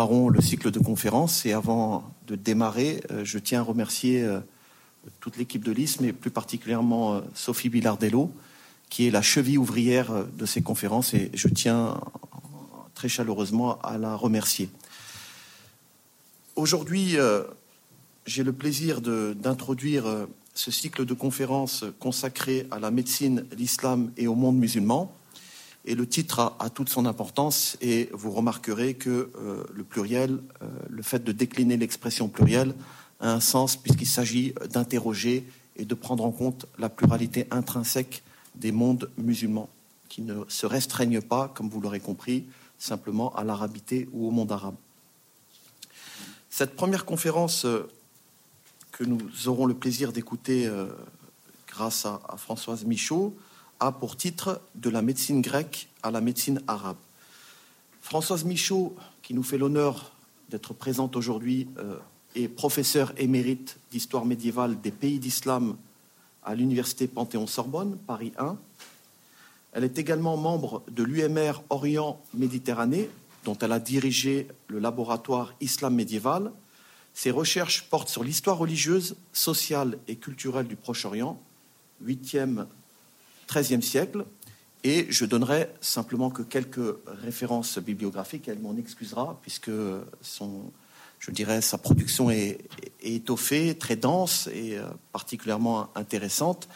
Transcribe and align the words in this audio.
démarrons 0.00 0.30
le 0.30 0.40
cycle 0.40 0.70
de 0.70 0.78
conférences. 0.78 1.44
Et 1.44 1.52
avant 1.52 2.10
de 2.26 2.34
démarrer, 2.34 3.02
euh, 3.10 3.22
je 3.22 3.38
tiens 3.38 3.60
à 3.60 3.62
remercier 3.62 4.22
euh, 4.22 4.40
toute 5.20 5.36
l'équipe 5.36 5.62
de 5.62 5.72
l'IS, 5.72 6.00
mais 6.00 6.14
plus 6.14 6.30
particulièrement 6.30 7.16
euh, 7.16 7.20
Sophie 7.34 7.68
Bilardello, 7.68 8.32
qui 8.88 9.06
est 9.06 9.10
la 9.10 9.20
cheville 9.20 9.58
ouvrière 9.58 10.24
de 10.38 10.46
ces 10.46 10.62
conférences. 10.62 11.12
Et 11.12 11.30
je 11.34 11.48
tiens 11.48 12.00
très 12.94 13.10
chaleureusement 13.10 13.78
à 13.82 13.98
la 13.98 14.16
remercier. 14.16 14.70
Aujourd'hui, 16.56 17.16
j'ai 18.26 18.42
le 18.42 18.52
plaisir 18.52 19.00
d'introduire 19.00 20.26
ce 20.54 20.70
cycle 20.70 21.04
de 21.04 21.14
conférences 21.14 21.84
consacré 22.00 22.66
à 22.70 22.80
la 22.80 22.90
médecine, 22.90 23.44
l'islam 23.56 24.10
et 24.16 24.26
au 24.26 24.34
monde 24.34 24.56
musulman. 24.56 25.14
Et 25.86 25.94
le 25.94 26.06
titre 26.06 26.54
a, 26.58 26.70
toute 26.70 26.90
son 26.90 27.06
importance 27.06 27.78
et 27.80 28.10
vous 28.12 28.30
remarquerez 28.30 28.94
que 28.94 29.30
euh, 29.36 29.64
le 29.72 29.82
pluriel, 29.82 30.42
euh, 30.62 30.68
le 30.88 31.02
fait 31.02 31.24
de 31.24 31.32
décliner 31.32 31.76
l'expression 31.76 32.28
plurielle 32.28 32.74
a 33.20 33.32
un 33.32 33.40
sens 33.40 33.76
puisqu'il 33.76 34.06
s'agit 34.06 34.52
d'interroger 34.70 35.44
et 35.76 35.86
de 35.86 35.94
prendre 35.94 36.24
en 36.24 36.32
compte 36.32 36.66
la 36.78 36.90
pluralité 36.90 37.46
intrinsèque 37.50 38.22
des 38.56 38.72
mondes 38.72 39.10
musulmans 39.16 39.70
qui 40.10 40.20
ne 40.22 40.44
se 40.48 40.66
restreignent 40.66 41.22
pas, 41.22 41.48
comme 41.48 41.70
vous 41.70 41.80
l'aurez 41.80 42.00
compris, 42.00 42.44
simplement 42.78 43.34
à 43.34 43.44
l'arabité 43.44 44.08
ou 44.12 44.28
au 44.28 44.30
monde 44.30 44.52
arabe. 44.52 44.74
Cette 46.50 46.76
première 46.76 47.06
conférence 47.06 47.64
euh, 47.64 47.88
que 48.92 49.04
nous 49.04 49.20
aurons 49.46 49.64
le 49.64 49.74
plaisir 49.74 50.12
d'écouter 50.12 50.70
grâce 51.66 52.04
à 52.04 52.36
Françoise 52.36 52.84
Michaud 52.84 53.34
a 53.80 53.92
pour 53.92 54.16
titre 54.16 54.60
De 54.74 54.90
la 54.90 55.02
médecine 55.02 55.40
grecque 55.40 55.88
à 56.02 56.10
la 56.10 56.20
médecine 56.20 56.62
arabe. 56.68 56.96
Françoise 58.02 58.44
Michaud, 58.44 58.94
qui 59.22 59.34
nous 59.34 59.42
fait 59.42 59.58
l'honneur 59.58 60.12
d'être 60.50 60.74
présente 60.74 61.16
aujourd'hui, 61.16 61.68
euh, 61.78 61.96
est 62.36 62.48
professeure 62.48 63.12
émérite 63.16 63.78
d'histoire 63.90 64.24
médiévale 64.24 64.80
des 64.80 64.90
pays 64.90 65.18
d'islam 65.18 65.76
à 66.44 66.54
l'université 66.54 67.06
Panthéon-Sorbonne, 67.06 67.98
Paris 68.06 68.32
1. 68.38 68.56
Elle 69.72 69.84
est 69.84 69.98
également 69.98 70.36
membre 70.36 70.82
de 70.90 71.02
l'UMR 71.02 71.62
Orient-Méditerranée, 71.70 73.08
dont 73.44 73.56
elle 73.58 73.72
a 73.72 73.78
dirigé 73.78 74.48
le 74.68 74.78
laboratoire 74.78 75.54
Islam 75.60 75.94
médiéval. 75.94 76.52
Ses 77.14 77.30
recherches 77.30 77.84
portent 77.90 78.08
sur 78.08 78.24
l'histoire 78.24 78.58
religieuse, 78.58 79.16
sociale 79.32 79.98
et 80.08 80.16
culturelle 80.16 80.66
du 80.66 80.76
Proche-Orient, 80.76 81.40
8e 82.04 82.66
XIIIe 83.50 83.82
siècle. 83.82 84.24
Et 84.82 85.06
je 85.10 85.24
donnerai 85.26 85.68
simplement 85.80 86.30
que 86.30 86.42
quelques 86.42 86.96
références 87.06 87.78
bibliographiques. 87.78 88.48
Elle 88.48 88.60
m'en 88.60 88.76
excusera, 88.76 89.38
puisque 89.42 89.70
son, 90.22 90.72
je 91.18 91.30
dirais, 91.30 91.60
sa 91.60 91.76
production 91.76 92.30
est, 92.30 92.58
étoffée, 93.02 93.76
très 93.76 93.96
dense 93.96 94.48
et 94.48 94.78
euh, 94.78 94.84
particulièrement 95.12 95.88
intéressante. 95.94 96.68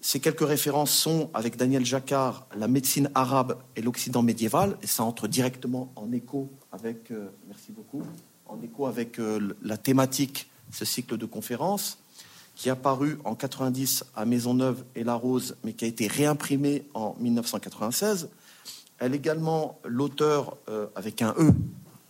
Ces 0.00 0.20
quelques 0.20 0.46
références 0.46 0.92
sont, 0.92 1.30
avec 1.34 1.56
Daniel 1.56 1.84
Jacquard, 1.84 2.46
la 2.56 2.68
médecine 2.68 3.10
arabe 3.14 3.58
et 3.74 3.82
l'Occident 3.82 4.22
médiéval, 4.22 4.76
et 4.82 4.86
ça 4.86 5.02
entre 5.02 5.26
directement 5.26 5.92
en 5.96 6.12
écho 6.12 6.50
avec, 6.72 7.10
euh, 7.10 7.30
merci 7.48 7.72
beaucoup, 7.72 8.02
en 8.46 8.60
écho 8.62 8.86
avec 8.86 9.18
euh, 9.18 9.56
la 9.62 9.76
thématique 9.76 10.50
ce 10.70 10.84
cycle 10.84 11.16
de 11.16 11.26
conférences 11.26 11.98
qui 12.54 12.68
est 12.68 12.72
apparu 12.72 13.18
en 13.24 13.34
90 13.34 14.04
à 14.14 14.24
Maisonneuve 14.24 14.84
et 14.94 15.04
La 15.04 15.14
Rose, 15.14 15.56
mais 15.64 15.72
qui 15.72 15.84
a 15.84 15.88
été 15.88 16.06
réimprimé 16.06 16.86
en 16.94 17.14
1996. 17.18 18.28
Elle 18.98 19.14
est 19.14 19.16
également 19.16 19.78
l'auteur, 19.84 20.56
euh, 20.68 20.86
avec 20.94 21.20
un 21.22 21.34
E, 21.38 21.52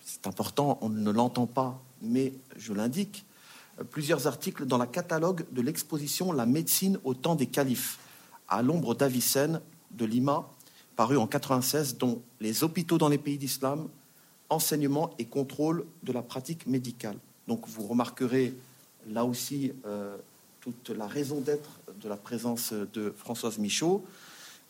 c'est 0.04 0.26
important, 0.26 0.78
on 0.82 0.90
ne 0.90 1.10
l'entend 1.10 1.46
pas, 1.46 1.80
mais 2.02 2.34
je 2.56 2.72
l'indique, 2.72 3.24
euh, 3.80 3.84
plusieurs 3.84 4.26
articles 4.26 4.66
dans 4.66 4.78
la 4.78 4.86
catalogue 4.86 5.44
de 5.52 5.62
l'exposition 5.62 6.32
La 6.32 6.46
médecine 6.46 6.98
au 7.04 7.14
temps 7.14 7.34
des 7.34 7.46
califes, 7.46 7.98
à 8.48 8.62
l'ombre 8.62 8.94
d'Avicenne 8.94 9.60
de 9.92 10.04
Lima, 10.04 10.48
paru 10.96 11.16
en 11.16 11.26
96, 11.26 11.96
dont 11.96 12.22
les 12.40 12.62
hôpitaux 12.62 12.98
dans 12.98 13.08
les 13.08 13.18
pays 13.18 13.38
d'islam, 13.38 13.88
enseignement 14.50 15.10
et 15.18 15.24
contrôle 15.24 15.86
de 16.02 16.12
la 16.12 16.22
pratique 16.22 16.66
médicale. 16.66 17.16
Donc 17.48 17.66
vous 17.66 17.86
remarquerez 17.86 18.54
là 19.08 19.24
aussi 19.24 19.72
euh, 19.86 20.16
toute 20.64 20.96
la 20.96 21.06
raison 21.06 21.40
d'être 21.40 21.68
de 22.00 22.08
la 22.08 22.16
présence 22.16 22.72
de 22.72 23.12
Françoise 23.18 23.58
Michaud. 23.58 24.02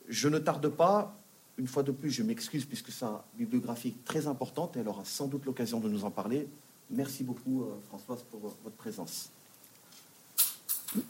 Je 0.09 0.29
ne 0.29 0.41
tarde 0.41 0.69
pas, 0.69 1.17
une 1.57 1.69
fois 1.69 1.85
de 1.85 1.93
plus, 1.93 2.11
je 2.11 2.25
m'excuse 2.25 2.65
puisque 2.65 2.89
une 2.89 3.19
bibliographie 3.39 3.95
très 4.05 4.27
importante 4.27 4.77
et 4.77 4.81
elle 4.81 4.89
aura 4.89 5.05
sans 5.05 5.29
doute 5.29 5.45
l'occasion 5.45 5.79
de 5.79 5.89
nous 5.89 6.05
en 6.05 6.11
parler. 6.11 6.49
Merci 6.91 7.23
beaucoup, 7.23 7.63
euh, 7.63 7.67
Françoise, 7.89 8.25
pour 8.29 8.41
euh, 8.41 8.53
votre 8.65 8.77
présence. 8.77 9.31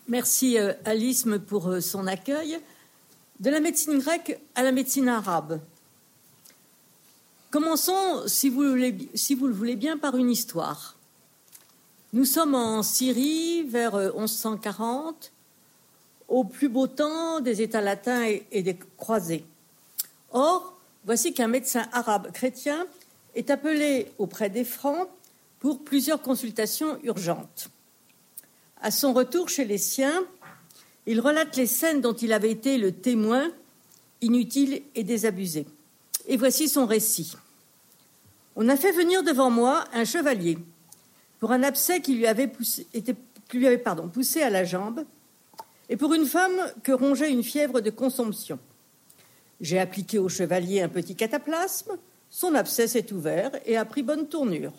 Merci, 0.07 0.59
euh, 0.59 0.75
Alice, 0.85 1.27
pour 1.47 1.75
son 1.81 2.07
accueil. 2.07 2.59
De 3.41 3.51
la 3.51 3.61
médecine 3.61 3.99
grecque 3.99 4.39
à 4.55 4.63
la 4.63 4.71
médecine 4.71 5.09
arabe. 5.09 5.61
Commençons, 7.51 8.27
si 8.27 8.51
vous 8.51 8.63
le 8.63 9.53
voulez 9.53 9.77
bien, 9.77 9.97
par 9.97 10.17
une 10.17 10.31
histoire. 10.31 10.97
Nous 12.15 12.27
sommes 12.27 12.55
en 12.55 12.85
Syrie 12.85 13.65
vers 13.65 13.97
1140, 13.97 15.17
euh, 15.17 16.33
au 16.33 16.45
plus 16.45 16.69
beau 16.69 16.87
temps 16.87 17.41
des 17.41 17.61
États 17.61 17.81
latins 17.81 18.25
et 18.53 18.63
des 18.63 18.79
croisés. 18.97 19.45
Or, 20.31 20.79
voici 21.05 21.35
qu'un 21.35 21.49
médecin 21.49 21.89
arabe 21.91 22.31
chrétien 22.31 22.87
est 23.35 23.51
appelé 23.51 24.13
auprès 24.19 24.49
des 24.49 24.63
Francs 24.63 25.09
pour 25.59 25.83
plusieurs 25.83 26.23
consultations 26.23 27.01
urgentes. 27.03 27.69
À 28.81 28.93
son 28.93 29.13
retour 29.13 29.49
chez 29.49 29.65
les 29.65 29.79
siens, 29.79 30.23
il 31.07 31.19
relate 31.19 31.57
les 31.57 31.67
scènes 31.67 32.01
dont 32.01 32.15
il 32.15 32.33
avait 32.33 32.53
été 32.53 32.79
le 32.79 32.93
témoin, 32.93 33.51
inutile 34.21 34.83
et 34.95 35.03
désabusé. 35.03 35.67
Et 36.29 36.37
voici 36.37 36.69
son 36.69 36.87
récit. 36.87 37.33
On 38.55 38.69
a 38.69 38.77
fait 38.77 38.93
venir 38.93 39.25
devant 39.25 39.51
moi 39.51 39.83
un 39.93 40.05
chevalier 40.05 40.59
pour 41.45 41.53
un 41.53 41.63
abcès 41.63 42.01
qui 42.01 42.15
lui 42.15 42.27
avait, 42.27 42.49
poussé, 42.49 42.87
à 44.41 44.49
la 44.49 44.65
jambe, 44.65 45.05
et 45.91 45.97
pour 45.99 46.15
une 46.15 46.25
femme 46.25 46.59
que 46.83 46.91
rongeait 46.91 47.31
une 47.31 47.43
fièvre 47.43 47.83
de 47.83 47.91
consomption. 47.91 48.59
J'ai 49.61 49.79
appliqué 49.79 50.19
au 50.19 50.31
chevalier 50.31 50.81
un 50.81 50.89
petit 50.89 51.15
cataplasme, 51.15 51.99
son 52.31 52.55
abcès 52.55 52.89
s'est 52.89 53.13
ouvert 53.13 53.51
et 53.67 53.77
a 53.77 53.85
pris 53.85 54.03
bonne 54.03 54.27
tournure. 54.27 54.73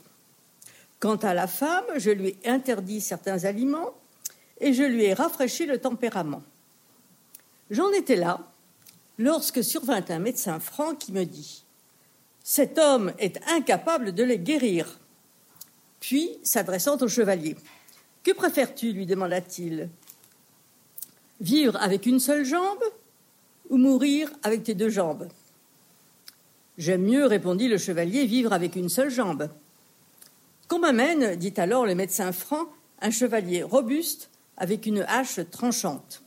Quant 1.00 1.18
à 1.18 1.36
la 1.36 1.46
femme, 1.46 1.86
je 1.98 2.10
lui 2.10 2.30
ai 2.30 2.50
interdit 2.50 3.00
certains 3.00 3.46
aliments 3.46 3.94
et 4.60 4.74
je 4.74 4.82
lui 4.82 5.04
ai 5.04 5.14
rafraîchi 5.14 5.68
le 5.68 5.78
tempérament. 5.78 6.42
J'en 7.70 7.92
étais 7.92 8.16
là 8.16 8.40
lorsque 9.20 9.64
survint 9.64 10.04
un 10.10 10.18
médecin 10.18 10.60
franc 10.60 10.96
qui 10.96 11.12
me 11.12 11.26
dit 11.26 11.64
Cet 12.44 12.80
homme 12.80 13.14
est 13.20 13.40
incapable 13.52 14.16
de 14.16 14.24
les 14.24 14.40
guérir. 14.40 15.00
Puis, 16.08 16.38
s'adressant 16.44 16.98
au 17.02 17.08
chevalier, 17.08 17.56
Que 18.24 18.32
préfères-tu 18.32 18.92
lui 18.92 19.08
demanda-t-il. 19.08 19.90
Vivre 21.42 21.76
avec 21.82 22.06
une 22.06 22.20
seule 22.20 22.46
jambe 22.46 22.84
ou 23.72 23.78
mourir 23.78 24.30
avec 24.44 24.62
tes 24.62 24.76
deux 24.76 24.90
jambes? 24.90 25.28
J'aime 26.78 27.02
mieux, 27.02 27.26
répondit 27.26 27.68
le 27.68 27.80
chevalier, 27.80 28.28
vivre 28.28 28.54
avec 28.54 28.76
une 28.76 28.88
seule 28.88 29.10
jambe. 29.10 29.50
Qu'on 30.68 30.78
m'amène, 30.78 31.38
dit 31.38 31.56
alors 31.58 31.88
le 31.88 31.96
médecin 31.96 32.32
franc, 32.32 32.66
un 33.02 33.10
chevalier 33.10 33.64
robuste 33.64 34.30
avec 34.58 34.86
une 34.86 35.04
hache 35.08 35.40
tranchante. 35.50 36.22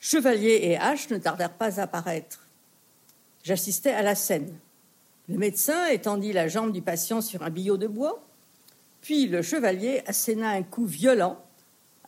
Chevalier 0.00 0.58
et 0.62 0.78
hache 0.78 1.10
ne 1.10 1.18
tardèrent 1.18 1.58
pas 1.58 1.80
à 1.80 1.82
apparaître. 1.82 2.46
J'assistais 3.42 3.92
à 3.92 4.00
la 4.00 4.14
scène. 4.14 4.58
Le 5.28 5.38
médecin 5.38 5.86
étendit 5.86 6.32
la 6.32 6.48
jambe 6.48 6.72
du 6.72 6.82
patient 6.82 7.20
sur 7.20 7.42
un 7.42 7.50
billot 7.50 7.76
de 7.76 7.86
bois, 7.86 8.22
puis 9.00 9.26
le 9.26 9.42
chevalier 9.42 10.02
asséna 10.06 10.50
un 10.50 10.62
coup 10.62 10.84
violent, 10.84 11.42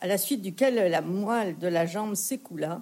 à 0.01 0.07
la 0.07 0.17
suite 0.17 0.41
duquel 0.41 0.75
la 0.91 1.01
moelle 1.01 1.57
de 1.57 1.67
la 1.67 1.85
jambe 1.85 2.15
s'écoula, 2.15 2.81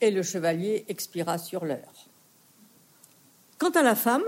et 0.00 0.10
le 0.10 0.22
chevalier 0.22 0.84
expira 0.88 1.38
sur 1.38 1.64
l'heure. 1.64 2.08
Quant 3.58 3.70
à 3.70 3.82
la 3.82 3.94
femme, 3.94 4.24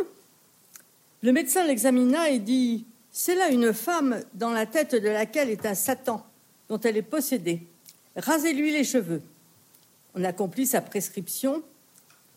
le 1.23 1.33
médecin 1.33 1.65
l'examina 1.65 2.29
et 2.29 2.41
dit 2.41 2.85
C'est 3.11 3.35
là 3.35 3.49
une 3.49 3.73
femme 3.73 4.21
dans 4.35 4.51
la 4.51 4.67
tête 4.67 4.95
de 4.95 5.09
laquelle 5.09 5.49
est 5.49 5.65
un 5.65 5.75
Satan, 5.75 6.27
dont 6.69 6.81
elle 6.81 6.97
est 6.97 7.03
possédée. 7.03 7.67
Rasez-lui 8.17 8.73
les 8.73 8.85
cheveux. 8.85 9.23
On 10.15 10.25
accomplit 10.25 10.67
sa 10.67 10.83
prescription 10.83 11.63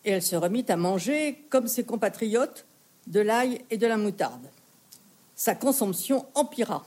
et 0.05 0.11
elle 0.11 0.21
se 0.21 0.35
remit 0.35 0.65
à 0.69 0.77
manger, 0.77 1.43
comme 1.49 1.67
ses 1.67 1.83
compatriotes, 1.83 2.65
de 3.07 3.19
l'ail 3.19 3.61
et 3.69 3.77
de 3.77 3.87
la 3.87 3.97
moutarde. 3.97 4.47
Sa 5.35 5.55
consomption 5.55 6.25
empira. 6.33 6.85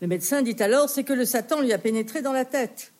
Le 0.00 0.06
médecin 0.06 0.42
dit 0.42 0.62
alors 0.62 0.88
c'est 0.88 1.04
que 1.04 1.12
le 1.12 1.24
Satan 1.24 1.60
lui 1.60 1.72
a 1.72 1.78
pénétré 1.78 2.22
dans 2.22 2.32
la 2.32 2.44
tête. 2.44 2.92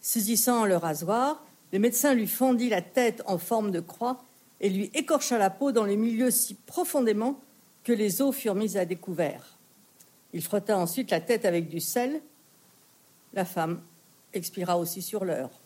Saisissant 0.00 0.66
le 0.66 0.76
rasoir, 0.76 1.44
le 1.72 1.78
médecin 1.78 2.14
lui 2.14 2.26
fendit 2.26 2.68
la 2.68 2.82
tête 2.82 3.22
en 3.26 3.38
forme 3.38 3.70
de 3.70 3.80
croix 3.80 4.22
et 4.60 4.68
lui 4.68 4.90
écorcha 4.94 5.38
la 5.38 5.50
peau 5.50 5.72
dans 5.72 5.84
les 5.84 5.96
milieux 5.96 6.30
si 6.30 6.54
profondément 6.54 7.40
que 7.84 7.92
les 7.92 8.22
eaux 8.22 8.32
furent 8.32 8.54
mises 8.54 8.76
à 8.76 8.84
découvert. 8.84 9.58
Il 10.32 10.42
frotta 10.42 10.78
ensuite 10.78 11.10
la 11.10 11.20
tête 11.20 11.44
avec 11.44 11.68
du 11.68 11.80
sel. 11.80 12.20
La 13.34 13.44
femme 13.44 13.80
expira 14.32 14.78
aussi 14.78 15.02
sur 15.02 15.24
l'heure. 15.24 15.61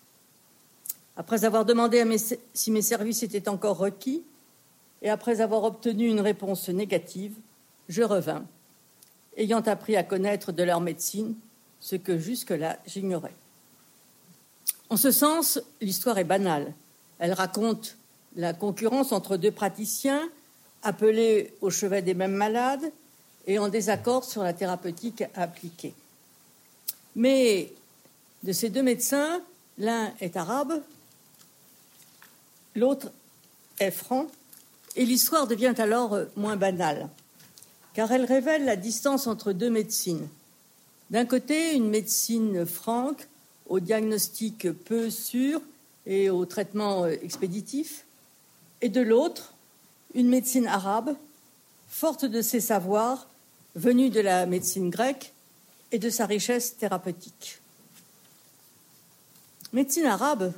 Après 1.16 1.44
avoir 1.44 1.64
demandé 1.64 2.04
si 2.52 2.70
mes 2.70 2.82
services 2.82 3.22
étaient 3.22 3.48
encore 3.48 3.78
requis, 3.78 4.22
et 5.02 5.10
après 5.10 5.40
avoir 5.40 5.64
obtenu 5.64 6.08
une 6.08 6.20
réponse 6.20 6.68
négative, 6.68 7.34
je 7.88 8.02
revins, 8.02 8.44
ayant 9.36 9.60
appris 9.60 9.96
à 9.96 10.02
connaître 10.02 10.52
de 10.52 10.62
leur 10.62 10.80
médecine 10.80 11.34
ce 11.80 11.96
que 11.96 12.18
jusque-là 12.18 12.78
j'ignorais. 12.86 13.34
En 14.88 14.96
ce 14.96 15.10
sens, 15.10 15.60
l'histoire 15.80 16.18
est 16.18 16.24
banale. 16.24 16.72
Elle 17.18 17.32
raconte 17.32 17.96
la 18.36 18.52
concurrence 18.52 19.12
entre 19.12 19.36
deux 19.36 19.50
praticiens 19.50 20.28
appelés 20.82 21.54
au 21.60 21.70
chevet 21.70 22.02
des 22.02 22.14
mêmes 22.14 22.34
malades 22.34 22.92
et 23.46 23.58
en 23.58 23.68
désaccord 23.68 24.24
sur 24.24 24.42
la 24.42 24.52
thérapeutique 24.52 25.22
à 25.34 25.42
appliquer. 25.42 25.94
Mais 27.14 27.72
de 28.42 28.52
ces 28.52 28.68
deux 28.68 28.82
médecins, 28.82 29.40
l'un 29.78 30.12
est 30.20 30.36
arabe, 30.36 30.82
l'autre 32.76 33.10
est 33.80 33.90
franc, 33.90 34.26
et 34.94 35.04
l'histoire 35.04 35.46
devient 35.46 35.74
alors 35.78 36.18
moins 36.36 36.56
banale, 36.56 37.08
car 37.94 38.12
elle 38.12 38.24
révèle 38.24 38.64
la 38.64 38.76
distance 38.76 39.26
entre 39.26 39.52
deux 39.52 39.70
médecines. 39.70 40.28
D'un 41.10 41.26
côté, 41.26 41.74
une 41.74 41.88
médecine 41.88 42.64
franque, 42.64 43.26
au 43.68 43.80
diagnostic 43.80 44.70
peu 44.72 45.10
sûr 45.10 45.60
et 46.06 46.30
au 46.30 46.46
traitement 46.46 47.06
expéditif, 47.06 48.04
et 48.80 48.88
de 48.88 49.00
l'autre, 49.00 49.54
une 50.14 50.28
médecine 50.28 50.66
arabe, 50.66 51.16
forte 51.88 52.24
de 52.24 52.42
ses 52.42 52.60
savoirs, 52.60 53.28
venus 53.74 54.10
de 54.10 54.20
la 54.20 54.46
médecine 54.46 54.90
grecque 54.90 55.32
et 55.92 55.98
de 55.98 56.10
sa 56.10 56.26
richesse 56.26 56.76
thérapeutique. 56.76 57.60
Médecine 59.72 60.06
arabe, 60.06 60.52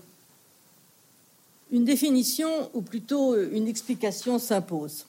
une 1.70 1.84
définition 1.84 2.70
ou 2.74 2.82
plutôt 2.82 3.36
une 3.36 3.68
explication 3.68 4.38
s'impose. 4.38 5.06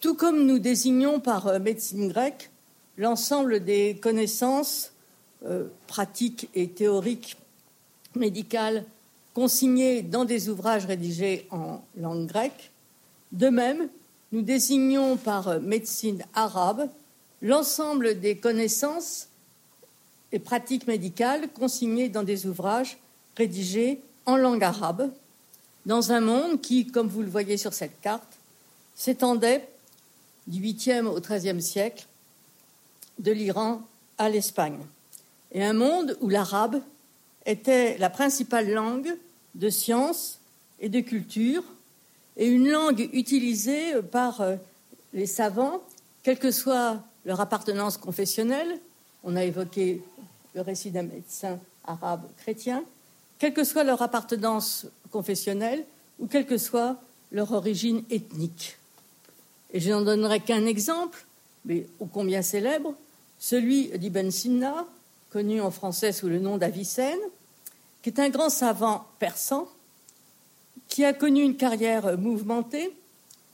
Tout 0.00 0.14
comme 0.14 0.44
nous 0.44 0.58
désignons 0.58 1.20
par 1.20 1.58
médecine 1.60 2.08
grecque 2.08 2.50
l'ensemble 2.98 3.64
des 3.64 3.96
connaissances 4.00 4.92
euh, 5.46 5.68
pratiques 5.86 6.48
et 6.54 6.68
théoriques 6.68 7.36
médicales 8.14 8.84
consignées 9.32 10.02
dans 10.02 10.24
des 10.24 10.48
ouvrages 10.48 10.86
rédigés 10.86 11.46
en 11.50 11.80
langue 11.96 12.26
grecque, 12.26 12.70
de 13.32 13.48
même, 13.48 13.88
nous 14.30 14.42
désignons 14.42 15.16
par 15.16 15.60
médecine 15.60 16.22
arabe 16.34 16.88
l'ensemble 17.42 18.20
des 18.20 18.36
connaissances 18.36 19.28
et 20.32 20.38
pratiques 20.38 20.86
médicales 20.86 21.48
consignées 21.52 22.08
dans 22.08 22.22
des 22.22 22.46
ouvrages 22.46 22.96
rédigés 23.36 24.00
en 24.26 24.36
langue 24.36 24.64
arabe, 24.64 25.10
dans 25.86 26.12
un 26.12 26.20
monde 26.20 26.60
qui, 26.60 26.86
comme 26.86 27.08
vous 27.08 27.22
le 27.22 27.28
voyez 27.28 27.56
sur 27.56 27.74
cette 27.74 28.00
carte, 28.00 28.38
s'étendait 28.94 29.68
du 30.46 30.60
8e 30.60 31.06
au 31.06 31.20
13e 31.20 31.60
siècle, 31.60 32.06
de 33.18 33.32
l'Iran 33.32 33.82
à 34.18 34.28
l'Espagne, 34.28 34.80
et 35.52 35.62
un 35.62 35.72
monde 35.72 36.16
où 36.20 36.28
l'arabe 36.28 36.80
était 37.46 37.96
la 37.98 38.10
principale 38.10 38.70
langue 38.72 39.16
de 39.54 39.70
science 39.70 40.40
et 40.80 40.88
de 40.88 41.00
culture, 41.00 41.62
et 42.36 42.48
une 42.48 42.68
langue 42.68 43.08
utilisée 43.12 44.02
par 44.02 44.40
euh, 44.40 44.56
les 45.12 45.26
savants, 45.26 45.80
quelle 46.22 46.38
que 46.38 46.50
soit 46.50 47.00
leur 47.24 47.40
appartenance 47.40 47.96
confessionnelle. 47.96 48.80
On 49.22 49.36
a 49.36 49.44
évoqué 49.44 50.02
le 50.54 50.60
récit 50.60 50.90
d'un 50.90 51.04
médecin 51.04 51.58
arabe 51.86 52.22
chrétien, 52.38 52.82
quelle 53.44 53.52
que 53.52 53.64
soit 53.64 53.84
leur 53.84 54.00
appartenance 54.00 54.86
confessionnelle 55.10 55.84
ou 56.18 56.26
quelle 56.26 56.46
que 56.46 56.56
soit 56.56 56.96
leur 57.30 57.52
origine 57.52 58.02
ethnique. 58.08 58.78
Et 59.74 59.80
je 59.80 59.90
n'en 59.90 60.00
donnerai 60.00 60.40
qu'un 60.40 60.64
exemple, 60.64 61.26
mais 61.66 61.86
ô 62.00 62.06
combien 62.06 62.40
célèbre, 62.40 62.94
celui 63.38 63.88
d'Ibn 63.98 64.30
Sina, 64.30 64.86
connu 65.28 65.60
en 65.60 65.70
français 65.70 66.12
sous 66.12 66.26
le 66.26 66.38
nom 66.38 66.56
d'Avicenne, 66.56 67.18
qui 68.00 68.08
est 68.08 68.18
un 68.18 68.30
grand 68.30 68.48
savant 68.48 69.04
persan 69.18 69.68
qui 70.88 71.04
a 71.04 71.12
connu 71.12 71.42
une 71.42 71.58
carrière 71.58 72.16
mouvementée. 72.16 72.96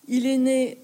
Il 0.06 0.24
est 0.24 0.38
né 0.38 0.78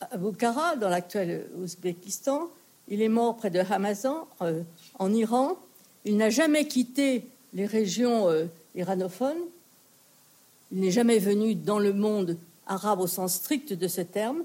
à 0.00 0.16
Bukhara, 0.16 0.76
dans 0.76 0.90
l'actuel 0.90 1.48
Ouzbékistan. 1.60 2.50
Il 2.86 3.02
est 3.02 3.08
mort 3.08 3.36
près 3.36 3.50
de 3.50 3.58
Hamazan, 3.58 4.28
euh, 4.42 4.62
en 5.00 5.12
Iran. 5.12 5.58
Il 6.04 6.16
n'a 6.16 6.30
jamais 6.30 6.68
quitté 6.68 7.26
les 7.54 7.66
régions 7.66 8.28
euh, 8.28 8.44
iranophones. 8.74 9.42
Il 10.72 10.80
n'est 10.80 10.90
jamais 10.90 11.18
venu 11.18 11.54
dans 11.54 11.78
le 11.78 11.92
monde 11.92 12.36
arabe 12.66 13.00
au 13.00 13.06
sens 13.06 13.34
strict 13.34 13.72
de 13.72 13.88
ce 13.88 14.02
terme, 14.02 14.42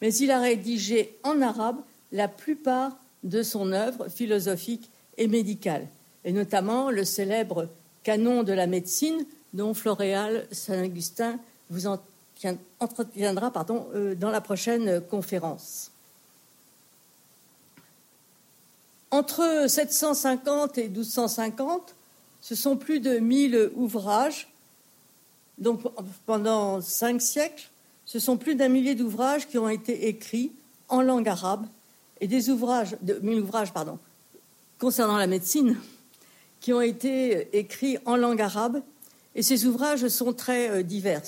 mais 0.00 0.14
il 0.14 0.30
a 0.30 0.40
rédigé 0.40 1.16
en 1.22 1.42
arabe 1.42 1.76
la 2.12 2.28
plupart 2.28 2.96
de 3.24 3.42
son 3.42 3.72
œuvre 3.72 4.08
philosophique 4.08 4.88
et 5.18 5.28
médicale, 5.28 5.86
et 6.24 6.32
notamment 6.32 6.90
le 6.90 7.04
célèbre 7.04 7.68
canon 8.02 8.42
de 8.42 8.52
la 8.52 8.66
médecine 8.66 9.26
dont 9.52 9.74
Floréal 9.74 10.46
Saint-Augustin 10.52 11.38
vous 11.70 11.86
entretiendra 11.86 13.50
pardon, 13.50 13.86
euh, 13.94 14.14
dans 14.14 14.30
la 14.30 14.40
prochaine 14.40 15.00
conférence. 15.00 15.90
Entre 19.10 19.66
750 19.68 20.78
et 20.78 20.88
1250, 20.88 21.95
ce 22.46 22.54
sont 22.54 22.76
plus 22.76 23.00
de 23.00 23.18
1000 23.18 23.72
ouvrages. 23.74 24.46
Donc 25.58 25.80
pendant 26.26 26.80
cinq 26.80 27.20
siècles, 27.20 27.70
ce 28.04 28.20
sont 28.20 28.36
plus 28.36 28.54
d'un 28.54 28.68
millier 28.68 28.94
d'ouvrages 28.94 29.48
qui 29.48 29.58
ont 29.58 29.68
été 29.68 30.06
écrits 30.06 30.52
en 30.86 31.02
langue 31.02 31.28
arabe 31.28 31.66
et 32.20 32.28
des 32.28 32.48
ouvrages, 32.48 32.96
de, 33.02 33.14
mille 33.20 33.40
ouvrages 33.40 33.72
concernant 34.78 35.16
la 35.16 35.26
médecine, 35.26 35.76
qui 36.60 36.72
ont 36.72 36.80
été 36.80 37.58
écrits 37.58 37.98
en 38.04 38.14
langue 38.14 38.40
arabe. 38.40 38.80
Et 39.34 39.42
ces 39.42 39.66
ouvrages 39.66 40.06
sont 40.06 40.32
très 40.32 40.70
euh, 40.70 40.82
divers. 40.84 41.26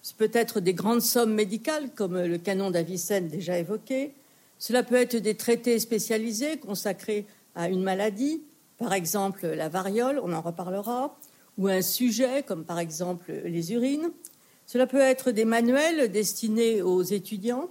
C'est 0.00 0.16
peut-être 0.16 0.60
des 0.60 0.72
grandes 0.72 1.02
sommes 1.02 1.34
médicales, 1.34 1.90
comme 1.94 2.18
le 2.18 2.38
canon 2.38 2.70
d'Avicenne 2.70 3.28
déjà 3.28 3.58
évoqué. 3.58 4.14
Cela 4.58 4.82
peut 4.82 4.94
être 4.94 5.16
des 5.16 5.34
traités 5.34 5.78
spécialisés 5.78 6.56
consacrés 6.56 7.26
à 7.54 7.68
une 7.68 7.82
maladie, 7.82 8.40
par 8.78 8.92
exemple 8.92 9.46
la 9.46 9.68
variole, 9.68 10.20
on 10.22 10.32
en 10.32 10.40
reparlera, 10.40 11.16
ou 11.58 11.68
un 11.68 11.82
sujet, 11.82 12.42
comme 12.42 12.64
par 12.64 12.78
exemple 12.78 13.32
les 13.32 13.72
urines. 13.72 14.10
Cela 14.66 14.86
peut 14.86 15.00
être 15.00 15.30
des 15.30 15.44
manuels 15.44 16.10
destinés 16.10 16.82
aux 16.82 17.02
étudiants 17.02 17.70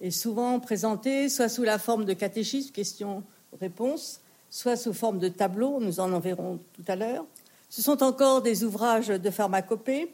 et 0.00 0.10
souvent 0.10 0.60
présentés 0.60 1.28
soit 1.28 1.48
sous 1.48 1.62
la 1.62 1.78
forme 1.78 2.04
de 2.04 2.12
catéchisme, 2.12 2.72
questions-réponses, 2.72 4.20
soit 4.48 4.76
sous 4.76 4.92
forme 4.92 5.18
de 5.18 5.28
tableaux, 5.28 5.78
nous 5.80 6.00
en 6.00 6.12
enverrons 6.12 6.58
tout 6.72 6.84
à 6.88 6.96
l'heure. 6.96 7.24
Ce 7.68 7.82
sont 7.82 8.02
encore 8.02 8.42
des 8.42 8.64
ouvrages 8.64 9.08
de 9.08 9.30
pharmacopée, 9.30 10.12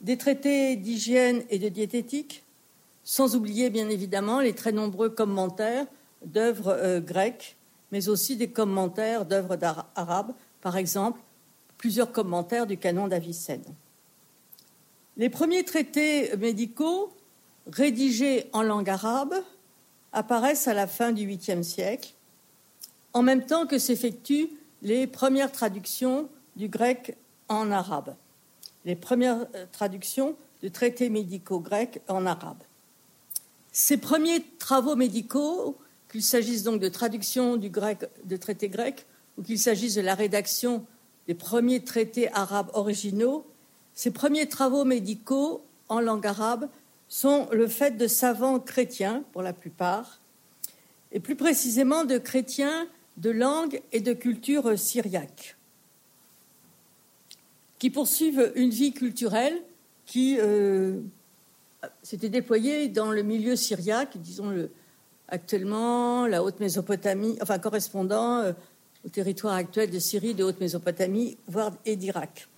des 0.00 0.16
traités 0.16 0.76
d'hygiène 0.76 1.42
et 1.50 1.58
de 1.58 1.68
diététique, 1.68 2.44
sans 3.04 3.36
oublier 3.36 3.70
bien 3.70 3.88
évidemment 3.88 4.40
les 4.40 4.54
très 4.54 4.72
nombreux 4.72 5.10
commentaires 5.10 5.86
d'œuvres 6.24 6.68
euh, 6.68 7.00
grecques 7.00 7.56
mais 7.92 8.08
aussi 8.08 8.36
des 8.36 8.50
commentaires 8.50 9.24
d'œuvres 9.24 9.58
arabes, 9.94 10.32
par 10.60 10.76
exemple 10.76 11.20
plusieurs 11.78 12.12
commentaires 12.12 12.66
du 12.66 12.76
canon 12.76 13.08
d'Avicenne. 13.08 13.64
Les 15.16 15.30
premiers 15.30 15.64
traités 15.64 16.36
médicaux 16.36 17.10
rédigés 17.66 18.48
en 18.52 18.62
langue 18.62 18.90
arabe 18.90 19.34
apparaissent 20.12 20.68
à 20.68 20.74
la 20.74 20.86
fin 20.86 21.12
du 21.12 21.26
8e 21.26 21.62
siècle, 21.62 22.14
en 23.12 23.22
même 23.22 23.46
temps 23.46 23.66
que 23.66 23.78
s'effectuent 23.78 24.50
les 24.82 25.06
premières 25.06 25.52
traductions 25.52 26.28
du 26.56 26.68
grec 26.68 27.16
en 27.48 27.70
arabe, 27.70 28.14
les 28.84 28.96
premières 28.96 29.46
euh, 29.54 29.66
traductions 29.72 30.36
de 30.62 30.68
traités 30.68 31.08
médicaux 31.08 31.60
grecs 31.60 32.00
en 32.08 32.26
arabe. 32.26 32.62
Ces 33.72 33.96
premiers 33.96 34.44
travaux 34.58 34.96
médicaux 34.96 35.76
qu'il 36.10 36.22
s'agisse 36.22 36.62
donc 36.62 36.80
de 36.80 36.88
traduction 36.88 37.56
de 37.56 38.36
traités 38.36 38.68
grecs 38.68 39.06
ou 39.38 39.42
qu'il 39.42 39.58
s'agisse 39.58 39.94
de 39.94 40.00
la 40.00 40.14
rédaction 40.14 40.84
des 41.26 41.34
premiers 41.34 41.84
traités 41.84 42.32
arabes 42.32 42.70
originaux, 42.74 43.46
ces 43.94 44.10
premiers 44.10 44.48
travaux 44.48 44.84
médicaux 44.84 45.62
en 45.88 46.00
langue 46.00 46.26
arabe 46.26 46.68
sont 47.08 47.48
le 47.52 47.66
fait 47.66 47.96
de 47.96 48.06
savants 48.06 48.58
chrétiens, 48.58 49.24
pour 49.32 49.42
la 49.42 49.52
plupart, 49.52 50.20
et 51.12 51.20
plus 51.20 51.36
précisément 51.36 52.04
de 52.04 52.18
chrétiens 52.18 52.88
de 53.16 53.30
langue 53.30 53.82
et 53.92 54.00
de 54.00 54.12
culture 54.12 54.78
syriaque, 54.78 55.56
qui 57.78 57.90
poursuivent 57.90 58.52
une 58.54 58.70
vie 58.70 58.92
culturelle 58.92 59.60
qui 60.06 60.38
euh, 60.38 61.00
s'était 62.02 62.28
déployé 62.28 62.88
dans 62.88 63.12
le 63.12 63.22
milieu 63.22 63.56
syriaque, 63.56 64.16
disons 64.16 64.50
le, 64.50 64.70
actuellement 65.30 66.26
la 66.26 66.42
Haute-Mésopotamie, 66.42 67.38
enfin 67.40 67.58
correspondant 67.58 68.38
euh, 68.38 68.52
au 69.04 69.08
territoire 69.08 69.54
actuel 69.54 69.90
de 69.90 69.98
Syrie, 69.98 70.34
de 70.34 70.44
Haute-Mésopotamie, 70.44 71.38
voire 71.46 71.72
et 71.86 71.96
d'Irak. 71.96 72.48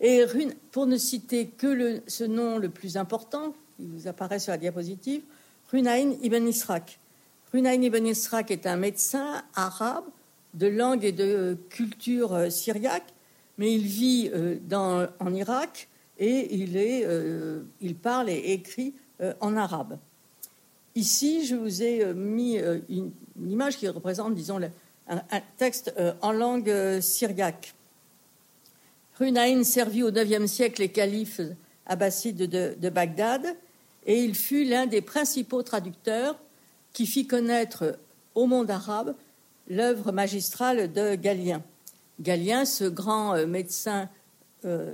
Et 0.00 0.24
pour 0.72 0.86
ne 0.86 0.96
citer 0.96 1.46
que 1.46 2.02
ce 2.06 2.24
nom 2.24 2.58
le 2.58 2.68
plus 2.68 2.96
important, 2.96 3.54
qui 3.76 3.86
vous 3.86 4.08
apparaît 4.08 4.40
sur 4.40 4.50
la 4.50 4.58
diapositive, 4.58 5.22
Runayn 5.70 6.14
ibn 6.22 6.46
Israq. 6.46 6.98
Runayn 7.52 7.82
ibn 7.82 8.06
Israq 8.06 8.50
est 8.50 8.66
un 8.66 8.76
médecin 8.76 9.42
arabe 9.54 10.04
de 10.54 10.66
langue 10.66 11.04
et 11.04 11.12
de 11.12 11.56
culture 11.70 12.34
euh, 12.34 12.50
syriaque, 12.50 13.14
mais 13.58 13.72
il 13.72 13.86
vit 13.86 14.30
euh, 14.34 14.58
en 15.20 15.34
Irak 15.34 15.88
et 16.18 16.54
il 16.54 17.94
parle 17.94 18.28
et 18.28 18.52
écrit 18.52 18.94
en 19.40 19.56
arabe. 19.56 19.98
Ici, 20.94 21.46
je 21.46 21.54
vous 21.54 21.82
ai 21.82 22.12
mis 22.14 22.58
une, 22.88 23.12
image 23.48 23.78
qui 23.78 23.88
représente, 23.88 24.34
disons, 24.34 24.60
un, 25.08 25.40
texte 25.56 25.94
en 26.20 26.32
langue 26.32 27.00
syriaque. 27.00 27.74
Runayn 29.18 29.64
servit 29.64 30.02
au 30.02 30.10
IXe 30.10 30.50
siècle 30.50 30.82
les 30.82 30.90
califes 30.90 31.40
abbassides 31.86 32.36
de 32.36 32.88
Bagdad 32.90 33.56
et 34.06 34.22
il 34.22 34.34
fut 34.34 34.64
l'un 34.64 34.86
des 34.86 35.00
principaux 35.00 35.62
traducteurs 35.62 36.38
qui 36.92 37.06
fit 37.06 37.26
connaître 37.26 37.98
au 38.34 38.46
monde 38.46 38.70
arabe 38.70 39.14
l'œuvre 39.68 40.12
magistrale 40.12 40.92
de 40.92 41.14
Galien. 41.14 41.62
Galien, 42.20 42.64
ce 42.64 42.84
grand 42.84 43.34
euh, 43.34 43.46
médecin 43.46 44.08
euh, 44.64 44.92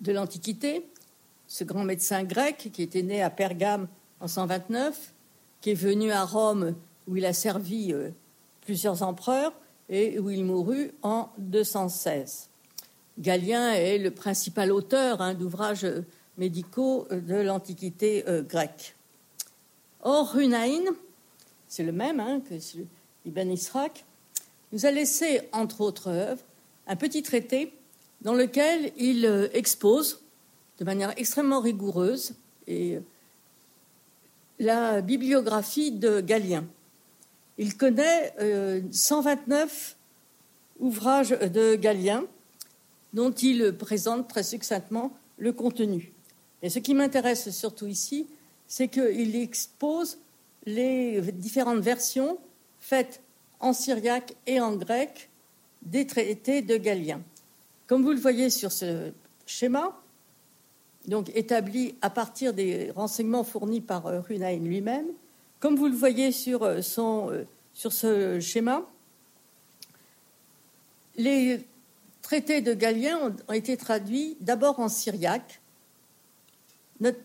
de 0.00 0.12
l'Antiquité, 0.12 0.86
ce 1.46 1.64
grand 1.64 1.84
médecin 1.84 2.24
grec 2.24 2.70
qui 2.72 2.82
était 2.82 3.02
né 3.02 3.22
à 3.22 3.30
Pergame 3.30 3.88
en 4.20 4.28
129, 4.28 5.12
qui 5.60 5.70
est 5.70 5.74
venu 5.74 6.10
à 6.10 6.24
Rome 6.24 6.74
où 7.06 7.16
il 7.16 7.24
a 7.24 7.32
servi 7.32 7.92
euh, 7.92 8.10
plusieurs 8.60 9.02
empereurs 9.02 9.52
et 9.88 10.18
où 10.18 10.30
il 10.30 10.44
mourut 10.44 10.92
en 11.02 11.30
216. 11.38 12.48
Galien 13.18 13.72
est 13.72 13.98
le 13.98 14.10
principal 14.10 14.70
auteur 14.70 15.20
hein, 15.20 15.34
d'ouvrages 15.34 15.86
médicaux 16.36 17.08
de 17.10 17.36
l'Antiquité 17.36 18.24
grecque. 18.48 18.94
Or, 20.02 20.32
Runaïn, 20.32 20.84
c'est 21.66 21.82
le 21.82 21.92
même 21.92 22.20
hein, 22.20 22.40
que 22.48 22.54
Ibn 23.24 23.50
Israq, 23.50 24.04
nous 24.72 24.86
a 24.86 24.90
laissé, 24.90 25.40
entre 25.52 25.80
autres 25.80 26.08
œuvres, 26.08 26.42
un 26.86 26.96
petit 26.96 27.22
traité 27.22 27.72
dans 28.22 28.34
lequel 28.34 28.92
il 28.96 29.26
euh, 29.26 29.48
expose 29.52 30.20
de 30.78 30.84
manière 30.84 31.12
extrêmement 31.16 31.60
rigoureuse 31.60 32.34
et 32.66 32.96
euh, 32.96 33.00
la 34.58 35.00
bibliographie 35.00 35.92
de 35.92 36.20
Galien. 36.20 36.64
Il 37.58 37.76
connaît 37.76 38.34
129 38.90 39.96
euh, 40.80 40.84
ouvrages 40.84 41.30
de 41.30 41.74
Galien 41.74 42.24
dont 43.12 43.32
il 43.32 43.72
présente 43.72 44.28
très 44.28 44.42
succinctement 44.42 45.12
le 45.38 45.52
contenu. 45.52 46.12
Et 46.62 46.70
ce 46.70 46.78
qui 46.78 46.94
m'intéresse 46.94 47.50
surtout 47.50 47.86
ici, 47.86 48.26
c'est 48.66 48.88
qu'il 48.88 49.34
expose 49.36 50.18
les 50.66 51.20
différentes 51.32 51.80
versions 51.80 52.38
faites 52.80 53.20
en 53.60 53.72
syriaque 53.72 54.34
et 54.46 54.60
en 54.60 54.76
grec 54.76 55.30
des 55.82 56.06
traités 56.06 56.62
de 56.62 56.76
Galien. 56.76 57.20
Comme 57.86 58.02
vous 58.02 58.12
le 58.12 58.20
voyez 58.20 58.50
sur 58.50 58.70
ce 58.70 59.12
schéma, 59.46 59.98
donc 61.08 61.30
établi 61.34 61.94
à 62.02 62.10
partir 62.10 62.52
des 62.52 62.90
renseignements 62.90 63.44
fournis 63.44 63.80
par 63.80 64.06
euh, 64.06 64.20
Runain 64.20 64.56
lui-même, 64.56 65.06
comme 65.58 65.76
vous 65.76 65.88
le 65.88 65.94
voyez 65.94 66.32
sur, 66.32 66.62
euh, 66.62 66.82
son, 66.82 67.30
euh, 67.30 67.44
sur 67.72 67.92
ce 67.92 68.38
schéma, 68.40 68.82
les 71.16 71.66
traités 72.22 72.60
de 72.60 72.74
Galien 72.74 73.34
ont 73.48 73.52
été 73.52 73.76
traduits 73.76 74.36
d'abord 74.40 74.78
en 74.78 74.88
syriaque, 74.88 75.60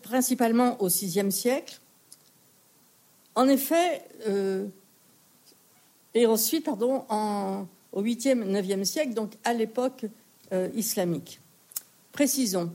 principalement 0.02 0.80
au 0.80 0.88
VIe 0.88 1.30
siècle. 1.30 1.78
En 3.36 3.48
effet, 3.48 4.02
et 6.14 6.26
ensuite, 6.26 6.64
pardon, 6.64 7.04
au 7.92 8.02
8e, 8.02 8.44
9e 8.44 8.84
siècle, 8.84 9.14
donc 9.14 9.34
à 9.44 9.52
l'époque 9.52 10.06
islamique. 10.74 11.40
Précisons, 12.12 12.72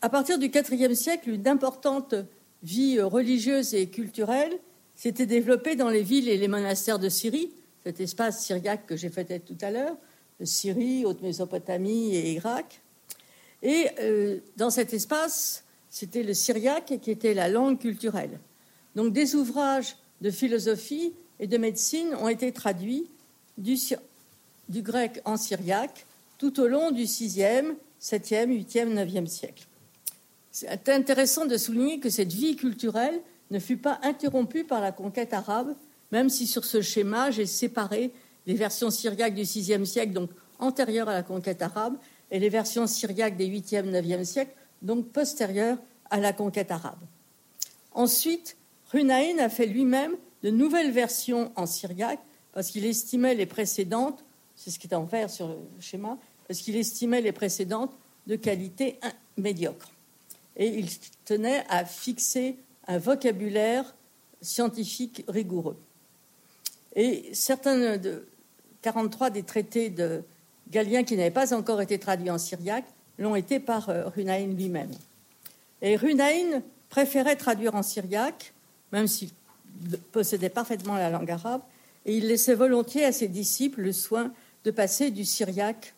à 0.00 0.08
partir 0.08 0.38
du 0.38 0.48
4e 0.48 0.94
siècle, 0.94 1.30
une 1.30 1.46
importante 1.46 2.14
vie 2.62 3.00
religieuse 3.00 3.74
et 3.74 3.88
culturelle 3.88 4.58
s'était 4.94 5.26
développée 5.26 5.76
dans 5.76 5.88
les 5.88 6.02
villes 6.02 6.28
et 6.28 6.36
les 6.36 6.48
monastères 6.48 6.98
de 6.98 7.08
Syrie, 7.08 7.50
cet 7.84 8.00
espace 8.00 8.44
syriaque 8.44 8.86
que 8.86 8.96
j'ai 8.96 9.08
fait 9.08 9.38
tout 9.40 9.58
à 9.60 9.70
l'heure, 9.70 9.96
Syrie, 10.44 11.04
Haute-Mésopotamie 11.04 12.14
et 12.14 12.32
Irak. 12.32 12.80
Et 13.62 13.88
euh, 14.00 14.38
dans 14.56 14.70
cet 14.70 14.92
espace, 14.92 15.64
c'était 15.90 16.22
le 16.22 16.34
syriaque 16.34 16.98
qui 17.00 17.10
était 17.10 17.34
la 17.34 17.48
langue 17.48 17.78
culturelle. 17.78 18.40
Donc 18.96 19.12
des 19.12 19.34
ouvrages 19.34 19.96
de 20.20 20.30
philosophie 20.30 21.12
et 21.38 21.46
de 21.46 21.58
médecine 21.58 22.14
ont 22.14 22.28
été 22.28 22.52
traduits 22.52 23.06
du, 23.58 23.76
grec 24.82 25.20
en 25.24 25.36
syriaque 25.36 26.06
tout 26.38 26.60
au 26.60 26.66
long 26.66 26.90
du 26.90 27.04
6e, 27.04 27.74
7e, 28.02 28.48
8e, 28.48 28.92
9e 28.92 29.26
siècle. 29.26 29.66
C'est 30.50 30.88
intéressant 30.88 31.46
de 31.46 31.56
souligner 31.56 32.00
que 32.00 32.10
cette 32.10 32.32
vie 32.32 32.56
culturelle 32.56 33.20
ne 33.50 33.58
fut 33.58 33.76
pas 33.76 34.00
interrompue 34.02 34.64
par 34.64 34.80
la 34.80 34.92
conquête 34.92 35.32
arabe, 35.32 35.74
même 36.10 36.28
si 36.28 36.46
sur 36.46 36.64
ce 36.64 36.82
schéma, 36.82 37.30
j'ai 37.30 37.46
séparé 37.46 38.10
les 38.46 38.54
versions 38.54 38.90
syriaques 38.90 39.34
du 39.34 39.42
6e 39.42 39.84
siècle, 39.84 40.12
donc 40.12 40.30
antérieures 40.58 41.08
à 41.08 41.14
la 41.14 41.22
conquête 41.22 41.62
arabe, 41.62 41.96
et 42.30 42.38
les 42.38 42.48
versions 42.48 42.86
syriaques 42.86 43.36
des 43.36 43.48
8e, 43.48 43.90
9e 43.90 44.24
siècles, 44.24 44.54
donc 44.82 45.08
postérieure 45.08 45.78
à 46.10 46.18
la 46.18 46.32
conquête 46.32 46.70
arabe. 46.70 46.98
Ensuite, 47.92 48.56
Runaïn 48.90 49.38
a 49.38 49.48
fait 49.48 49.66
lui-même 49.66 50.16
de 50.42 50.50
nouvelles 50.50 50.90
versions 50.90 51.52
en 51.56 51.66
syriaque 51.66 52.20
parce 52.52 52.68
qu'il 52.68 52.84
estimait 52.84 53.34
les 53.34 53.46
précédentes, 53.46 54.24
c'est 54.56 54.70
ce 54.70 54.78
qui 54.78 54.86
est 54.86 54.94
en 54.94 55.04
vert 55.04 55.30
sur 55.30 55.48
le 55.48 55.56
schéma, 55.80 56.18
parce 56.52 56.60
qu'il 56.60 56.76
estimait 56.76 57.22
les 57.22 57.32
précédentes 57.32 57.94
de 58.26 58.36
qualité 58.36 59.00
médiocre. 59.38 59.90
Et 60.58 60.66
il 60.66 60.86
tenait 61.24 61.64
à 61.70 61.86
fixer 61.86 62.56
un 62.86 62.98
vocabulaire 62.98 63.94
scientifique 64.42 65.24
rigoureux. 65.28 65.78
Et 66.94 67.30
certains 67.32 67.96
de 67.96 68.26
43 68.82 69.30
des 69.30 69.44
traités 69.44 69.88
de 69.88 70.22
Galien 70.68 71.04
qui 71.04 71.16
n'avaient 71.16 71.30
pas 71.30 71.54
encore 71.54 71.80
été 71.80 71.98
traduits 71.98 72.28
en 72.28 72.36
syriaque 72.36 72.84
l'ont 73.18 73.34
été 73.34 73.58
par 73.58 73.88
euh, 73.88 74.10
Runaïn 74.10 74.54
lui-même. 74.54 74.92
Et 75.80 75.96
Runaïn 75.96 76.62
préférait 76.90 77.36
traduire 77.36 77.74
en 77.74 77.82
syriaque, 77.82 78.52
même 78.92 79.06
s'il 79.06 79.30
possédait 80.12 80.50
parfaitement 80.50 80.96
la 80.96 81.08
langue 81.08 81.30
arabe, 81.30 81.62
et 82.04 82.14
il 82.14 82.28
laissait 82.28 82.54
volontiers 82.54 83.06
à 83.06 83.12
ses 83.12 83.28
disciples 83.28 83.80
le 83.80 83.92
soin 83.94 84.34
de 84.64 84.70
passer 84.70 85.10
du 85.10 85.24
syriaque 85.24 85.94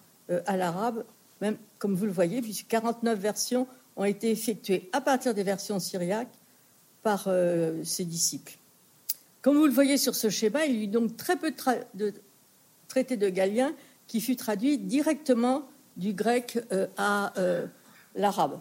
à 0.46 0.56
l'arabe, 0.56 1.04
même 1.40 1.56
comme 1.78 1.94
vous 1.94 2.06
le 2.06 2.12
voyez, 2.12 2.40
puisque 2.40 2.66
49 2.68 3.18
versions 3.18 3.66
ont 3.96 4.04
été 4.04 4.30
effectuées 4.30 4.88
à 4.92 5.00
partir 5.00 5.34
des 5.34 5.42
versions 5.42 5.78
syriaques 5.78 6.34
par 7.02 7.24
euh, 7.26 7.84
ses 7.84 8.04
disciples. 8.04 8.56
Comme 9.42 9.56
vous 9.56 9.66
le 9.66 9.72
voyez 9.72 9.98
sur 9.98 10.14
ce 10.14 10.30
schéma, 10.30 10.64
il 10.64 10.76
y 10.76 10.84
eut 10.84 10.88
donc 10.88 11.16
très 11.16 11.36
peu 11.36 11.52
de, 11.94 12.14
traités 12.88 13.16
de 13.16 13.28
Galien 13.28 13.74
qui 14.06 14.20
fut 14.20 14.36
traduit 14.36 14.78
directement 14.78 15.68
du 15.96 16.14
grec 16.14 16.58
euh, 16.72 16.86
à 16.96 17.32
l'arabe. 18.14 18.60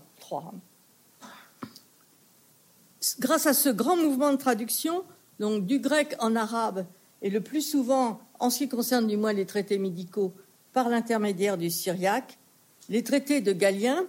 Grâce 3.20 3.46
à 3.46 3.54
ce 3.54 3.70
grand 3.70 3.96
mouvement 3.96 4.32
de 4.32 4.38
traduction, 4.38 5.04
donc 5.40 5.66
du 5.66 5.80
grec 5.80 6.16
en 6.20 6.36
arabe, 6.36 6.86
et 7.22 7.30
le 7.30 7.42
plus 7.42 7.62
souvent, 7.62 8.20
en 8.40 8.50
ce 8.50 8.60
qui 8.60 8.70
concerne 8.70 9.08
du 9.08 9.18
moins 9.18 9.34
les 9.34 9.46
traités 9.46 9.78
médicaux, 9.78 10.34
par 10.74 10.90
l'intermédiaire 10.90 11.58
du 11.58 11.70
syriaque, 11.70 12.38
les 12.90 13.04
traités 13.04 13.42
de 13.42 13.54
Galien, 13.54 14.06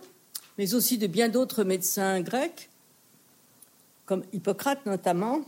mais 0.59 0.75
aussi 0.75 0.99
de 0.99 1.06
bien 1.06 1.28
d'autres 1.28 1.64
médecins 1.64 2.21
grecs, 2.21 2.71
comme 4.06 4.23
Hippocrate 4.33 4.85
notamment, 4.87 5.40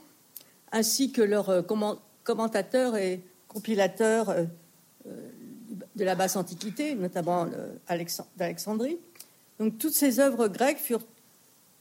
ainsi 0.72 1.12
que 1.12 1.22
leurs 1.22 1.64
commentateurs 2.24 2.96
et 2.96 3.20
compilateurs 3.48 4.30
euh, 4.30 4.44
de 5.94 6.04
la 6.04 6.14
basse 6.14 6.36
antiquité, 6.36 6.94
notamment 6.94 7.46
d'Alexandrie. 8.36 8.98
Donc 9.58 9.78
toutes 9.78 9.94
ces 9.94 10.20
œuvres 10.20 10.48
grecques 10.48 10.78
furent 10.78 11.06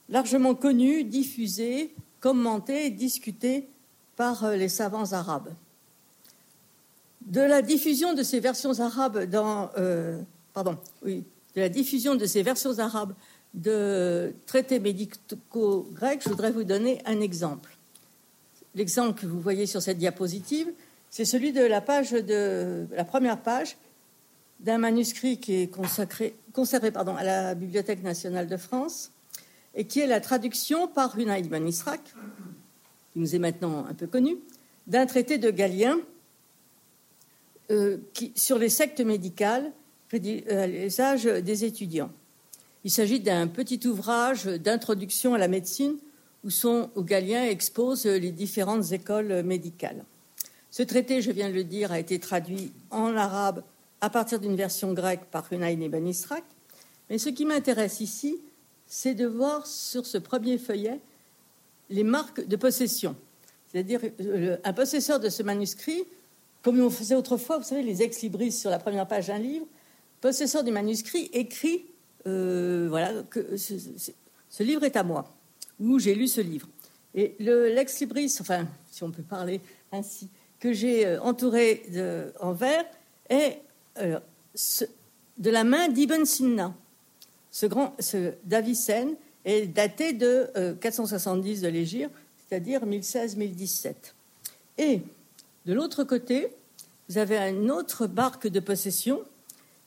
largement 0.10 0.56
connues, 0.56 1.04
diffusées, 1.04 1.94
commentées 2.20 2.88
et 2.88 2.89
discutées 2.89 3.68
par 4.15 4.46
euh, 4.46 4.56
les 4.56 4.70
savants 4.70 5.12
arabes. 5.13 5.54
De 7.25 7.41
la 7.41 7.62
diffusion 7.62 8.13
de 8.13 8.22
ces 8.22 8.39
versions 8.39 8.79
arabes 8.79 9.17
euh, 9.77 10.22
de 10.55 11.62
la 11.62 11.70
diffusion 11.70 12.15
de 12.15 12.25
ces 12.25 12.44
versions 12.44 12.77
arabes 12.79 13.13
de 13.55 14.34
traités 14.46 14.79
médicaux 14.79 15.89
grecs, 15.94 16.22
je 16.24 16.29
voudrais 16.29 16.51
vous 16.51 16.63
donner 16.63 17.01
un 17.05 17.22
exemple. 17.22 17.77
L'exemple 18.75 19.22
que 19.22 19.25
vous 19.25 19.39
voyez 19.39 19.65
sur 19.65 19.82
cette 19.82 19.98
diapositive, 19.98 20.67
c'est 21.10 21.25
celui 21.25 21.51
de 21.53 21.63
la 21.63 21.82
page 21.82 22.12
de 22.12 22.86
la 22.91 23.05
première 23.05 23.41
page 23.41 23.77
d'un 24.60 24.77
manuscrit 24.77 25.39
qui 25.39 25.55
est 25.55 25.67
conservé 25.67 26.91
à 26.96 27.24
la 27.24 27.55
Bibliothèque 27.55 28.03
nationale 28.03 28.48
de 28.48 28.58
France 28.58 29.12
et 29.74 29.86
qui 29.86 30.00
est 30.00 30.08
la 30.08 30.20
traduction 30.20 30.88
par 30.88 31.17
Hunaïd 31.17 31.46
ibn 31.46 31.67
Israq, 31.67 32.01
qui 33.13 33.20
nous 33.20 33.36
est 33.36 33.39
maintenant 33.39 33.86
un 33.89 33.94
peu 33.94 34.08
connu, 34.08 34.38
d'un 34.88 35.05
traité 35.05 35.38
de 35.38 35.50
Galien 35.51 35.98
euh, 37.72 37.98
sur 38.36 38.57
les 38.57 38.69
sectes 38.69 39.01
médicales 39.01 39.72
à 40.50 40.67
l'usage 40.67 41.25
des 41.25 41.65
étudiants. 41.65 42.12
Il 42.84 42.91
s'agit 42.91 43.19
d'un 43.19 43.48
petit 43.48 43.86
ouvrage 43.86 44.45
d'introduction 44.45 45.34
à 45.34 45.38
la 45.38 45.48
médecine 45.48 45.98
où, 46.43 46.50
son, 46.50 46.89
où 46.95 47.01
Galien 47.03 47.43
expose 47.43 48.05
les 48.05 48.31
différentes 48.31 48.91
écoles 48.91 49.43
médicales. 49.43 50.05
Ce 50.72 50.84
traité, 50.84 51.22
je 51.22 51.31
viens 51.31 51.50
de 51.50 51.55
le 51.55 51.63
dire, 51.63 51.91
a 51.91 52.00
été 52.00 52.19
traduit 52.19 52.72
en 52.91 53.15
arabe 53.15 53.63
à 54.01 54.10
partir 54.10 54.39
d'une 54.39 54.55
version 54.55 54.93
grecque 54.93 55.25
par 55.31 55.51
Hunayn 55.51 55.81
ibn 55.81 56.05
Israq. 56.05 56.43
Mais 57.10 57.17
ce 57.17 57.29
qui 57.29 57.45
m'intéresse 57.45 58.01
ici, 58.01 58.39
c'est 58.86 59.15
de 59.15 59.25
voir 59.25 59.65
sur 59.65 60.05
ce 60.05 60.17
premier 60.17 60.57
feuillet 60.57 61.00
les 61.89 62.03
marques 62.03 62.45
de 62.45 62.55
possession. 62.55 63.15
C'est-à-dire, 63.72 64.01
euh, 64.22 64.57
un 64.63 64.74
possesseur 64.74 65.19
de 65.19 65.29
ce 65.29 65.43
manuscrit, 65.43 66.03
comme 66.65 66.79
on 66.79 66.89
faisait 66.89 67.13
autrefois, 67.13 67.60
vous 67.60 67.63
savez, 67.63 67.84
les 67.84 68.01
ex-libris 68.01 68.51
sur 68.51 68.72
la 68.72 68.79
première 68.79 69.07
page 69.07 69.27
d'un 69.27 69.38
livre, 69.38 69.67
possesseur 70.19 70.63
du 70.63 70.72
manuscrit 70.72 71.29
écrit 71.31 71.86
euh, 72.25 72.88
voilà, 72.89 73.22
que 73.29 73.55
ce, 73.55 74.63
livre 74.63 74.84
est 74.84 74.95
à 74.95 75.03
moi, 75.03 75.31
ou 75.79 76.00
j'ai 76.00 76.15
lu 76.15 76.27
ce 76.27 76.41
livre. 76.41 76.67
Et 77.13 77.36
l'ex-libris, 77.38 78.36
enfin, 78.41 78.67
si 78.89 79.03
on 79.03 79.12
peut 79.12 79.22
parler 79.22 79.62
ainsi, 79.91 80.27
que 80.60 80.74
j'ai 80.74 81.05
euh, 81.05 81.22
entouré 81.22 81.84
de, 81.93 82.34
en 82.39 82.53
verre, 82.53 82.86
est 83.29 83.62
euh, 84.00 84.19
de 85.38 85.50
la 85.51 85.63
main 85.63 85.88
d'Ibn 85.88 86.25
Sina. 86.25 86.74
Ce 87.51 87.67
grand, 87.67 87.93
ce 88.00 88.34
Davicenne 88.43 89.13
est 89.45 89.67
daté 89.67 90.13
de 90.13 90.50
470 90.81 91.62
de 91.62 91.67
l'Égir, 91.67 92.10
c'est-à-dire 92.50 92.84
1016-1017. 92.88 93.93
Et 94.79 95.01
de 95.65 95.74
l'autre 95.74 96.03
côté, 96.03 96.50
vous 97.10 97.17
avez 97.17 97.38
une 97.38 97.72
autre 97.72 98.07
barque 98.07 98.48
de 98.48 98.60
possession 98.60 99.22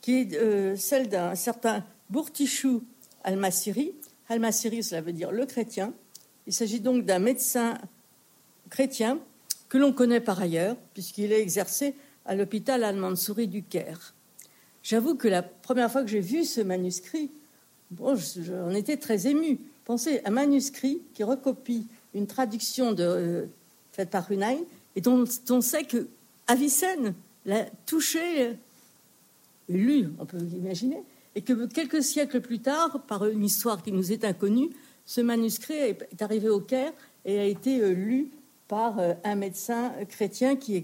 qui 0.01 0.21
est 0.21 0.77
celle 0.77 1.09
d'un 1.09 1.35
certain 1.35 1.85
Bourtichou 2.11 2.83
al-Masiri. 3.25 3.93
Al-Masiri, 4.29 4.83
cela 4.83 5.01
veut 5.01 5.13
dire 5.13 5.33
le 5.33 5.47
chrétien. 5.47 5.93
Il 6.47 6.53
s'agit 6.53 6.81
donc 6.81 7.05
d'un 7.05 7.19
médecin 7.19 7.79
chrétien 8.71 9.19
que 9.69 9.79
l'on 9.79 9.93
connaît 9.93 10.21
par 10.21 10.41
ailleurs, 10.41 10.77
puisqu'il 10.95 11.33
est 11.33 11.41
exercé 11.41 11.95
à 12.25 12.35
l'hôpital 12.35 12.85
al-Mansouri 12.85 13.49
du 13.49 13.63
Caire. 13.63 14.15
J'avoue 14.83 15.15
que 15.15 15.29
la 15.29 15.43
première 15.43 15.91
fois 15.91 16.03
que 16.03 16.09
j'ai 16.09 16.21
vu 16.21 16.45
ce 16.45 16.61
manuscrit, 16.61 17.31
bon, 17.91 18.17
j'en 18.17 18.71
étais 18.71 18.97
très 18.97 19.27
ému. 19.27 19.61
Pensez, 19.85 20.21
un 20.25 20.31
manuscrit 20.31 21.03
qui 21.15 21.25
recopie 21.25 21.87
une 22.15 22.27
traduction 22.27 22.93
de, 22.93 23.03
euh, 23.03 23.47
faite 23.93 24.11
par 24.11 24.31
Hunayn 24.31 24.59
et 24.99 25.01
dont, 25.01 25.23
on 25.51 25.61
sait 25.61 25.85
que 25.85 26.09
Avicenne 26.49 27.15
l'a 27.47 27.67
touché, 27.87 28.57
lu, 29.69 30.09
on 30.19 30.27
peut 30.27 30.39
l'imaginer, 30.39 31.01
et 31.37 31.43
que 31.43 31.67
quelques 31.67 32.03
siècles 32.03 32.41
plus 32.41 32.59
tard, 32.59 33.05
par 33.07 33.25
une 33.27 33.45
histoire 33.45 33.81
qui 33.85 33.93
nous 33.93 34.11
est 34.11 34.25
inconnue, 34.25 34.71
ce 35.07 35.21
manuscrit 35.21 35.75
est 35.75 36.21
arrivé 36.21 36.49
au 36.49 36.59
Caire 36.59 36.93
et 37.25 37.39
a 37.39 37.45
été 37.45 37.81
euh, 37.81 37.93
lu 37.93 38.33
par 38.67 38.99
euh, 38.99 39.15
un 39.23 39.37
médecin 39.37 39.93
chrétien 40.09 40.57
qui 40.57 40.75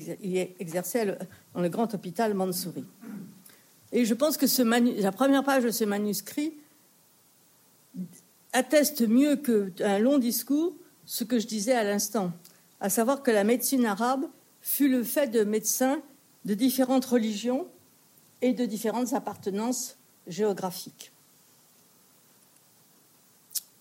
exerçait 0.61 1.19
dans 1.53 1.61
le 1.61 1.69
grand 1.69 1.93
hôpital 1.93 2.35
Mansouri. 2.35 2.85
Et 3.91 4.05
je 4.05 4.15
pense 4.15 4.37
que 4.37 4.47
la 5.03 5.11
première 5.11 5.43
page 5.43 5.65
de 5.65 5.73
ce 5.73 5.83
manuscrit 5.83 6.53
atteste 8.53 9.09
mieux 9.09 9.35
qu'un 9.35 9.99
long 9.99 10.19
discours 10.19 10.73
ce 11.05 11.25
que 11.25 11.41
je 11.41 11.49
disais 11.49 11.75
à 11.75 11.83
l'instant, 11.83 12.33
à 12.85 12.91
savoir 12.91 13.23
que 13.23 13.31
la 13.31 13.45
médecine 13.45 13.87
arabe 13.87 14.27
fut 14.61 14.91
le 14.91 15.03
fait 15.05 15.29
de 15.29 15.43
médecins 15.43 16.03
de 16.45 16.53
différentes 16.53 17.07
religions 17.07 17.67
et 18.43 18.53
de 18.53 18.67
différentes 18.67 19.15
appartenances 19.15 19.97
géographique. 20.27 21.11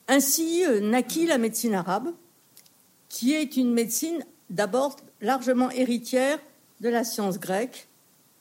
Ainsi 0.07 0.63
euh, 0.63 0.79
naquit 0.79 1.25
la 1.25 1.37
médecine 1.37 1.73
arabe, 1.73 2.13
qui 3.09 3.33
est 3.33 3.57
une 3.57 3.73
médecine 3.73 4.25
d'abord 4.49 4.95
largement 5.19 5.69
héritière 5.71 6.39
de 6.79 6.87
la 6.87 7.03
science 7.03 7.39
grecque, 7.39 7.89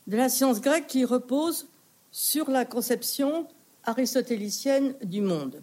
de 0.07 0.17
la 0.17 0.29
science 0.29 0.61
grecque 0.61 0.87
qui 0.87 1.05
repose 1.05 1.67
sur 2.13 2.49
la 2.53 2.65
conception 2.65 3.49
aristotélicienne 3.83 4.95
du 5.03 5.23
monde. 5.23 5.61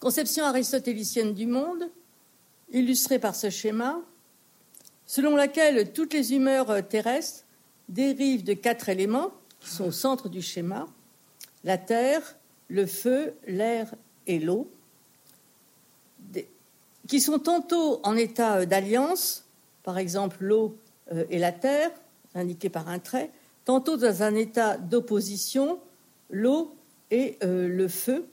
Conception 0.00 0.44
aristotélicienne 0.44 1.32
du 1.32 1.46
monde, 1.46 1.90
illustrée 2.72 3.18
par 3.18 3.34
ce 3.34 3.50
schéma, 3.50 4.00
selon 5.06 5.36
laquelle 5.36 5.92
toutes 5.92 6.12
les 6.12 6.34
humeurs 6.34 6.86
terrestres 6.88 7.44
dérivent 7.88 8.44
de 8.44 8.54
quatre 8.54 8.88
éléments 8.88 9.32
sont 9.60 9.86
au 9.86 9.92
centre 9.92 10.28
du 10.28 10.42
schéma, 10.42 10.86
la 11.64 11.78
terre, 11.78 12.36
le 12.68 12.86
feu, 12.86 13.34
l'air 13.46 13.94
et 14.26 14.38
l'eau, 14.38 14.70
qui 17.08 17.20
sont 17.20 17.38
tantôt 17.38 18.00
en 18.04 18.16
état 18.16 18.64
d'alliance, 18.66 19.44
par 19.82 19.98
exemple 19.98 20.36
l'eau 20.40 20.76
euh, 21.12 21.24
et 21.30 21.38
la 21.38 21.52
terre, 21.52 21.90
indiqués 22.34 22.68
par 22.68 22.88
un 22.88 23.00
trait, 23.00 23.30
tantôt 23.64 23.96
dans 23.96 24.22
un 24.22 24.34
état 24.36 24.76
d'opposition, 24.76 25.80
l'eau 26.30 26.76
et 27.10 27.36
euh, 27.42 27.66
le 27.66 27.88
feu, 27.88 28.26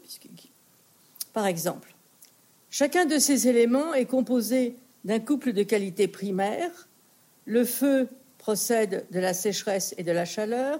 par 1.33 1.47
exemple. 1.47 1.96
Chacun 2.69 3.05
de 3.05 3.17
ces 3.17 3.47
éléments 3.47 3.93
est 3.93 4.05
composé 4.05 4.75
d'un 5.05 5.19
couple 5.19 5.53
de 5.53 5.63
qualités 5.63 6.07
primaires. 6.07 6.87
Le 7.45 7.63
feu 7.63 8.09
procède 8.37 9.05
de 9.11 9.19
la 9.19 9.33
sécheresse 9.33 9.95
et 9.97 10.03
de 10.03 10.11
la 10.11 10.25
chaleur, 10.25 10.79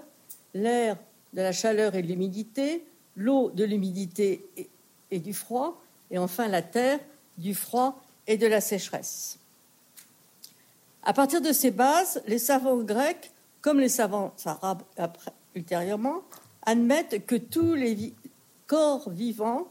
l'air 0.54 0.96
de 1.32 1.42
la 1.42 1.52
chaleur 1.52 1.94
et 1.94 2.02
de 2.02 2.06
l'humidité, 2.06 2.84
l'eau 3.16 3.50
de 3.50 3.64
l'humidité 3.64 4.44
et, 5.10 5.18
du 5.18 5.32
froid, 5.32 5.82
et 6.10 6.18
enfin 6.18 6.48
la 6.48 6.62
terre 6.62 7.00
du 7.36 7.54
froid 7.54 8.00
et 8.26 8.36
de 8.36 8.46
la 8.46 8.60
sécheresse. 8.60 9.38
À 11.02 11.12
partir 11.12 11.40
de 11.40 11.52
ces 11.52 11.70
bases, 11.70 12.22
les 12.26 12.38
savants 12.38 12.78
grecs, 12.78 13.30
comme 13.60 13.80
les 13.80 13.88
savants 13.88 14.34
arabes 14.44 14.82
ultérieurement, 15.54 16.22
admettent 16.62 17.24
que 17.26 17.36
tous 17.36 17.74
les 17.74 18.14
corps 18.66 19.08
vivants 19.08 19.68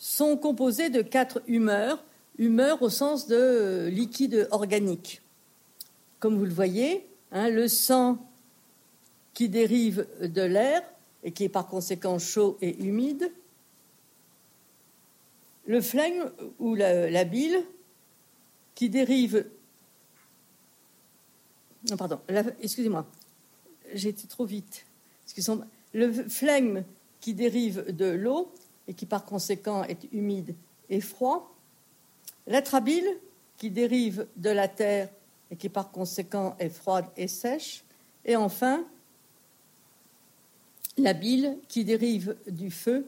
sont 0.00 0.38
composés 0.38 0.88
de 0.88 1.02
quatre 1.02 1.42
humeurs, 1.46 2.02
humeurs 2.38 2.80
au 2.80 2.88
sens 2.88 3.26
de 3.26 3.36
euh, 3.36 3.90
liquide 3.90 4.48
organique. 4.50 5.20
Comme 6.18 6.38
vous 6.38 6.46
le 6.46 6.54
voyez, 6.54 7.06
hein, 7.32 7.50
le 7.50 7.68
sang 7.68 8.18
qui 9.34 9.50
dérive 9.50 10.06
de 10.22 10.40
l'air 10.40 10.82
et 11.22 11.32
qui 11.32 11.44
est 11.44 11.50
par 11.50 11.68
conséquent 11.68 12.18
chaud 12.18 12.56
et 12.62 12.82
humide. 12.82 13.30
Le 15.66 15.82
flegme 15.82 16.30
ou 16.58 16.74
la, 16.74 17.24
bile 17.24 17.62
qui 18.74 18.88
dérive. 18.88 19.46
Non, 21.90 21.98
pardon, 21.98 22.20
excusez-moi, 22.62 23.06
j'ai 23.92 24.08
été 24.08 24.26
trop 24.26 24.46
vite. 24.46 24.86
Le 25.92 26.10
flegme 26.10 26.84
qui 27.20 27.34
dérive 27.34 27.94
de 27.94 28.06
l'eau 28.06 28.50
et 28.90 28.92
qui 28.92 29.06
par 29.06 29.24
conséquent 29.24 29.84
est 29.84 30.08
humide 30.12 30.56
et 30.88 31.00
froid. 31.00 31.54
L'atrabile 32.48 33.08
qui 33.56 33.70
dérive 33.70 34.26
de 34.36 34.50
la 34.50 34.66
terre 34.66 35.08
et 35.48 35.54
qui 35.54 35.68
par 35.68 35.92
conséquent 35.92 36.56
est 36.58 36.70
froide 36.70 37.04
et 37.16 37.28
sèche. 37.28 37.84
Et 38.24 38.34
enfin, 38.34 38.84
la 40.98 41.12
bile 41.12 41.56
qui 41.68 41.84
dérive 41.84 42.36
du 42.48 42.72
feu 42.72 43.06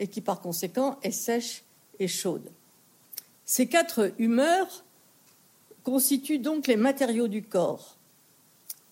et 0.00 0.08
qui 0.08 0.20
par 0.20 0.40
conséquent 0.40 0.98
est 1.04 1.12
sèche 1.12 1.62
et 2.00 2.08
chaude. 2.08 2.50
Ces 3.44 3.68
quatre 3.68 4.12
humeurs 4.18 4.82
constituent 5.84 6.40
donc 6.40 6.66
les 6.66 6.76
matériaux 6.76 7.28
du 7.28 7.44
corps. 7.44 7.96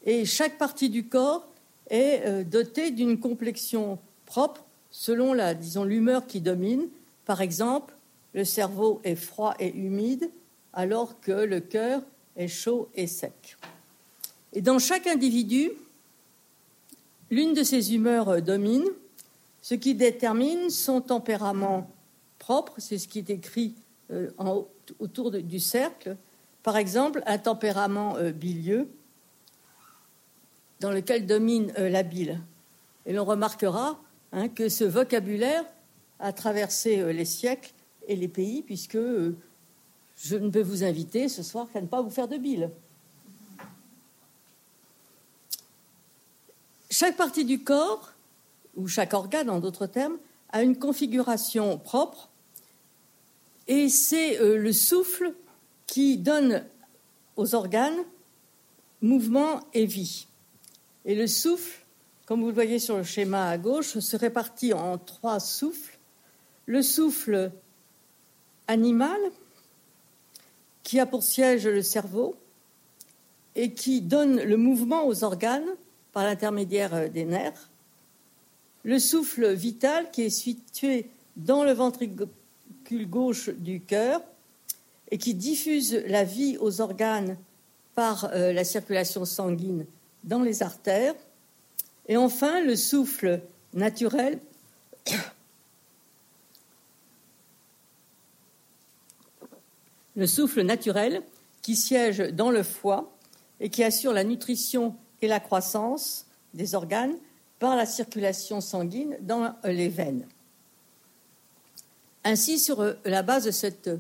Et 0.05 0.25
chaque 0.25 0.57
partie 0.57 0.89
du 0.89 1.09
corps 1.09 1.49
est 1.91 2.23
euh, 2.27 2.45
dotée 2.45 2.93
d'une 2.93 3.19
complexion 3.19 3.99
propre 4.25 4.65
selon 4.93 5.33
la, 5.33 5.55
disons, 5.55 5.83
l'humeur 5.83 6.29
qui 6.29 6.41
domine. 6.41 6.87
Par 7.25 7.41
exemple, 7.41 7.95
le 8.35 8.45
cerveau 8.45 9.01
est 9.03 9.17
froid 9.17 9.55
et 9.59 9.75
humide, 9.75 10.31
alors 10.73 11.19
que 11.21 11.33
le 11.33 11.61
cœur 11.61 12.03
est 12.37 12.49
chaud 12.49 12.89
et 12.95 13.09
sec. 13.09 13.57
Et 14.53 14.61
dans 14.61 14.79
chaque 14.79 15.07
individu, 15.07 15.73
l'une 17.31 17.55
de 17.55 17.63
ces 17.63 17.95
humeurs 17.95 18.29
euh, 18.29 18.41
domine, 18.41 18.85
ce 19.63 19.75
qui 19.75 19.95
détermine 19.95 20.71
son 20.71 21.01
tempérament 21.01 21.91
propre, 22.39 22.75
c'est 22.79 22.99
ce 22.99 23.09
qui 23.09 23.19
est 23.19 23.31
écrit 23.31 23.75
euh, 24.11 24.31
autour 24.99 25.31
du 25.31 25.59
cercle. 25.59 26.17
Par 26.63 26.77
exemple, 26.77 27.23
un 27.27 27.39
tempérament 27.39 28.17
euh, 28.17 28.33
bilieux 28.33 28.89
dans 30.81 30.91
lequel 30.91 31.27
domine 31.27 31.73
la 31.79 32.03
bile. 32.03 32.41
Et 33.07 33.13
l'on 33.13 33.25
remarquera 33.25 34.01
hein, 34.33 34.49
que 34.49 34.69
ce 34.69 34.85
vocabulaire 34.85 35.65
a 36.19 36.33
traversé 36.33 37.13
les 37.13 37.25
siècles 37.25 37.73
et 38.09 38.17
les 38.17 38.29
pays, 38.29 38.63
puisque 38.63 38.99
je 38.99 40.37
ne 40.37 40.51
peux 40.51 40.63
vous 40.63 40.85
inviter 40.85 41.29
ce 41.29 41.43
soir 41.43 41.69
qu'à 41.73 41.81
ne 41.81 41.87
pas 41.87 42.03
vous 42.03 42.11
faire 42.11 42.29
de 42.29 42.37
bile. 42.37 42.71
Chaque 46.91 47.17
partie 47.17 47.45
du 47.45 47.65
corps, 47.65 48.13
ou 48.77 48.87
chaque 48.87 49.15
organe 49.15 49.51
en 49.51 49.61
d'autres 49.61 49.87
termes, 49.87 50.19
a 50.51 50.63
une 50.63 50.79
configuration 50.79 51.79
propre 51.79 52.29
et 53.69 53.89
c'est 53.89 54.41
euh, 54.41 54.57
le 54.57 54.73
souffle 54.73 55.35
qui 55.87 56.19
donne 56.19 56.65
aux 57.37 57.55
organes 57.55 58.05
mouvement 59.01 59.61
et 59.73 59.87
vie. 59.87 60.27
Et 61.05 61.15
le 61.15 61.27
souffle, 61.27 61.82
comme 62.27 62.41
vous 62.41 62.49
le 62.49 62.55
voyez 62.55 62.79
sur 62.79 62.97
le 62.97 63.03
schéma 63.03 63.49
à 63.49 63.59
gauche, 63.59 63.99
se 63.99 64.17
répartit 64.17 64.73
en 64.73 64.99
trois 64.99 65.41
souffles. 65.41 65.99
Le 66.67 66.83
souffle 66.83 67.51
animal, 68.69 69.19
qui 70.83 71.01
a 71.01 71.07
pour 71.07 71.23
siège 71.23 71.67
le 71.67 71.83
cerveau 71.83 72.37
et 73.55 73.73
qui 73.73 74.01
donne 74.01 74.41
le 74.43 74.57
mouvement 74.57 75.07
aux 75.07 75.25
organes 75.25 75.69
par 76.13 76.25
l'intermédiaire 76.25 77.11
des 77.11 77.25
nerfs. 77.25 77.71
Le 78.85 78.99
souffle 78.99 79.53
vital, 79.53 80.11
qui 80.11 80.23
est 80.23 80.31
situé 80.31 81.09
dans 81.37 81.65
le 81.65 81.73
ventricule 81.73 82.29
gauche 83.09 83.51
du 83.51 83.81
cœur 83.81 84.21
et 85.11 85.19
qui 85.19 85.35
diffuse 85.35 86.03
la 86.07 86.25
vie 86.25 86.57
aux 86.59 86.81
organes 86.81 87.37
par 87.95 88.31
euh, 88.33 88.53
la 88.53 88.65
circulation 88.65 89.25
sanguine 89.25 89.87
dans 90.25 90.43
les 90.43 90.63
artères. 90.63 91.15
Et 92.09 92.17
enfin, 92.17 92.61
le 92.61 92.77
souffle 92.77 93.41
naturel 93.73 94.41
le 100.17 100.27
souffle 100.27 100.63
naturel 100.63 101.23
qui 101.63 101.77
siège 101.77 102.19
dans 102.19 102.51
le 102.51 102.63
foie 102.63 103.13
et 103.61 103.69
qui 103.69 103.85
assure 103.85 104.13
la 104.13 104.25
nutrition 104.25 104.95
et 105.21 105.29
la 105.29 105.41
croissance 105.41 106.27
des 106.55 106.75
organes 106.75 107.17
par 107.59 107.77
la 107.77 107.87
circulation 107.87 108.61
sanguine 108.61 109.17
dans 109.21 109.55
les 109.65 109.89
veines. 109.89 110.27
Ainsi, 112.25 112.59
sur 112.59 112.95
la 113.05 113.23
base 113.23 113.45
de 113.45 113.51
cette 113.51 113.91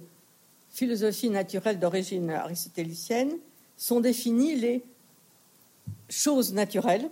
philosophie 0.71 1.31
naturelle 1.31 1.79
d'origine 1.79 2.31
aristotélicienne, 2.31 3.33
sont 3.77 4.01
définies 4.01 4.57
les 4.57 4.85
choses 6.09 6.53
naturelles, 6.53 7.09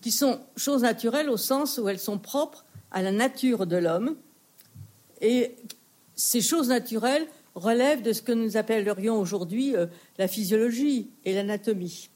qui 0.00 0.12
sont 0.12 0.40
choses 0.56 0.82
naturelles 0.82 1.28
au 1.28 1.36
sens 1.36 1.78
où 1.78 1.88
elles 1.88 1.98
sont 1.98 2.18
propres 2.18 2.64
à 2.90 3.02
la 3.02 3.12
nature 3.12 3.66
de 3.66 3.76
l'homme. 3.76 4.16
Et 5.20 5.56
ces 6.14 6.40
choses 6.40 6.68
naturelles 6.68 7.26
relèvent 7.54 8.02
de 8.02 8.12
ce 8.12 8.22
que 8.22 8.32
nous 8.32 8.56
appellerions 8.56 9.18
aujourd'hui 9.18 9.74
euh, 9.74 9.86
la 10.18 10.28
physiologie 10.28 11.10
et 11.24 11.34
l'anatomie. 11.34 12.10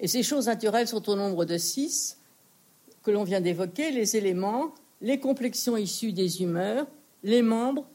Et 0.00 0.08
ces 0.08 0.22
choses 0.22 0.46
naturelles 0.46 0.88
sont 0.88 1.08
au 1.08 1.16
nombre 1.16 1.44
de 1.44 1.58
six 1.58 2.18
que 3.02 3.10
l'on 3.10 3.24
vient 3.24 3.40
d'évoquer, 3.40 3.90
les 3.90 4.16
éléments, 4.16 4.74
les 5.00 5.18
complexions 5.18 5.76
issues 5.76 6.12
des 6.12 6.42
humeurs, 6.42 6.86
les 7.22 7.42
membres, 7.42 7.86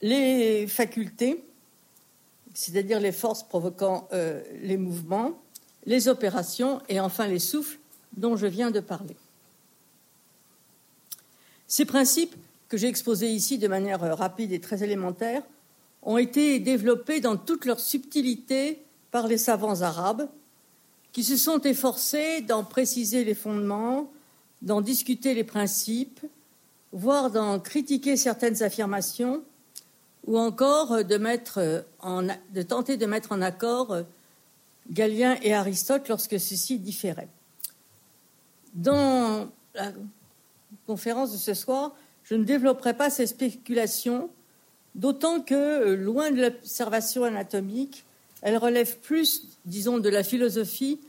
les 0.00 0.66
facultés, 0.66 1.44
c'est-à-dire 2.54 3.00
les 3.00 3.12
forces 3.12 3.42
provoquant 3.42 4.08
euh, 4.12 4.42
les 4.62 4.76
mouvements, 4.76 5.41
les 5.86 6.08
opérations 6.08 6.80
et 6.88 7.00
enfin 7.00 7.26
les 7.26 7.38
souffles 7.38 7.78
dont 8.16 8.36
je 8.36 8.46
viens 8.46 8.70
de 8.70 8.80
parler. 8.80 9.16
Ces 11.66 11.84
principes 11.84 12.34
que 12.68 12.76
j'ai 12.76 12.88
exposés 12.88 13.30
ici 13.30 13.58
de 13.58 13.68
manière 13.68 14.00
rapide 14.16 14.52
et 14.52 14.60
très 14.60 14.82
élémentaire 14.82 15.42
ont 16.02 16.18
été 16.18 16.58
développés 16.58 17.20
dans 17.20 17.36
toute 17.36 17.64
leur 17.64 17.80
subtilité 17.80 18.82
par 19.10 19.26
les 19.26 19.38
savants 19.38 19.82
arabes 19.82 20.28
qui 21.12 21.22
se 21.22 21.36
sont 21.36 21.60
efforcés 21.60 22.40
d'en 22.40 22.64
préciser 22.64 23.24
les 23.24 23.34
fondements, 23.34 24.10
d'en 24.62 24.80
discuter 24.80 25.34
les 25.34 25.44
principes, 25.44 26.20
voire 26.92 27.30
d'en 27.30 27.60
critiquer 27.60 28.16
certaines 28.16 28.62
affirmations, 28.62 29.42
ou 30.26 30.38
encore 30.38 31.04
de 31.04 32.62
tenter 32.62 32.96
de 32.96 33.06
mettre 33.06 33.32
en 33.32 33.42
accord 33.42 33.96
Galien 34.90 35.36
et 35.42 35.54
Aristote 35.54 36.08
lorsque 36.08 36.38
ceux-ci 36.38 36.78
différaient. 36.78 37.28
Dans 38.74 39.50
la 39.74 39.92
conférence 40.86 41.32
de 41.32 41.36
ce 41.36 41.54
soir, 41.54 41.94
je 42.24 42.34
ne 42.34 42.44
développerai 42.44 42.94
pas 42.94 43.10
ces 43.10 43.26
spéculations, 43.26 44.30
d'autant 44.94 45.40
que, 45.40 45.94
loin 45.94 46.30
de 46.30 46.40
l'observation 46.40 47.24
anatomique, 47.24 48.04
elles 48.42 48.56
relèvent 48.56 48.98
plus, 48.98 49.58
disons, 49.64 49.98
de 49.98 50.08
la 50.08 50.24
philosophie 50.24 51.00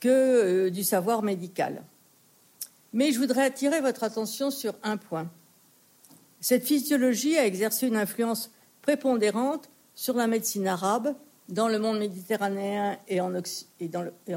que 0.00 0.08
euh, 0.08 0.70
du 0.70 0.84
savoir 0.84 1.22
médical. 1.22 1.82
Mais 2.92 3.12
je 3.12 3.18
voudrais 3.18 3.44
attirer 3.44 3.80
votre 3.80 4.04
attention 4.04 4.50
sur 4.50 4.74
un 4.82 4.96
point. 4.96 5.30
Cette 6.40 6.64
physiologie 6.64 7.36
a 7.36 7.46
exercé 7.46 7.86
une 7.86 7.96
influence 7.96 8.50
prépondérante 8.82 9.68
sur 9.94 10.14
la 10.14 10.26
médecine 10.26 10.66
arabe 10.66 11.14
dans 11.48 11.68
le 11.68 11.78
monde 11.78 11.98
méditerranéen 11.98 12.98
et 13.08 13.20
en, 13.20 13.30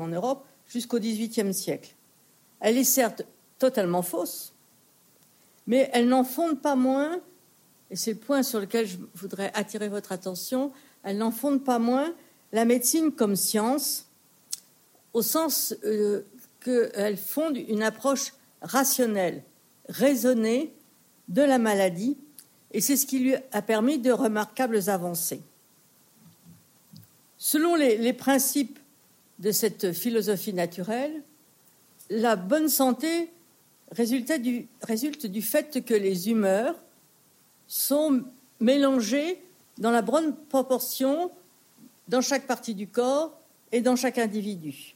Europe 0.08 0.46
jusqu'au 0.68 1.00
XVIIIe 1.00 1.54
siècle. 1.54 1.96
Elle 2.60 2.78
est 2.78 2.84
certes 2.84 3.24
totalement 3.60 4.02
fausse, 4.02 4.54
mais 5.68 5.90
elle 5.94 6.08
n'en 6.08 6.24
fonde 6.24 6.62
pas 6.62 6.76
moins, 6.76 7.20
et 7.90 7.96
c'est 7.96 8.14
le 8.14 8.20
point 8.20 8.44
sur 8.44 8.60
lequel 8.60 8.88
je 8.88 8.98
voudrais 9.16 9.52
attirer 9.54 9.90
votre 9.90 10.12
attention, 10.12 10.72
elle 11.04 11.18
n'en 11.18 11.32
fonde 11.32 11.64
pas 11.64 11.80
moins 11.80 12.14
la 12.52 12.66
médecine 12.66 13.12
comme 13.12 13.36
science, 13.36 14.08
au 15.14 15.22
sens 15.22 15.76
euh, 15.84 16.26
qu'elle 16.62 17.18
fonde 17.18 17.58
une 17.58 17.84
approche 17.84 18.34
rationnelle, 18.62 19.44
raisonnée 19.90 20.74
de 21.28 21.42
la 21.42 21.58
maladie, 21.58 22.18
et 22.72 22.80
c'est 22.80 22.96
ce 22.96 23.06
qui 23.06 23.20
lui 23.20 23.36
a 23.52 23.62
permis 23.62 24.00
de 24.00 24.12
remarquables 24.12 24.90
avancées. 24.90 25.42
Selon 27.44 27.74
les, 27.74 28.14
principes 28.14 28.78
de 29.40 29.52
cette 29.52 29.94
philosophie 29.94 30.54
naturelle, 30.54 31.24
la 32.12 32.36
bonne 32.36 32.70
santé 32.70 33.32
résulte 33.90 35.26
du 35.26 35.42
fait 35.42 35.84
que 35.84 35.96
les 35.96 36.30
humeurs 36.30 36.76
sont 37.68 38.22
mélangées 38.60 39.42
dans 39.80 39.90
la 39.90 40.04
bonne 40.04 40.36
proportion 40.50 41.32
dans 42.10 42.22
chaque 42.22 42.46
partie 42.46 42.76
du 42.76 42.88
corps 42.88 43.36
et 43.72 43.82
dans 43.82 43.96
chaque 43.96 44.20
individu. 44.20 44.94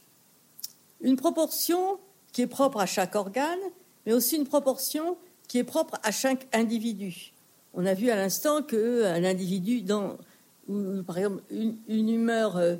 Une 1.00 1.16
proportion 1.16 1.98
qui 2.30 2.42
est 2.42 2.46
propre 2.46 2.78
à 2.78 2.86
chaque 2.86 3.16
organe, 3.16 3.58
mais 4.06 4.12
aussi 4.12 4.36
une 4.36 4.46
proportion 4.46 5.18
qui 5.48 5.58
est 5.58 5.64
propre 5.64 5.98
à 6.04 6.12
chaque 6.12 6.46
individu. 6.52 7.32
On 7.74 7.84
a 7.86 7.94
vu 7.94 8.08
à 8.08 8.14
l'instant 8.14 8.62
qu'un 8.62 9.24
individu, 9.24 9.82
dans, 9.82 10.16
où, 10.68 11.02
par 11.02 11.18
exemple, 11.18 11.42
une, 11.50 12.08
humeur 12.08 12.56
euh, 12.56 12.76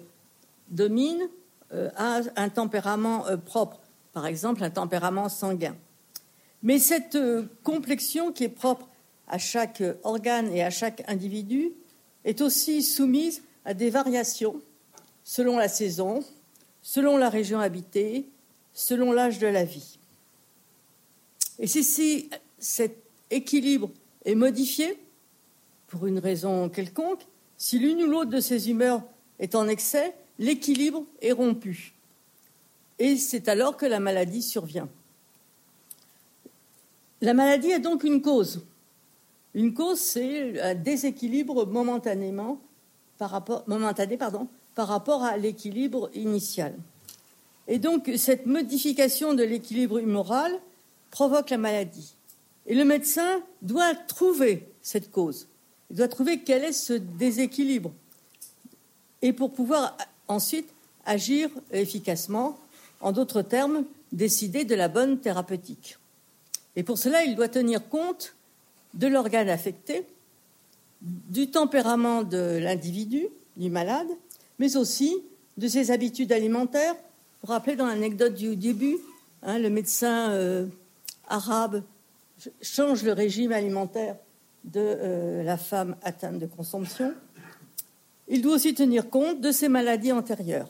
domine, 0.69 1.29
euh, 1.73 1.91
a 1.97 2.21
un 2.37 2.49
tempérament 2.49 3.27
euh, 3.27 3.37
propre, 3.37 3.81
par 4.13 4.27
exemple 4.27 4.63
un 4.63 4.71
tempérament 4.71 5.29
sanguin. 5.29 5.77
Mais 6.63 6.79
cette 6.79 7.19
complexion 7.63 8.33
qui 8.33 8.45
est 8.45 8.49
propre 8.49 8.89
à 9.29 9.39
chaque 9.39 9.83
organe 10.05 10.51
et 10.53 10.65
à 10.65 10.71
chaque 10.71 11.05
individu 11.07 11.73
est 12.25 12.41
aussi 12.41 12.83
soumise 12.83 13.43
à 13.65 13.75
des 13.75 13.91
variations 13.91 14.61
selon 15.23 15.59
la 15.59 15.69
saison, 15.69 16.25
selon 16.83 17.19
la 17.19 17.29
région 17.29 17.61
habitée, 17.61 18.29
selon 18.73 19.13
l'âge 19.13 19.39
de 19.39 19.47
la 19.47 19.65
vie. 19.65 19.99
Et 21.59 21.67
si 21.67 22.31
cet 22.59 22.97
équilibre 23.31 23.91
est 24.25 24.35
modifié 24.35 24.99
pour 25.89 26.07
une 26.07 26.19
raison 26.19 26.69
quelconque, 26.69 27.27
si 27.59 27.79
l'une 27.79 28.03
ou 28.03 28.07
l'autre 28.07 28.31
de 28.31 28.41
ces 28.41 28.71
humeurs 28.71 29.03
est 29.39 29.55
en 29.55 29.69
excès, 29.69 30.15
l'équilibre 30.39 31.05
est 31.21 31.33
rompu. 31.33 31.95
Et 32.99 33.17
c'est 33.17 33.49
alors 33.49 33.77
que 33.77 33.87
la 33.87 34.01
maladie 34.01 34.43
survient. 34.43 34.89
La 37.21 37.35
maladie 37.35 37.73
a 37.73 37.79
donc 37.79 38.05
une 38.05 38.23
cause. 38.23 38.63
Une 39.55 39.73
cause, 39.73 40.01
c'est 40.01 40.61
un 40.61 40.75
déséquilibre 40.75 41.67
momentanément 41.67 42.61
momentané 43.67 44.19
par 44.19 44.89
rapport 44.89 45.25
à 45.25 45.37
l'équilibre 45.39 46.11
initial. 46.15 46.75
Et 47.67 47.79
donc, 47.79 48.11
cette 48.17 48.47
modification 48.47 49.35
de 49.35 49.43
l'équilibre 49.43 49.99
humoral 49.99 50.53
provoque 51.11 51.51
la 51.51 51.59
maladie. 51.59 52.15
Et 52.67 52.75
le 52.75 52.85
médecin 52.85 53.41
doit 53.63 53.95
trouver 53.95 54.69
cette 54.83 55.11
cause. 55.11 55.49
Il 55.91 55.97
doit 55.97 56.09
trouver 56.09 56.41
quel 56.41 56.65
est 56.65 56.73
ce 56.73 56.93
déséquilibre. 56.93 57.93
Et 59.23 59.33
pour 59.33 59.53
pouvoir 59.53 59.97
ensuite 60.29 60.69
agir 61.05 61.49
efficacement, 61.71 62.59
en 63.01 63.13
d'autres 63.13 63.43
termes, 63.43 63.85
décider 64.13 64.65
de 64.65 64.75
la 64.75 64.89
bonne 64.89 65.21
thérapeutique. 65.21 65.99
Et 66.75 66.83
pour 66.83 66.99
cela, 66.99 67.25
il 67.25 67.37
doit 67.37 67.49
tenir 67.49 67.89
compte 67.89 68.35
de 68.95 69.07
l'organe 69.07 69.49
affecté, 69.49 70.07
du 71.03 71.51
tempérament 71.51 72.23
de 72.23 72.59
l'individu, 72.61 73.29
du 73.57 73.71
malade, 73.71 74.09
mais 74.59 74.77
aussi 74.77 75.15
de 75.57 75.69
ses 75.69 75.91
habitudes 75.91 76.33
alimentaires. 76.33 76.95
Vous 76.95 77.49
vous 77.49 77.53
rappelez 77.53 77.77
dans 77.77 77.87
l'anecdote 77.87 78.35
du 78.35 78.57
début, 78.57 78.97
hein, 79.43 79.59
le 79.59 79.71
médecin 79.71 80.31
euh, 80.31 80.67
arabe 81.29 81.83
change 82.61 83.03
le 83.03 83.13
régime 83.13 83.53
alimentaire 83.53 84.17
de 84.67 84.81
euh, 84.81 85.43
la 85.43 85.57
femme 85.57 85.97
atteinte 86.03 86.39
de 86.39 86.47
consomption. 86.47 87.15
Il 88.29 88.43
doit 88.43 88.57
aussi 88.57 88.75
tenir 88.75 89.09
compte 89.09 89.41
de 89.41 89.53
ses 89.53 89.69
maladies 89.69 90.13
antérieures. 90.13 90.69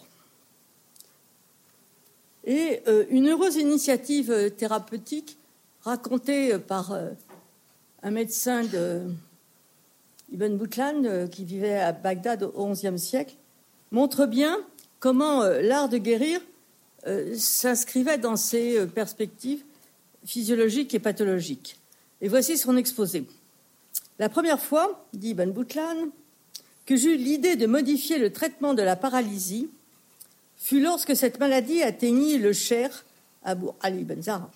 Et 2.45 2.83
euh, 2.87 3.05
une 3.11 3.29
heureuse 3.29 3.57
initiative 3.57 4.53
thérapeutique 4.57 5.39
racontée 5.83 6.59
par 6.59 6.99
un 8.03 8.11
médecin 8.11 8.65
de 8.65 9.03
Ibn 10.33 10.57
Boutlan, 10.57 11.29
qui 11.29 11.45
vivait 11.45 11.79
à 11.79 11.93
Bagdad 11.93 12.43
au 12.43 12.71
XIe 12.73 12.99
siècle, 12.99 13.37
montre 13.93 14.27
bien 14.27 14.59
comment 14.99 15.43
euh, 15.43 15.61
l'art 15.63 15.89
de 15.89 15.99
guérir 15.99 16.41
euh, 17.07 17.35
s'inscrivait 17.37 18.19
dans 18.19 18.37
ses 18.37 18.79
euh, 18.79 18.87
perspectives 18.87 19.63
physiologiques 20.25 20.95
et 20.95 20.99
pathologiques. 20.99 21.79
Et 22.21 22.29
voici 22.29 22.59
son 22.59 22.77
exposé. 22.77 23.25
La 24.19 24.29
première 24.29 24.61
fois, 24.61 25.07
dit 25.13 25.31
Ibn 25.31 25.51
Boutlan, 25.51 26.09
que 26.87 26.97
j'eus 26.97 27.17
l'idée 27.17 27.57
de 27.57 27.67
modifier 27.67 28.19
le 28.19 28.33
traitement 28.33 28.73
de 28.73 28.83
la 28.83 28.97
paralysie 28.97 29.69
fut 30.57 30.81
lorsque 30.81 31.15
cette 31.15 31.39
maladie 31.39 31.83
atteignit 31.83 32.39
le 32.39 32.53
cher 32.53 33.05
Abu 33.45 33.67
Ali 33.81 34.05
Ben 34.05 34.23
Zara. 34.23 34.51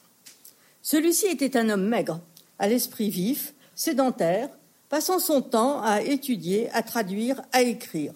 Celui-ci 0.82 1.26
était 1.26 1.58
un 1.58 1.68
homme 1.68 1.86
maigre, 1.86 2.20
à 2.58 2.68
l'esprit 2.68 3.10
vif, 3.10 3.52
sédentaire, 3.74 4.48
passant 4.88 5.18
son 5.18 5.42
temps 5.42 5.82
à 5.82 6.02
étudier, 6.02 6.70
à 6.70 6.82
traduire, 6.82 7.42
à 7.52 7.62
écrire. 7.62 8.14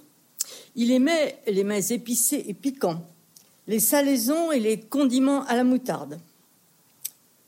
Il 0.76 0.90
aimait 0.90 1.38
les 1.46 1.62
mets 1.62 1.92
épicés 1.92 2.44
et 2.48 2.54
piquants, 2.54 3.02
les 3.68 3.80
salaisons 3.80 4.50
et 4.50 4.60
les 4.60 4.80
condiments 4.80 5.44
à 5.44 5.56
la 5.56 5.64
moutarde. 5.64 6.18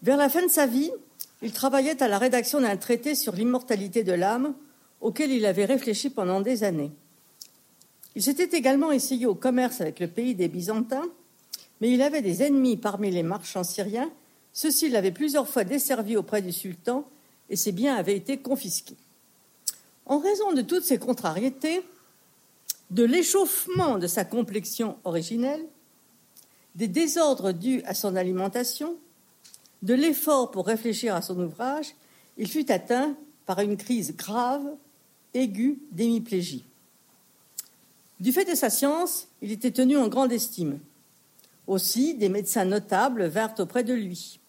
Vers 0.02 0.16
la 0.16 0.28
fin 0.28 0.42
de 0.44 0.50
sa 0.50 0.66
vie, 0.66 0.92
il 1.46 1.52
travaillait 1.52 2.02
à 2.02 2.08
la 2.08 2.18
rédaction 2.18 2.60
d'un 2.60 2.76
traité 2.76 3.14
sur 3.14 3.32
l'immortalité 3.32 4.02
de 4.02 4.12
l'âme 4.12 4.52
auquel 5.00 5.30
il 5.30 5.46
avait 5.46 5.64
réfléchi 5.64 6.10
pendant 6.10 6.40
des 6.40 6.64
années. 6.64 6.90
Il 8.16 8.22
s'était 8.24 8.58
également 8.58 8.90
essayé 8.90 9.26
au 9.26 9.36
commerce 9.36 9.80
avec 9.80 10.00
le 10.00 10.08
pays 10.08 10.34
des 10.34 10.48
Byzantins, 10.48 11.06
mais 11.80 11.92
il 11.92 12.02
avait 12.02 12.20
des 12.20 12.42
ennemis 12.42 12.76
parmi 12.76 13.12
les 13.12 13.22
marchands 13.22 13.62
syriens. 13.62 14.10
Ceux-ci 14.52 14.88
l'avaient 14.88 15.12
plusieurs 15.12 15.48
fois 15.48 15.62
desservi 15.62 16.16
auprès 16.16 16.42
du 16.42 16.50
sultan 16.50 17.08
et 17.48 17.54
ses 17.54 17.70
biens 17.70 17.94
avaient 17.94 18.16
été 18.16 18.38
confisqués. 18.38 18.96
En 20.04 20.18
raison 20.18 20.52
de 20.52 20.62
toutes 20.62 20.82
ces 20.82 20.98
contrariétés, 20.98 21.84
de 22.90 23.04
l'échauffement 23.04 23.98
de 23.98 24.08
sa 24.08 24.24
complexion 24.24 24.96
originelle, 25.04 25.64
des 26.74 26.88
désordres 26.88 27.52
dus 27.52 27.82
à 27.84 27.94
son 27.94 28.16
alimentation, 28.16 28.96
de 29.82 29.94
l'effort 29.94 30.50
pour 30.50 30.66
réfléchir 30.66 31.14
à 31.14 31.22
son 31.22 31.38
ouvrage, 31.40 31.94
il 32.36 32.48
fut 32.48 32.70
atteint 32.70 33.16
par 33.46 33.60
une 33.60 33.76
crise 33.76 34.16
grave, 34.16 34.66
aiguë 35.34 35.78
d'hémiplégie. 35.92 36.64
Du 38.18 38.32
fait 38.32 38.44
de 38.44 38.54
sa 38.54 38.70
science, 38.70 39.28
il 39.42 39.52
était 39.52 39.70
tenu 39.70 39.96
en 39.96 40.08
grande 40.08 40.32
estime. 40.32 40.78
Aussi, 41.66 42.14
des 42.14 42.28
médecins 42.28 42.64
notables 42.64 43.26
vinrent 43.26 43.58
auprès 43.58 43.84
de 43.84 43.92
lui. 43.92 44.40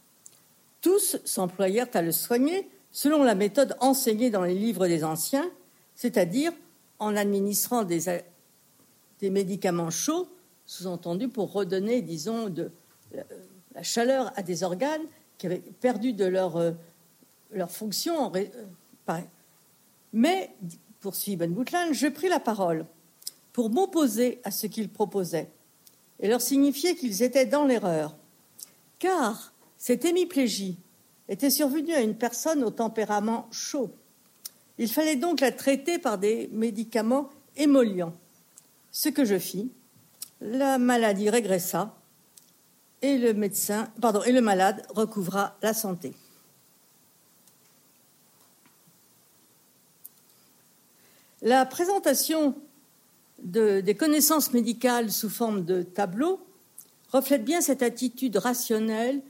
Tous 0.82 1.18
s'employèrent 1.26 1.90
à 1.94 2.02
le 2.02 2.12
soigner 2.12 2.70
selon 2.92 3.24
la 3.24 3.36
méthode 3.36 3.76
enseignée 3.80 4.30
dans 4.30 4.44
les 4.44 4.56
livres 4.56 4.88
des 4.88 5.04
anciens, 5.04 5.50
c'est-à-dire 5.96 6.52
en 7.00 7.16
administrant 7.16 7.84
des, 7.84 8.24
médicaments 9.22 9.90
chauds, 9.90 10.28
sous-entendu 10.66 11.28
pour 11.28 11.52
redonner, 11.52 12.02
disons, 12.02 12.50
de 12.50 12.72
la 13.78 13.84
chaleur 13.84 14.34
à 14.36 14.44
des 14.44 14.64
organes 14.64 15.06
qui 15.38 15.46
avaient 15.46 15.60
perdu 15.80 16.12
de 16.12 16.26
leur, 16.26 16.58
euh, 16.58 16.72
fonction. 17.70 18.34
Euh, 18.36 19.22
Mais, 20.12 20.52
poursuit 21.00 21.38
Ben 21.38 21.54
Boutlan, 21.54 21.94
je 21.94 22.08
pris 22.08 22.28
la 22.28 22.42
parole 22.42 22.86
pour 23.54 23.70
m'opposer 23.70 24.42
à 24.44 24.52
ce 24.52 24.68
qu'ils 24.68 24.90
proposaient 24.90 25.50
et 26.20 26.28
leur 26.28 26.42
signifier 26.42 26.96
qu'ils 26.96 27.24
étaient 27.24 27.46
dans 27.46 27.64
l'erreur. 27.64 28.18
Car 29.00 29.54
cette 29.78 30.04
hémiplégie 30.04 30.78
était 31.30 31.52
survenue 31.52 31.94
à 31.94 32.02
une 32.02 32.16
personne 32.16 32.64
au 32.64 32.72
tempérament 32.72 33.48
chaud 33.52 33.92
il 34.78 34.90
fallait 34.90 35.16
donc 35.16 35.40
la 35.40 35.52
traiter 35.52 35.98
par 35.98 36.18
des 36.18 36.50
médicaments 36.52 37.30
émollients. 37.56 38.14
Ce 38.92 39.10
que 39.10 39.26
je 39.26 39.40
fis, 39.40 39.72
la 40.42 40.78
maladie 40.78 41.30
régressa 41.30 41.97
et 43.02 43.18
le 43.18 43.34
médecin, 43.34 43.90
et 44.26 44.32
le 44.32 44.42
malade 44.42 44.86
recouvra 44.90 45.56
la 45.62 45.74
santé. 45.74 46.14
La 51.42 51.66
présentation 51.66 52.56
des 53.40 53.96
connaissances 53.96 54.54
médicales 54.54 55.12
sous 55.12 55.30
forme 55.30 55.64
de 55.64 55.84
tableau 55.84 56.40
reflète 57.12 57.46
bien 57.46 57.62
cette 57.62 57.84
attitude 57.84 58.38
rationnelle, 58.38 59.22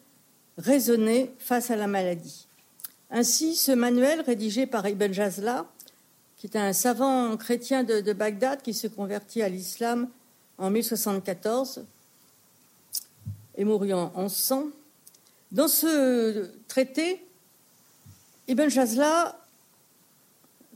raisonnée 0.57 1.33
face 1.37 1.69
à 1.69 1.75
la 1.75 1.87
maladie. 1.87 2.47
Ainsi, 3.11 3.55
ce 3.55 3.71
manuel 3.71 4.21
rédigé 4.21 4.65
par 4.65 4.87
Ibn 4.87 5.13
Jazla, 5.13 5.65
qui 6.37 6.47
est 6.47 6.57
un 6.57 6.73
savant 6.73 7.35
chrétien 7.37 7.83
de, 7.83 8.13
Bagdad 8.13 8.61
qui 8.61 8.73
se 8.73 8.87
convertit 8.87 9.41
à 9.41 9.49
l'islam 9.49 10.07
en 10.57 10.69
1074 10.69 11.85
et 13.57 13.65
mourut 13.65 13.93
en 13.93 14.11
1100, 14.15 14.67
dans 15.51 15.67
ce 15.67 16.49
traité, 16.67 17.25
Ibn 18.47 18.69
Jazla 18.69 19.39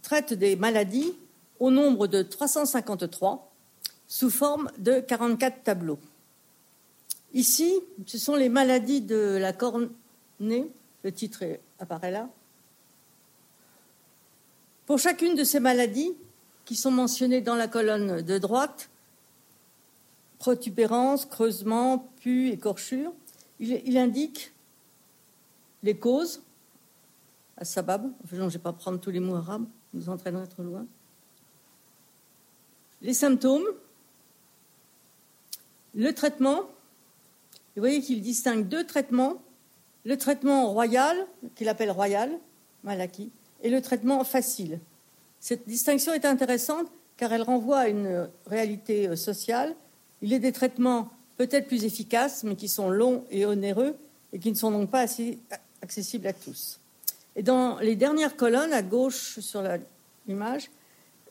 traite 0.02 0.34
des 0.34 0.56
maladies 0.56 1.14
au 1.60 1.70
nombre 1.72 2.08
de 2.08 2.24
353 2.24 3.52
sous 4.08 4.30
forme 4.30 4.70
de 4.78 5.00
44 5.00 5.64
tableaux. 5.64 6.00
Ici, 7.34 7.74
ce 8.06 8.18
sont 8.18 8.36
les 8.36 8.50
maladies 8.50 9.02
de 9.02 9.38
la 9.40 9.54
cornée, 9.54 9.90
le 11.04 11.12
titre 11.12 11.44
apparaît 11.80 12.12
là. 12.12 12.28
Pour 14.86 15.00
chacune 15.00 15.36
de 15.36 15.44
ces 15.44 15.62
maladies, 15.62 16.14
qui 16.66 16.76
sont 16.76 16.92
mentionnées 16.92 17.42
dans 17.42 17.56
la 17.56 17.68
colonne 17.68 18.22
de 18.22 18.38
droite, 18.38 18.90
protubérance, 20.42 21.26
creusement, 21.26 22.10
pu, 22.20 22.50
écorchure, 22.50 23.14
il, 23.60 23.80
il 23.86 23.96
indique 23.98 24.52
les 25.84 25.96
causes, 25.96 26.42
à 27.58 27.64
sabab, 27.64 28.12
je 28.32 28.36
ne 28.36 28.50
vais 28.50 28.58
pas 28.58 28.74
prendre 28.74 29.00
tous 29.00 29.12
les 29.12 29.20
mots 29.20 29.36
arabes, 29.36 29.66
nous 29.94 30.10
entraînerons 30.10 30.48
trop 30.48 30.64
loin, 30.64 30.88
les 33.04 33.14
symptômes, 33.14 33.66
le 35.94 36.12
traitement, 36.12 36.62
vous 37.76 37.82
voyez 37.82 38.02
qu'il 38.02 38.22
distingue 38.22 38.68
deux 38.68 38.86
traitements 38.86 39.42
le 40.04 40.18
traitement 40.18 40.72
royal, 40.72 41.16
qu'il 41.56 41.70
appelle 41.70 41.92
royal, 41.92 42.32
Malaki, 42.84 43.32
et 43.62 43.70
le 43.70 43.82
traitement 43.82 44.24
facile. 44.24 44.80
Cette 45.40 45.68
distinction 45.68 46.14
est 46.14 46.26
intéressante 46.26 46.88
car 47.18 47.32
elle 47.34 47.44
renvoie 47.44 47.80
à 47.80 47.88
une 47.88 48.28
réalité 48.48 49.08
euh, 49.08 49.16
sociale. 49.16 49.76
Il 50.22 50.34
est 50.34 50.40
des 50.40 50.52
traitements 50.52 51.10
peut-être 51.38 51.68
plus 51.68 51.86
efficaces, 51.86 52.44
mais 52.44 52.56
qui 52.56 52.68
sont 52.68 52.90
longs 52.90 53.26
et 53.32 53.46
onéreux 53.46 53.96
et 54.34 54.40
qui 54.40 54.52
ne 54.52 54.56
sont 54.56 54.72
donc 54.72 54.90
pas 54.90 55.02
assez 55.02 55.40
accessibles 55.82 56.28
à 56.28 56.34
tous. 56.34 56.80
Et 57.36 57.44
dans 57.44 57.80
les 57.80 57.96
dernières 57.96 58.36
colonnes, 58.36 58.74
à 58.74 58.82
gauche 58.82 59.40
sur 59.40 59.64
l'image, 60.28 60.70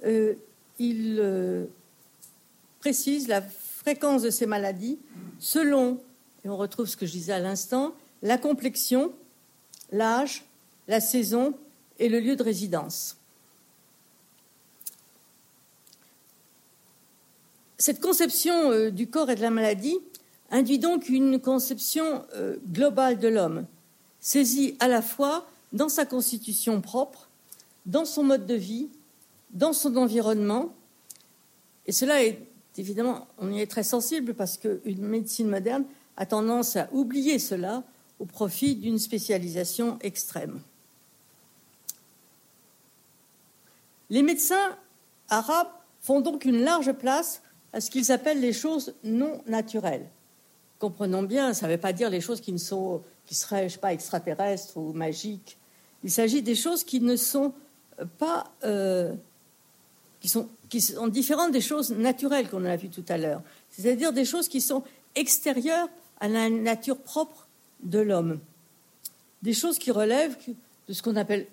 euh, 0.05 0.35
il 0.79 1.19
euh, 1.21 1.67
précise 2.81 3.29
la 3.29 3.43
fréquence 3.43 4.23
de 4.23 4.31
ces 4.31 4.47
maladies 4.47 4.99
selon, 5.39 6.01
et 6.45 6.49
on 6.49 6.57
retrouve 6.57 6.87
ce 6.87 6.97
que 6.97 7.07
je 7.07 7.13
disais 7.13 7.33
à 7.33 7.39
l'instant, 7.39 7.95
la 8.23 8.39
complexion, 8.39 9.13
l'âge, 9.93 10.45
la 10.89 11.01
saison 11.01 11.55
et 11.99 12.09
le 12.09 12.21
lieu 12.21 12.37
de 12.37 12.43
résidence. 12.43 13.20
Cette 17.81 18.03
conception 18.03 18.73
euh, 18.73 18.91
du 18.91 19.07
corps 19.07 19.31
et 19.31 19.35
de 19.35 19.41
la 19.41 19.49
maladie 19.49 19.97
induit 20.51 20.79
donc 20.79 21.09
une 21.09 21.41
conception 21.41 22.27
euh, 22.35 22.59
globale 22.71 23.19
de 23.19 23.27
l'homme, 23.27 23.65
saisie 24.21 24.77
à 24.81 24.87
la 24.87 25.01
fois 25.01 25.49
dans 25.73 25.89
sa 25.89 26.05
constitution 26.05 26.83
propre, 26.83 27.31
dans 27.87 28.05
son 28.05 28.23
mode 28.23 28.45
de 28.45 28.55
vie, 28.55 28.91
dans 29.53 29.73
son 29.73 29.97
environnement. 29.97 30.75
Et 31.87 31.93
cela 31.93 32.23
est 32.23 32.39
évidemment, 32.77 33.27
on 33.39 33.51
y 33.51 33.63
est 33.63 33.71
très 33.71 33.83
sensible 33.83 34.35
parce 34.35 34.59
qu'une 34.59 35.01
médecine 35.01 35.49
moderne 35.49 35.87
a 36.19 36.27
tendance 36.27 36.77
à 36.77 36.87
oublier 36.93 37.39
cela 37.39 37.83
au 38.19 38.27
profit 38.27 38.75
d'une 38.75 38.99
spécialisation 38.99 39.99
extrême. 40.03 40.61
Les 44.11 44.23
médecins 44.23 44.77
arabes 45.31 45.71
font 46.03 46.21
donc 46.21 46.45
une 46.45 46.61
large 46.61 46.93
place 46.93 47.41
à 47.73 47.81
ce 47.81 47.91
qu'ils 47.91 48.11
appellent 48.13 48.41
les 48.41 48.53
choses 48.53 48.95
non 49.05 49.43
naturelles. 49.47 50.07
Comprenons 50.79 51.23
bien, 51.23 51.53
ça 51.53 51.67
ne 51.67 51.73
veut 51.73 51.79
pas 51.79 51.93
dire 51.93 52.11
les 52.11 52.21
choses 52.21 52.41
qui, 52.41 52.53
ne 52.53 52.59
sont, 52.59 53.03
qui 53.27 53.35
seraient, 53.35 53.69
je 53.69 53.79
pas, 53.79 53.93
extraterrestres 53.93 54.77
ou 54.77 54.93
magiques. 54.93 55.59
Il 56.03 56.11
s'agit 56.11 56.43
des 56.43 56.55
choses 56.55 56.85
qui 56.85 57.01
ne 57.01 57.17
sont 57.17 57.53
pas, 58.19 58.51
euh, 58.65 59.15
qui, 60.21 60.29
sont, 60.29 60.49
qui 60.69 60.81
sont 60.81 61.09
différentes 61.09 61.53
des 61.53 61.61
choses 61.61 61.91
naturelles 61.91 62.49
qu'on 62.49 62.65
a 62.65 62.77
vues 62.77 62.89
tout 62.89 63.05
à 63.09 63.19
l'heure. 63.19 63.43
C'est-à-dire 63.71 64.13
des 64.13 64.25
choses 64.25 64.49
qui 64.49 64.61
sont 64.61 64.83
extérieures 65.15 65.89
à 66.19 66.29
la 66.29 66.49
nature 66.49 66.99
propre 66.99 67.47
de 67.83 67.99
l'homme. 67.99 68.41
Des 69.43 69.55
choses 69.55 69.79
qui 69.79 69.91
relèvent 69.91 70.37
de 70.89 70.93
ce 70.93 71.03
qu'on 71.03 71.17
appelle, 71.17 71.47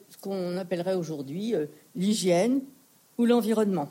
appellerait 0.57 0.95
aujourd'hui 0.95 1.53
euh, 1.53 1.67
l'hygiène 1.95 2.61
ou 3.17 3.25
l'environnement. 3.25 3.89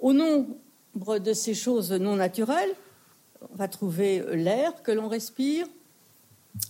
Au 0.00 0.12
nombre 0.12 0.48
de 0.94 1.32
ces 1.32 1.54
choses 1.54 1.92
non 1.92 2.16
naturelles, 2.16 2.74
on 3.52 3.56
va 3.56 3.68
trouver 3.68 4.24
l'air 4.32 4.82
que 4.82 4.92
l'on 4.92 5.08
respire, 5.08 5.66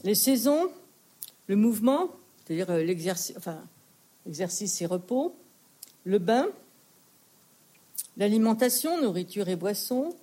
les 0.02 0.14
saisons, 0.14 0.70
le 1.46 1.56
mouvement, 1.56 2.10
c'est-à-dire 2.44 2.70
euh, 2.70 2.82
l'exercice, 2.82 3.36
enfin, 3.36 3.58
exercice 4.26 4.80
et 4.80 4.86
repos, 4.86 5.34
le 6.04 6.18
bain, 6.18 6.48
l'alimentation, 8.16 9.00
nourriture 9.00 9.48
et 9.48 9.56
boissons, 9.56 10.14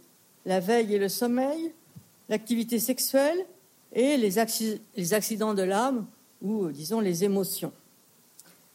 la 0.45 0.59
veille 0.59 0.95
et 0.95 0.99
le 0.99 1.09
sommeil, 1.09 1.73
l'activité 2.29 2.79
sexuelle 2.79 3.45
et 3.93 4.17
les, 4.17 4.39
accidents 4.39 5.53
de 5.53 5.63
l'âme 5.63 6.05
ou, 6.41 6.65
euh, 6.65 6.71
disons, 6.71 6.99
les 6.99 7.23
émotions. 7.23 7.73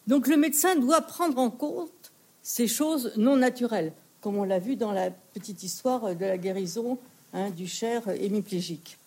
Donc 0.06 0.28
le 0.28 0.36
médecin 0.36 0.76
doit 0.76 1.00
prendre 1.00 1.38
en 1.38 1.50
compte 1.50 2.12
ces 2.42 2.68
choses 2.68 3.12
non 3.16 3.36
naturelles, 3.36 3.92
comme 4.26 4.38
on 4.38 4.42
l'a 4.42 4.58
vu 4.58 4.74
dans 4.74 4.90
la 4.90 5.12
petite 5.12 5.62
histoire 5.62 6.16
de 6.16 6.24
la 6.24 6.36
guérison 6.36 6.98
hein, 7.32 7.48
du 7.50 7.68
cher 7.68 8.08
hémiplégique. 8.08 8.98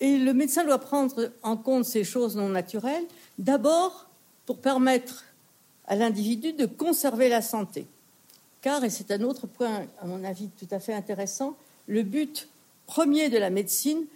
Et 0.00 0.16
le 0.16 0.32
médecin 0.32 0.64
doit 0.64 0.78
prendre 0.78 1.30
en 1.42 1.58
compte 1.58 1.84
ces 1.84 2.02
choses 2.02 2.34
non 2.34 2.48
naturelles, 2.48 3.04
d'abord 3.36 4.08
pour 4.46 4.56
permettre 4.56 5.24
à 5.86 5.96
l'individu 5.96 6.54
de 6.54 6.64
conserver 6.64 7.28
la 7.28 7.42
santé. 7.42 7.86
Car, 8.62 8.84
et 8.84 8.88
c'est 8.88 9.10
un 9.10 9.20
autre 9.20 9.46
point, 9.46 9.84
à 10.00 10.06
mon 10.06 10.24
avis, 10.24 10.48
tout 10.58 10.68
à 10.70 10.80
fait 10.80 10.94
intéressant, 10.94 11.54
le 11.88 12.04
but 12.04 12.48
premier 12.86 13.28
de 13.28 13.36
la 13.36 13.50
médecine, 13.50 14.06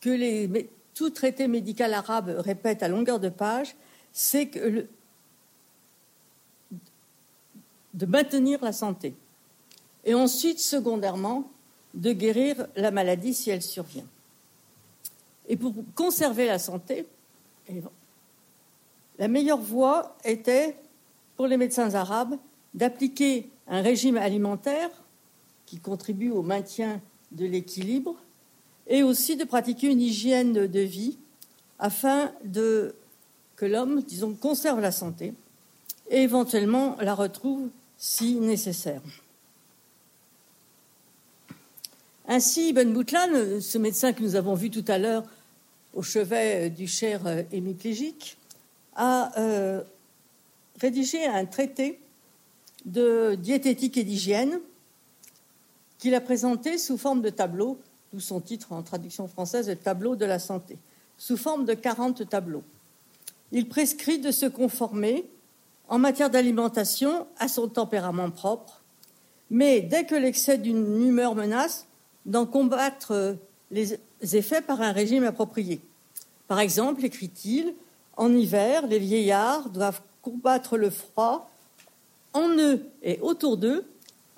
que 0.00 0.46
tout 0.94 1.10
traité 1.10 1.48
médical 1.48 1.94
arabe 1.94 2.32
répète 2.38 2.84
à 2.84 2.86
longueur 2.86 3.18
de 3.18 3.28
page, 3.28 3.74
c'est 4.12 4.46
que 4.46 4.86
de 7.94 8.06
maintenir 8.06 8.62
la 8.62 8.72
santé. 8.72 9.14
Et 10.04 10.14
ensuite, 10.14 10.58
secondairement, 10.58 11.50
de 11.94 12.12
guérir 12.12 12.66
la 12.76 12.90
maladie 12.90 13.34
si 13.34 13.50
elle 13.50 13.62
survient. 13.62 14.04
Et 15.48 15.56
pour 15.56 15.72
conserver 15.94 16.46
la 16.46 16.58
santé, 16.58 17.06
la 19.18 19.28
meilleure 19.28 19.60
voie 19.60 20.16
était, 20.24 20.76
pour 21.36 21.46
les 21.46 21.56
médecins 21.56 21.94
arabes, 21.94 22.36
d'appliquer 22.74 23.48
un 23.68 23.80
régime 23.80 24.16
alimentaire 24.16 24.90
qui 25.66 25.78
contribue 25.78 26.30
au 26.30 26.42
maintien 26.42 27.00
de 27.32 27.46
l'équilibre 27.46 28.16
et 28.86 29.02
aussi 29.02 29.36
de 29.36 29.44
pratiquer 29.44 29.88
une 29.88 30.00
hygiène 30.00 30.52
de 30.52 30.80
vie 30.80 31.16
afin 31.78 32.32
de, 32.44 32.94
que 33.56 33.64
l'homme, 33.64 34.02
disons, 34.02 34.34
conserve 34.34 34.80
la 34.80 34.92
santé 34.92 35.32
et 36.10 36.22
éventuellement 36.22 36.96
la 37.00 37.14
retrouve 37.14 37.68
si 37.98 38.34
nécessaire. 38.36 39.02
Ainsi, 42.26 42.72
Ben 42.72 42.92
Boutlan, 42.92 43.60
ce 43.60 43.78
médecin 43.78 44.12
que 44.12 44.22
nous 44.22 44.34
avons 44.34 44.54
vu 44.54 44.70
tout 44.70 44.84
à 44.88 44.98
l'heure 44.98 45.24
au 45.92 46.02
chevet 46.02 46.70
du 46.70 46.86
cher 46.86 47.44
hémiplégique, 47.52 48.38
a 48.96 49.38
euh, 49.38 49.82
rédigé 50.80 51.24
un 51.26 51.44
traité 51.44 52.00
de 52.84 53.34
diététique 53.34 53.96
et 53.96 54.04
d'hygiène 54.04 54.60
qu'il 55.98 56.14
a 56.14 56.20
présenté 56.20 56.78
sous 56.78 56.98
forme 56.98 57.22
de 57.22 57.30
tableau, 57.30 57.78
d'où 58.12 58.20
son 58.20 58.40
titre 58.40 58.72
en 58.72 58.82
traduction 58.82 59.26
française 59.26 59.68
est 59.68 59.76
Tableau 59.76 60.16
de 60.16 60.24
la 60.24 60.38
santé, 60.38 60.76
sous 61.16 61.36
forme 61.36 61.64
de 61.64 61.74
40 61.74 62.28
tableaux. 62.28 62.64
Il 63.52 63.68
prescrit 63.68 64.18
de 64.18 64.30
se 64.30 64.46
conformer 64.46 65.24
en 65.88 65.98
matière 65.98 66.30
d'alimentation 66.30 67.26
à 67.38 67.48
son 67.48 67.68
tempérament 67.68 68.30
propre, 68.30 68.82
mais 69.50 69.80
dès 69.80 70.04
que 70.04 70.14
l'excès 70.14 70.58
d'une 70.58 71.06
humeur 71.06 71.34
menace, 71.34 71.86
d'en 72.26 72.46
combattre 72.46 73.36
les 73.70 73.98
effets 74.22 74.62
par 74.62 74.80
un 74.80 74.92
régime 74.92 75.24
approprié. 75.24 75.80
Par 76.48 76.60
exemple, 76.60 77.04
écrit-il, 77.04 77.74
en 78.16 78.32
hiver, 78.32 78.86
les 78.86 78.98
vieillards 78.98 79.68
doivent 79.68 80.00
combattre 80.22 80.78
le 80.78 80.90
froid 80.90 81.50
en 82.32 82.48
eux 82.56 82.86
et 83.02 83.18
autour 83.20 83.56
d'eux 83.56 83.84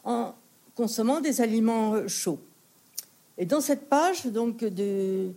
en 0.04 0.34
consommant 0.74 1.20
des 1.20 1.40
aliments 1.40 2.08
chauds. 2.08 2.40
Et 3.38 3.46
dans 3.46 3.60
cette 3.60 3.88
page 3.88 4.26
donc 4.26 4.64
d'un 4.64 5.32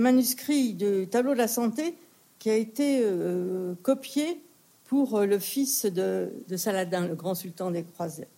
manuscrit 0.00 0.74
de 0.74 1.04
tableau 1.04 1.32
de 1.32 1.38
la 1.38 1.48
santé 1.48 1.96
qui 2.38 2.50
a 2.50 2.56
été 2.56 3.00
euh, 3.02 3.74
copié 3.82 4.40
pour 4.86 5.20
le 5.20 5.38
fils 5.38 5.84
de, 5.86 6.30
Saladin, 6.56 7.06
le 7.06 7.14
grand 7.14 7.34
sultan 7.34 7.70
des 7.70 7.82
croisés. 7.82 8.28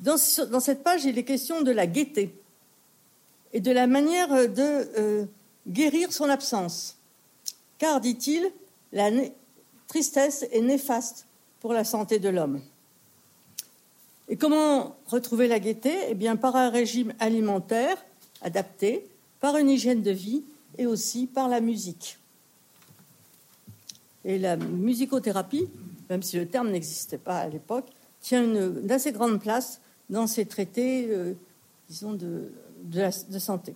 Dans, 0.00 0.16
cette 0.16 0.82
page, 0.82 1.04
il 1.04 1.18
est 1.18 1.24
question 1.24 1.62
de 1.62 1.70
la 1.70 1.86
gaieté 1.86 2.34
et 3.52 3.60
de 3.60 3.70
la 3.72 3.86
manière 3.86 4.28
de 4.28 4.88
euh, 4.98 5.24
guérir 5.66 6.12
son 6.12 6.28
absence. 6.28 6.96
Car, 7.78 8.00
dit-il, 8.00 8.50
la 8.92 9.10
tristesse 9.86 10.46
est 10.52 10.60
néfaste 10.60 11.26
pour 11.60 11.72
la 11.72 11.84
santé 11.84 12.18
de 12.18 12.28
l'homme. 12.28 12.60
Et 14.28 14.36
comment 14.36 14.96
retrouver 15.06 15.48
la 15.48 15.58
gaieté? 15.58 15.96
Eh 16.08 16.14
bien, 16.14 16.36
par 16.36 16.54
un 16.56 16.70
régime 16.70 17.14
alimentaire 17.18 17.96
adapté, 18.42 19.06
par 19.40 19.56
une 19.56 19.70
hygiène 19.70 20.02
de 20.02 20.10
vie 20.10 20.44
et 20.76 20.86
aussi 20.86 21.26
par 21.26 21.48
la 21.48 21.60
musique. 21.60 22.17
Et 24.28 24.38
la 24.38 24.56
musicothérapie, 24.56 25.68
même 26.10 26.22
si 26.22 26.36
le 26.36 26.46
terme 26.46 26.70
n'existait 26.70 27.18
pas 27.18 27.38
à 27.38 27.48
l'époque, 27.48 27.86
tient 28.20 28.44
une, 28.44 28.90
assez 28.90 29.10
grande 29.10 29.40
place 29.40 29.80
dans 30.10 30.26
ces 30.26 30.44
traités, 30.44 31.08
euh, 31.08 31.34
de 32.84 33.38
santé. 33.38 33.74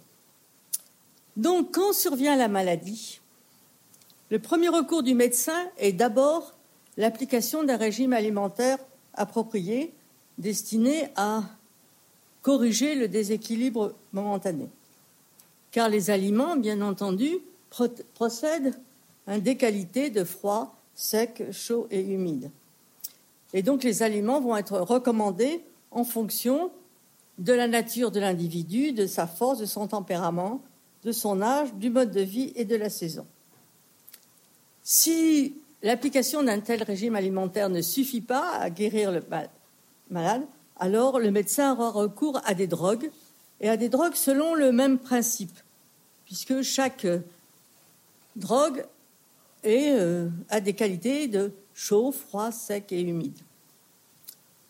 Donc, 1.38 1.73
quand 1.73 1.95
survient 1.95 2.37
la 2.37 2.49
maladie, 2.49 3.23
le 4.31 4.38
premier 4.38 4.69
recours 4.69 5.03
du 5.03 5.15
médecin 5.15 5.71
est 5.79 5.92
d'abord 5.92 6.53
l'application 6.98 7.65
d'un 7.65 7.79
régime 7.79 8.13
alimentaire 8.13 8.79
approprié 9.15 9.94
destiné 10.37 11.09
à 11.17 11.44
corriger 12.42 12.94
le 12.94 13.09
déséquilibre 13.09 13.94
momentané. 14.13 14.69
Car 15.71 15.88
les 15.88 16.11
aliments, 16.11 16.57
bien 16.57 16.83
entendu, 16.83 17.38
procèdent 18.15 18.75
des 19.29 19.56
qualités 19.56 20.10
de 20.10 20.25
froid, 20.25 20.77
sec, 20.94 21.42
chaud 21.52 21.87
et 21.90 22.00
humide. 22.00 22.50
Et 23.54 23.62
donc 23.62 23.85
les 23.85 24.02
aliments 24.02 24.40
vont 24.40 24.56
être 24.56 24.79
recommandés 24.79 25.62
en 25.90 26.04
fonction 26.04 26.70
de 27.38 27.52
la 27.52 27.66
nature 27.66 28.10
de 28.10 28.20
l'individu, 28.20 28.92
de 28.92 29.06
sa 29.06 29.27
force, 29.27 29.58
de 29.58 29.66
son 29.66 29.88
tempérament, 29.88 30.60
de 31.04 31.12
son 31.12 31.42
âge, 31.42 31.73
du 31.75 31.90
mode 31.90 32.10
de 32.10 32.20
vie 32.20 32.52
et 32.56 32.64
de 32.64 32.77
la 32.77 32.90
saison. 32.90 33.27
Si 34.83 35.54
l'application 35.83 36.42
d'un 36.42 36.60
tel 36.60 36.83
régime 36.83 37.16
alimentaire 37.16 37.68
ne 37.68 37.83
suffit 37.83 38.20
pas 38.20 38.52
à 38.52 38.70
guérir 38.70 39.12
le 39.12 39.23
malade, 40.10 40.46
alors 40.77 41.18
le 41.18 41.31
médecin 41.31 41.73
aura 41.73 41.90
recours 41.90 42.40
à 42.44 42.54
des 42.54 42.66
drogues, 42.66 43.10
et 43.60 43.68
à 43.68 43.77
des 43.77 43.88
drogues 43.88 44.14
selon 44.14 44.54
le 44.54 44.73
même 44.73 44.98
principe, 44.98 45.56
puisque 46.27 46.62
chaque 46.62 47.06
drogue 48.35 48.85
euh, 49.67 50.29
a 50.48 50.60
des 50.60 50.73
qualités 50.73 51.29
de 51.29 51.52
chaud, 51.75 52.13
froid, 52.13 52.50
sec 52.50 52.92
et 52.92 53.00
humide. 53.00 53.38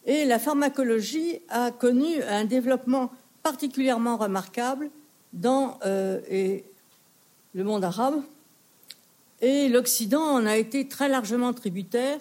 Et 0.05 0.25
la 0.25 0.39
pharmacologie 0.39 1.41
a 1.49 1.71
connu 1.71 2.23
un 2.23 2.45
développement 2.45 3.13
particulièrement 3.43 4.17
remarquable 4.17 4.91
dans 5.33 5.79
le 5.85 6.63
monde 7.55 7.85
arabe. 7.85 8.21
Et 9.41 9.69
l'Occident 9.69 10.23
en 10.23 10.45
a 10.45 10.57
été 10.57 10.89
très 10.89 11.09
largement 11.09 11.53
tributaire 11.53 12.19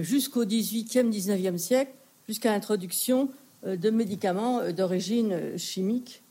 jusqu'au 0.00 0.44
XVIIIe, 0.44 1.10
XIXe 1.10 1.60
siècle, 1.60 1.92
jusqu'à 2.28 2.52
l'introduction 2.52 3.30
de 3.64 3.90
médicaments 3.90 4.70
d'origine 4.70 5.58
chimique. 5.58 6.22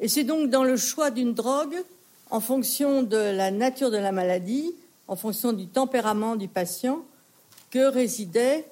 Et 0.00 0.08
c'est 0.08 0.24
donc 0.24 0.50
dans 0.50 0.64
le 0.64 0.76
choix 0.76 1.10
d'une 1.10 1.32
drogue, 1.32 1.82
en 2.30 2.40
fonction 2.40 3.02
de 3.02 3.16
la 3.16 3.50
nature 3.50 3.90
de 3.90 3.96
la 3.96 4.12
maladie, 4.12 4.74
en 5.08 5.16
fonction 5.16 5.52
du 5.52 5.66
tempérament 5.66 6.36
du 6.36 6.48
patient, 6.48 7.04
que 7.70 7.90
résidait 7.90 8.66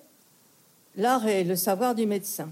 l'art 0.96 1.26
et 1.26 1.44
le 1.44 1.56
savoir 1.56 1.94
du 1.94 2.06
médecin. 2.06 2.50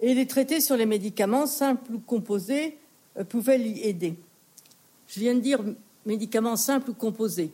Et 0.00 0.14
les 0.14 0.26
traités 0.26 0.60
sur 0.60 0.76
les 0.76 0.86
médicaments, 0.86 1.46
simples 1.46 1.92
ou 1.92 1.98
composés, 1.98 2.78
euh, 3.18 3.24
pouvaient 3.24 3.58
l'y 3.58 3.80
aider. 3.82 4.14
Je 5.08 5.20
viens 5.20 5.34
de 5.34 5.40
dire 5.40 5.60
médicaments 6.06 6.56
simples 6.56 6.90
ou 6.90 6.94
composés, 6.94 7.52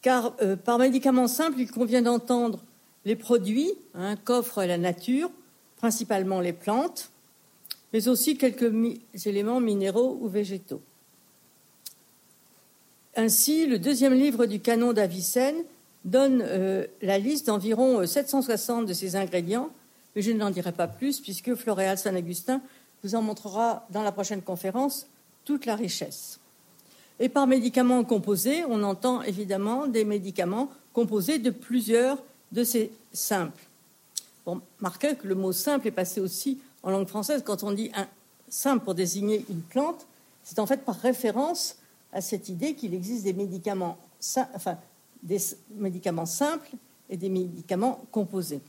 car 0.00 0.34
euh, 0.42 0.56
par 0.56 0.78
médicaments 0.78 1.28
simples, 1.28 1.60
il 1.60 1.70
convient 1.70 2.02
d'entendre 2.02 2.58
les 3.04 3.16
produits 3.16 3.72
hein, 3.94 4.16
qu'offre 4.16 4.64
la 4.64 4.78
nature, 4.78 5.30
principalement 5.76 6.40
les 6.40 6.52
plantes, 6.52 7.10
mais 7.92 8.08
aussi 8.08 8.36
quelques 8.36 8.72
éléments 9.26 9.60
minéraux 9.60 10.18
ou 10.20 10.28
végétaux. 10.28 10.80
Ainsi, 13.14 13.66
le 13.66 13.78
deuxième 13.78 14.14
livre 14.14 14.46
du 14.46 14.60
canon 14.60 14.92
d'Avicenne 14.92 15.64
donne 16.04 16.42
euh, 16.42 16.86
la 17.02 17.18
liste 17.18 17.46
d'environ 17.46 18.06
760 18.06 18.84
euh, 18.84 18.86
de 18.86 18.92
ces 18.92 19.16
ingrédients, 19.16 19.70
mais 20.16 20.22
je 20.22 20.32
n'en 20.32 20.50
dirai 20.50 20.72
pas 20.72 20.88
plus 20.88 21.20
puisque 21.20 21.54
Floréal 21.54 21.98
Saint-Augustin 21.98 22.62
vous 23.04 23.14
en 23.14 23.22
montrera 23.22 23.86
dans 23.90 24.02
la 24.02 24.12
prochaine 24.12 24.42
conférence 24.42 25.06
toute 25.44 25.66
la 25.66 25.76
richesse. 25.76 26.38
Et 27.20 27.28
par 27.28 27.46
médicaments 27.46 28.02
composés, 28.04 28.64
on 28.68 28.82
entend 28.82 29.22
évidemment 29.22 29.86
des 29.86 30.04
médicaments 30.04 30.70
composés 30.92 31.38
de 31.38 31.50
plusieurs 31.50 32.18
de 32.52 32.64
ces 32.64 32.90
simples. 33.12 33.62
Bon, 34.44 34.60
que 34.98 35.26
le 35.26 35.34
mot 35.34 35.52
simple 35.52 35.88
est 35.88 35.92
passé 35.92 36.20
aussi 36.20 36.58
en 36.82 36.90
langue 36.90 37.08
française. 37.08 37.42
Quand 37.44 37.62
on 37.62 37.72
dit 37.72 37.90
un 37.94 38.06
simple 38.48 38.84
pour 38.84 38.94
désigner 38.94 39.44
une 39.48 39.62
plante, 39.62 40.06
c'est 40.42 40.58
en 40.58 40.66
fait 40.66 40.84
par 40.84 40.96
référence 40.96 41.76
à 42.12 42.20
cette 42.20 42.48
idée 42.48 42.74
qu'il 42.74 42.94
existe 42.94 43.24
des 43.24 43.32
médicaments, 43.32 43.96
simples 44.20 44.66
et 47.08 47.16
des 47.16 47.28
médicaments 47.28 48.04
composés. 48.10 48.60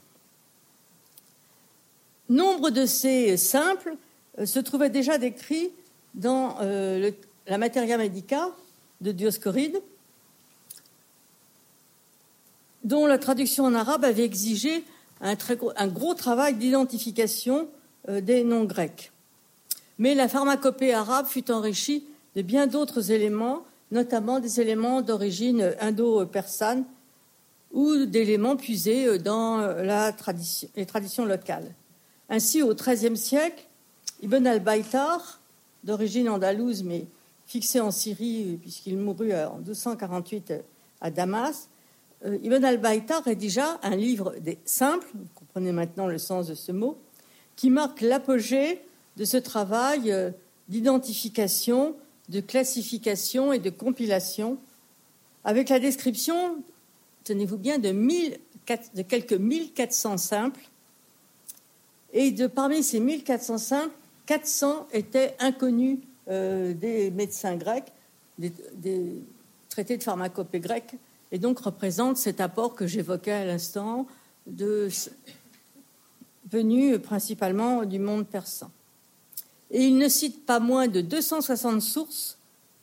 Nombre 2.29 2.69
de 2.69 2.85
ces 2.85 3.35
simples 3.37 3.97
euh, 4.39 4.45
se 4.45 4.59
trouvaient 4.59 4.89
déjà 4.89 5.17
décrits 5.17 5.71
dans 6.13 6.55
euh, 6.61 7.11
la 7.47 7.57
Materia 7.57 7.97
Medica 7.97 8.49
de 9.01 9.11
Dioscoride, 9.11 9.81
dont 12.83 13.05
la 13.05 13.17
traduction 13.17 13.65
en 13.65 13.73
arabe 13.73 14.05
avait 14.05 14.23
exigé 14.23 14.85
un, 15.21 15.35
un 15.75 15.87
gros 15.87 16.13
travail 16.13 16.55
d'identification 16.55 17.67
des 18.07 18.43
noms 18.43 18.65
grecs. 18.65 19.11
Mais 19.99 20.15
la 20.15 20.27
pharmacopée 20.27 20.93
arabe 20.93 21.27
fut 21.27 21.51
enrichie 21.51 22.03
de 22.35 22.41
bien 22.41 22.67
d'autres 22.67 23.11
éléments, 23.11 23.63
notamment 23.91 24.39
des 24.39 24.59
éléments 24.59 25.01
d'origine 25.01 25.75
indo-persane 25.79 26.83
ou 27.71 28.05
d'éléments 28.05 28.55
puisés 28.55 29.19
dans 29.19 29.65
les 30.75 30.85
traditions 30.85 31.25
locales. 31.25 31.73
Ainsi, 32.29 32.61
au 32.61 32.73
XIIIe 32.73 33.17
siècle, 33.17 33.65
Ibn 34.21 34.47
al-Baytar, 34.47 35.39
d'origine 35.83 36.29
andalouse 36.29 36.83
mais 36.83 37.05
fixé 37.45 37.79
en 37.81 37.91
Syrie 37.91 38.57
puisqu'il 38.61 38.97
mourut 38.97 39.33
en 39.33 39.57
1248 39.57 40.53
à 41.01 41.11
Damas, 41.11 41.67
euh, 42.25 42.37
Ibn 42.41 42.63
al-Baytar 42.63 43.23
rédigea 43.23 43.79
un 43.83 43.95
livre 43.95 44.33
des 44.39 44.57
simples, 44.63 45.07
vous 45.13 45.27
comprenez 45.35 45.73
maintenant 45.73 46.07
le 46.07 46.17
sens 46.17 46.47
de 46.47 46.55
ce 46.55 46.71
mot, 46.71 46.97
qui 47.55 47.69
marque 47.69 48.01
l'apogée 48.01 48.81
de 49.17 49.25
ce 49.25 49.37
travail 49.37 50.11
euh, 50.11 50.31
d'identification 50.69 51.95
de 52.29 52.39
classification 52.39 53.53
et 53.53 53.59
de 53.59 53.69
compilation, 53.69 54.57
avec 55.43 55.69
la 55.69 55.79
description, 55.79 56.63
tenez-vous 57.23 57.57
bien, 57.57 57.79
de, 57.79 57.89
de, 57.91 59.01
quelques 59.01 59.33
1400 59.33 60.17
simples. 60.17 60.61
Et 62.13 62.31
de 62.31 62.47
parmi 62.47 62.83
ces 62.83 62.99
1400 62.99 63.57
simples, 63.57 63.95
400 64.25 64.87
étaient 64.93 65.35
inconnus 65.39 65.99
euh, 66.29 66.73
des 66.73 67.11
médecins 67.11 67.55
grecs, 67.55 67.91
des, 68.37 68.51
traités 69.69 69.97
de 69.97 70.03
pharmacopée 70.03 70.59
grecs, 70.59 70.95
et 71.31 71.39
donc 71.39 71.59
représentent 71.59 72.17
cet 72.17 72.39
apport 72.39 72.75
que 72.75 72.85
j'évoquais 72.85 73.31
à 73.31 73.45
l'instant, 73.45 74.07
venu 76.53 76.99
principalement 76.99 77.83
du 77.85 77.99
monde 77.99 78.25
persan 78.25 78.71
et 79.73 79.83
il 79.87 79.97
ne 79.97 80.07
cite 80.07 80.45
pas 80.45 80.59
moins 80.59 80.87
de 80.87 81.01
260 81.01 81.81
sources 81.81 82.37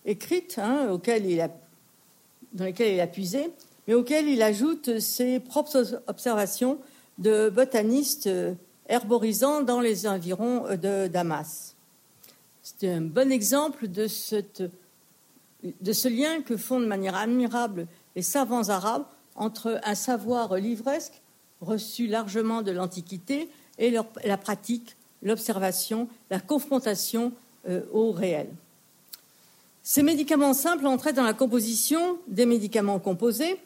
écrites 0.04 0.58
hein, 0.58 0.86
dans 0.86 2.64
lesquelles 2.64 2.94
il 2.94 3.00
a 3.00 3.06
puisé, 3.06 3.52
mais 3.86 3.94
auxquelles 3.94 4.28
il 4.28 4.42
ajoute 4.42 4.98
ses 4.98 5.38
propres 5.38 6.02
observations 6.08 6.78
de 7.18 7.48
botanistes 7.48 8.26
euh, 8.26 8.54
herborisants 8.88 9.62
dans 9.62 9.80
les 9.80 10.08
environs 10.08 10.64
de 10.76 11.06
Damas. 11.06 11.76
C'est 12.62 12.88
un 12.88 13.02
bon 13.02 13.30
exemple 13.30 13.86
de 13.86 14.08
ce 14.08 14.42
lien 16.08 16.42
que 16.42 16.56
font 16.56 16.80
de 16.80 16.86
manière 16.86 17.14
admirable 17.14 17.86
les 18.16 18.22
savants 18.22 18.68
arabes 18.68 19.04
entre 19.36 19.80
un 19.84 19.94
savoir 19.94 20.56
livresque 20.56 21.22
reçu 21.60 22.08
largement 22.08 22.62
de 22.62 22.72
l'Antiquité 22.72 23.48
et 23.80 23.90
la 23.90 24.36
pratique 24.36 24.96
l'observation, 25.22 26.08
la 26.30 26.40
confrontation 26.40 27.32
euh, 27.68 27.82
au 27.92 28.12
réel. 28.12 28.48
Ces 29.82 30.02
médicaments 30.02 30.54
simples 30.54 30.86
entraient 30.86 31.12
dans 31.12 31.24
la 31.24 31.34
composition 31.34 32.18
des 32.28 32.46
médicaments 32.46 32.98
composés, 32.98 33.56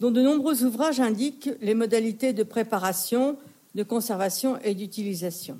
dont 0.00 0.10
de 0.10 0.20
nombreux 0.20 0.64
ouvrages 0.64 1.00
indiquent 1.00 1.50
les 1.60 1.74
modalités 1.74 2.32
de 2.32 2.42
préparation, 2.42 3.38
de 3.74 3.82
conservation 3.82 4.58
et 4.62 4.74
d'utilisation. 4.74 5.58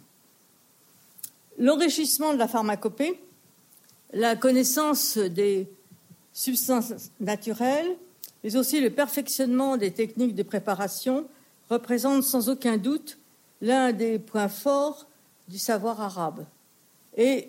L'enrichissement 1.58 2.32
de 2.32 2.38
la 2.38 2.48
pharmacopée, 2.48 3.20
la 4.12 4.36
connaissance 4.36 5.18
des 5.18 5.68
substances 6.32 7.10
naturelles, 7.20 7.96
mais 8.42 8.56
aussi 8.56 8.80
le 8.80 8.90
perfectionnement 8.90 9.76
des 9.76 9.92
techniques 9.92 10.34
de 10.34 10.42
préparation 10.42 11.26
représentent 11.70 12.24
sans 12.24 12.48
aucun 12.48 12.76
doute 12.76 13.18
l'un 13.64 13.92
des 13.92 14.18
points 14.18 14.48
forts 14.48 15.06
du 15.48 15.58
savoir 15.58 16.00
arabe. 16.00 16.44
Et 17.16 17.48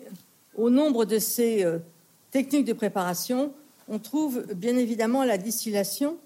au 0.56 0.70
nombre 0.70 1.04
de 1.04 1.18
ces 1.18 1.62
euh, 1.62 1.78
techniques 2.30 2.64
de 2.64 2.72
préparation, 2.72 3.52
on 3.86 3.98
trouve 3.98 4.42
bien 4.54 4.76
évidemment 4.76 5.24
la 5.24 5.36
distillation, 5.36 6.16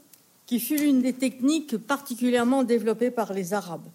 qui 0.47 0.61
fut 0.61 0.77
l'une 0.77 1.03
des 1.03 1.13
techniques 1.13 1.77
particulièrement 1.77 2.63
développées 2.63 3.11
par 3.11 3.33
les 3.33 3.53
Arabes. 3.53 3.87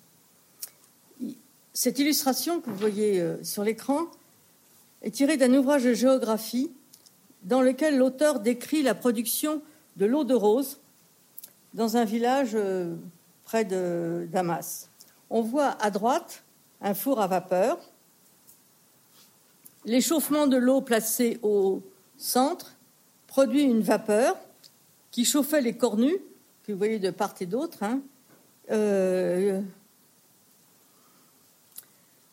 Cette 1.73 1.99
illustration 1.99 2.59
que 2.59 2.69
vous 2.69 2.77
voyez 2.77 3.21
euh, 3.21 3.41
sur 3.43 3.63
l'écran 3.63 4.01
est 5.01 5.11
tirée 5.11 5.37
d'un 5.37 5.53
ouvrage 5.53 5.83
de 5.85 5.93
géographie 5.93 6.71
dans 7.43 7.61
lequel 7.61 7.97
l'auteur 7.97 8.41
décrit 8.41 8.83
la 8.83 8.95
production 8.95 9.61
de 9.95 10.05
l'eau 10.05 10.25
de 10.25 10.33
rose 10.33 10.79
dans 11.73 11.95
un 11.95 12.03
village 12.03 12.51
euh, 12.53 12.95
près 13.45 13.63
de 13.63 14.27
Damas. 14.31 14.89
On 15.29 15.41
voit 15.41 15.77
à 15.81 15.89
droite 15.89 16.43
un 16.81 16.93
four 16.93 17.19
à 17.19 17.27
vapeur, 17.27 17.79
l'échauffement 19.85 20.47
de 20.47 20.57
l'eau 20.57 20.81
placée 20.81 21.39
au 21.41 21.81
centre 22.17 22.75
produit 23.27 23.63
une 23.63 23.81
vapeur 23.81 24.37
qui 25.11 25.25
chauffait 25.25 25.61
les 25.61 25.77
cornues, 25.77 26.17
que 26.63 26.71
vous 26.71 26.77
voyez 26.77 26.99
de 26.99 27.11
part 27.11 27.35
et 27.39 27.45
d'autre, 27.45 27.83
hein, 27.83 28.01
euh, 28.71 29.61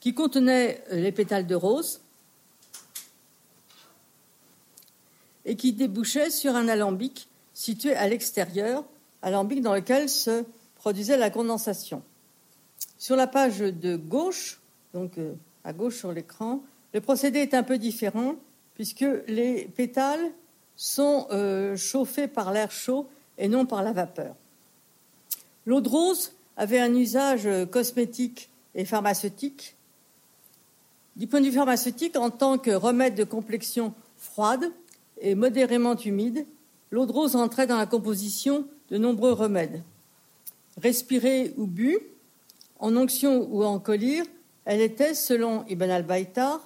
qui 0.01 0.15
contenait 0.15 0.83
les 0.91 1.13
pétales 1.13 1.47
de 1.47 1.55
rose 1.55 2.01
et 5.45 5.57
qui 5.57 5.73
débouchait 5.73 6.31
sur 6.31 6.55
un 6.55 6.69
alambic 6.69 7.29
situé 7.55 7.95
à 7.95 8.09
l'extérieur, 8.09 8.85
alambic 9.23 9.61
dans 9.61 9.75
lequel 9.75 10.09
se 10.09 10.45
produisait 10.77 11.17
la 11.17 11.31
condensation. 11.31 12.03
Sur 13.03 13.17
la 13.17 13.27
page 13.27 13.59
de 13.59 13.97
gauche, 13.97 14.61
donc 14.95 15.19
euh, 15.19 15.33
à 15.65 15.73
gauche 15.73 15.97
sur 15.97 16.13
l'écran, 16.13 16.63
le 16.95 17.01
procédé 17.01 17.41
est 17.41 17.53
un 17.53 17.65
peu 17.65 17.77
différent 17.77 18.37
puisque 18.77 19.05
les 19.27 19.65
pétales 19.65 20.31
sont 20.77 21.27
euh, 21.33 21.77
chauffés 21.77 22.29
par 22.29 22.53
l'air 22.53 22.71
chaud 22.71 23.09
et 23.39 23.49
non 23.49 23.67
par 23.67 23.83
la 23.83 23.93
vapeur. 23.93 24.37
L'eau 25.67 25.81
de 25.81 25.89
rose 25.89 26.31
avait 26.57 26.79
un 26.79 26.95
usage 26.95 27.49
cosmétique 27.73 28.51
et 28.77 28.85
pharmaceutique. 28.85 29.75
Du 31.17 31.27
point 31.27 31.41
de 31.41 31.47
vue 31.47 31.57
pharmaceutique, 31.57 32.17
en 32.17 32.31
tant 32.31 32.57
que 32.57 32.71
remède 32.71 33.17
de 33.17 33.25
complexion 33.25 33.95
froide 34.17 34.71
et 35.21 35.35
modérément 35.35 35.97
humide, 35.97 36.47
l'eau 36.93 37.07
de 37.07 37.13
rose 37.13 37.35
entrait 37.35 37.67
dans 37.67 37.79
la 37.79 37.87
composition 37.87 38.65
de 38.91 38.97
nombreux 38.97 39.33
remèdes. 39.33 39.83
Respirée 40.81 41.53
ou 41.57 41.67
bu, 41.67 41.99
en 42.83 42.97
onction 42.97 43.49
ou 43.51 43.65
en 43.65 43.79
collyre, 43.79 44.25
elle 44.65 44.81
était, 44.81 45.15
selon 45.15 45.65
Ibn 45.69 45.89
al-Baytar, 45.89 46.61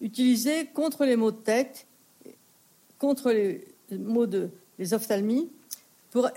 utilisée 0.00 0.66
contre 0.66 1.04
les 1.04 1.14
maux 1.14 1.30
de 1.30 1.36
tête, 1.36 1.86
contre 2.98 3.30
les 3.30 3.68
maux 3.92 4.26
de 4.26 4.50
les 4.78 4.94
ophtalmies. 4.94 5.50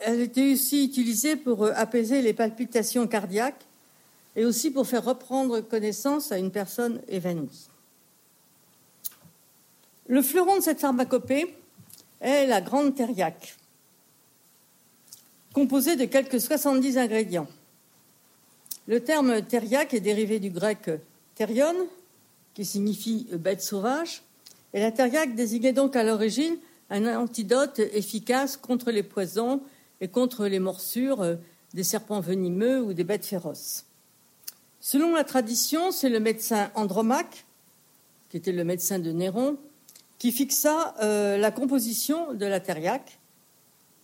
elle 0.04 0.20
était 0.20 0.54
aussi 0.54 0.84
utilisée 0.84 1.36
pour 1.36 1.64
euh, 1.64 1.72
apaiser 1.76 2.22
les 2.22 2.34
palpitations 2.34 3.08
cardiaques 3.08 3.66
et 4.36 4.46
aussi 4.46 4.72
pour 4.72 4.88
faire 4.88 5.06
reprendre 5.06 5.62
connaissance 5.62 6.32
à 6.32 6.38
une 6.38 6.52
personne 6.52 7.02
évanouie. 7.08 7.68
Le 10.08 10.22
fleuron 10.22 10.58
de 10.58 10.62
cette 10.62 10.80
pharmacopée 10.80 11.56
est 12.20 12.48
la 12.48 12.62
grande 12.62 12.96
thériaque, 12.96 13.56
composée 15.54 15.96
de 15.96 16.06
quelques 16.06 16.42
70 16.42 16.98
ingrédients. 16.98 17.48
Le 18.88 19.00
terme 19.00 19.42
thériaque 19.44 19.94
est 19.94 20.00
dérivé 20.00 20.40
du 20.40 20.50
grec 20.50 20.90
thérion, 21.36 21.74
qui 22.54 22.66
signifie 22.66 23.28
bête 23.32 23.62
sauvage, 23.62 24.24
et 24.74 24.80
la 24.80 24.92
thériaque 24.92 25.36
désignait 25.36 25.74
donc 25.74 25.96
à 25.96 26.04
l'origine 26.04 26.58
un 26.90 27.16
antidote 27.16 27.80
efficace 27.80 28.58
contre 28.58 28.92
les 28.92 29.04
poisons 29.04 29.62
et 30.02 30.08
contre 30.08 30.48
les 30.48 30.60
morsures 30.60 31.38
des 31.74 31.84
serpents 31.84 32.20
venimeux 32.20 32.82
ou 32.82 32.94
des 32.94 33.04
bêtes 33.04 33.26
féroces. 33.26 33.86
Selon 34.80 35.14
la 35.14 35.24
tradition, 35.24 35.92
c'est 35.92 36.10
le 36.10 36.20
médecin 36.20 36.72
Andromaque, 36.76 37.46
qui 38.30 38.38
était 38.38 38.52
le 38.52 38.64
médecin 38.64 38.98
de 39.00 39.12
Néron, 39.12 39.58
qui 40.18 40.32
fixa 40.32 40.96
euh, 41.02 41.38
la 41.38 41.52
composition 41.52 42.34
de 42.34 42.46
la 42.46 42.60
thériaque. 42.60 43.20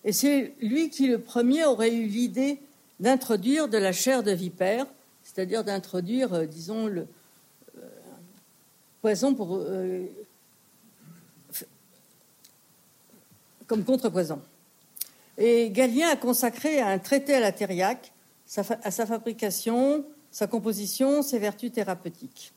Et 0.03 0.11
c'est 0.13 0.53
lui 0.61 0.89
qui, 0.89 1.07
le 1.07 1.19
premier, 1.19 1.65
aurait 1.65 1.93
eu 1.93 2.05
l'idée 2.05 2.59
d'introduire 2.99 3.67
de 3.67 3.77
la 3.77 3.91
chair 3.91 4.23
de 4.23 4.31
vipère, 4.31 4.85
c'est-à-dire 5.23 5.63
d'introduire, 5.63 6.33
euh, 6.33 6.45
disons, 6.45 6.87
le 6.87 7.07
euh, 7.77 7.89
poison 9.01 9.35
pour, 9.35 9.61
comme 13.67 13.83
contrepoison. 13.83 14.41
Et 15.37 15.69
Galien 15.69 16.09
a 16.09 16.15
consacré 16.15 16.81
un 16.81 16.97
traité 16.97 17.35
à 17.35 17.39
la 17.39 17.51
thériaque, 17.51 18.11
à 18.55 18.91
sa 18.91 19.05
fabrication, 19.05 20.05
sa 20.31 20.47
composition, 20.47 21.21
ses 21.21 21.37
vertus 21.37 21.71
thérapeutiques. 21.71 22.53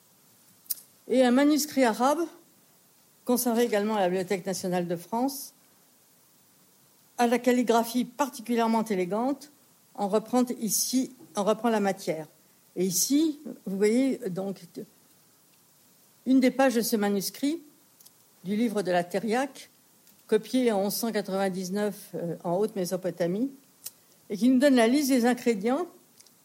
Et 1.09 1.25
un 1.25 1.31
manuscrit 1.31 1.85
arabe, 1.85 2.21
conservé 3.25 3.65
également 3.65 3.97
à 3.97 4.01
la 4.01 4.09
Bibliothèque 4.09 4.47
nationale 4.47 4.87
de 4.87 4.97
France, 4.97 5.53
à 7.19 7.27
la 7.27 7.39
calligraphie 7.39 8.05
particulièrement 8.05 8.85
élégante, 8.85 9.51
en 10.01 10.09
reprend 10.09 10.45
ici, 10.61 11.15
en 11.37 11.45
reprend 11.45 11.69
la 11.69 11.79
matière. 11.79 12.27
Et 12.75 12.87
ici, 12.87 13.39
vous 13.67 13.77
voyez 13.77 14.17
donc 14.31 14.63
une 16.25 16.41
des 16.41 16.51
pages 16.51 16.75
de 16.75 16.81
ce 16.81 16.97
manuscrit 16.97 17.61
du 18.45 18.57
livre 18.57 18.81
de 18.81 18.91
la 18.91 19.05
Thériaque, 19.05 19.69
copié 20.27 20.73
en 20.73 20.85
1199 20.85 21.95
euh, 22.15 22.37
en 22.45 22.57
Haute-Mésopotamie, 22.57 23.51
et 24.31 24.39
qui 24.39 24.49
nous 24.49 24.59
donne 24.59 24.75
la 24.75 24.89
liste 24.89 25.11
des 25.11 25.27
ingrédients 25.27 25.87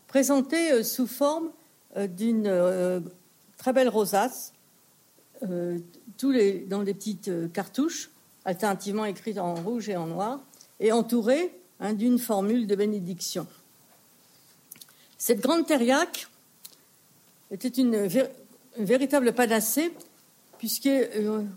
présenté 0.08 0.74
euh, 0.74 0.84
sous 0.84 1.08
forme 1.08 1.50
euh, 1.96 2.08
d'une 2.08 3.04
très 3.58 3.72
belle 3.72 3.90
rosace, 3.90 4.52
tous 6.18 6.32
les, 6.32 6.60
dans 6.62 6.84
des 6.84 6.94
petites 6.94 7.52
cartouches, 7.54 8.10
alternativement 8.44 9.06
écrites 9.06 9.38
en 9.38 9.54
rouge 9.56 9.88
et 9.88 9.96
en 9.96 10.08
noir, 10.08 10.40
et 10.80 10.92
entourée 10.92 11.54
hein, 11.80 11.94
d'une 11.94 12.20
formule 12.20 12.68
de 12.68 12.76
bénédiction. 12.76 13.48
Cette 15.18 15.40
grande 15.40 15.66
thériaque 15.66 16.28
était 17.52 17.70
une, 17.70 18.08
véritable 18.78 19.34
panacée, 19.34 19.94
puisqu'elle 20.58 21.48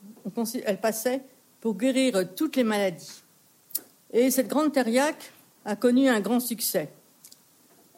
passait 0.81 1.23
pour 1.61 1.77
guérir 1.77 2.35
toutes 2.35 2.57
les 2.57 2.65
maladies. 2.65 3.23
Et 4.13 4.31
cette 4.31 4.49
grande 4.49 4.73
thériaque 4.73 5.33
a 5.65 5.77
connu 5.77 6.09
un 6.09 6.21
grand 6.21 6.41
succès. 6.41 6.89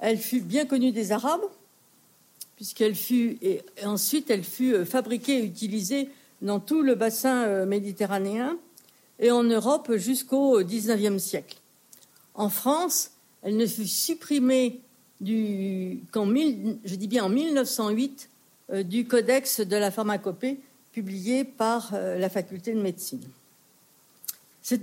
Elle 0.00 0.18
fut 0.18 0.40
bien 0.40 0.64
connue 0.64 0.92
des 0.92 1.12
Arabes, 1.12 1.44
puisqu'elle 2.56 2.94
fut, 2.94 3.38
et 3.42 3.62
ensuite 3.84 4.30
elle 4.30 4.44
fut 4.44 4.74
euh, 4.74 4.84
fabriquée 4.84 5.38
et 5.38 5.44
utilisée 5.44 6.10
dans 6.42 6.60
tout 6.60 6.82
le 6.82 6.94
bassin 6.94 7.44
euh, 7.44 7.66
méditerranéen 7.66 8.58
et 9.18 9.30
en 9.30 9.42
Europe 9.42 9.94
jusqu'au 9.96 10.62
XIXe 10.62 11.22
siècle. 11.22 11.56
En 12.40 12.48
France, 12.48 13.10
elle 13.42 13.56
ne 13.56 13.66
fut 13.66 13.86
supprimée 13.86 14.80
qu'en, 16.12 16.26
je 16.26 16.94
dis 16.94 17.08
bien 17.08 17.24
en 17.24 17.28
1908 17.28 18.28
euh, 18.72 18.82
du 18.82 19.06
Codex 19.06 19.60
de 19.60 19.76
la 19.76 19.90
pharmacopée 19.90 20.58
publié 20.92 21.44
par 21.44 21.92
la 21.92 22.28
faculté 22.28 22.72
de 22.74 22.80
médecine. 22.82 23.22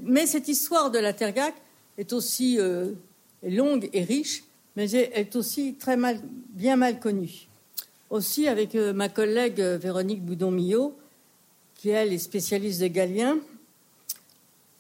mais 0.04 0.26
cette 0.26 0.48
histoire 0.48 0.90
de 0.90 1.00
la 1.00 1.12
tergac 1.12 1.54
est 1.98 2.14
aussi 2.14 2.60
longue 3.44 3.90
et 3.92 4.04
riche 4.06 4.44
mais 4.78 4.94
est 4.94 5.36
aussi 5.36 5.74
très 5.74 5.98
bien 6.54 6.76
mal 6.76 7.00
connue. 7.00 7.48
Aussi, 8.12 8.48
avec 8.48 8.76
euh, 8.76 8.94
ma 8.94 9.10
collègue 9.10 9.60
euh, 9.60 9.78
Véronique 9.78 10.24
Boudon-Millot, 10.24 10.96
qui 11.76 11.90
elle 11.90 12.14
est 12.14 12.20
spécialiste 12.20 12.80
de 12.80 12.88
Galien, 12.88 13.40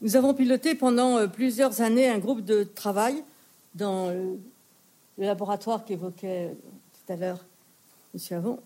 nous 0.01 0.15
avons 0.15 0.33
piloté 0.33 0.75
pendant 0.75 1.17
euh, 1.17 1.27
plusieurs 1.27 1.81
années 1.81 2.09
un 2.09 2.19
groupe 2.19 2.43
de 2.43 2.63
travail 2.63 3.23
dans 3.75 4.09
le 4.09 4.37
laboratoire 5.17 5.85
qu'évoquait 5.85 6.55
tout 6.93 7.13
à 7.13 7.15
l'heure 7.15 7.45
M. 8.13 8.37
Avon. 8.37 8.59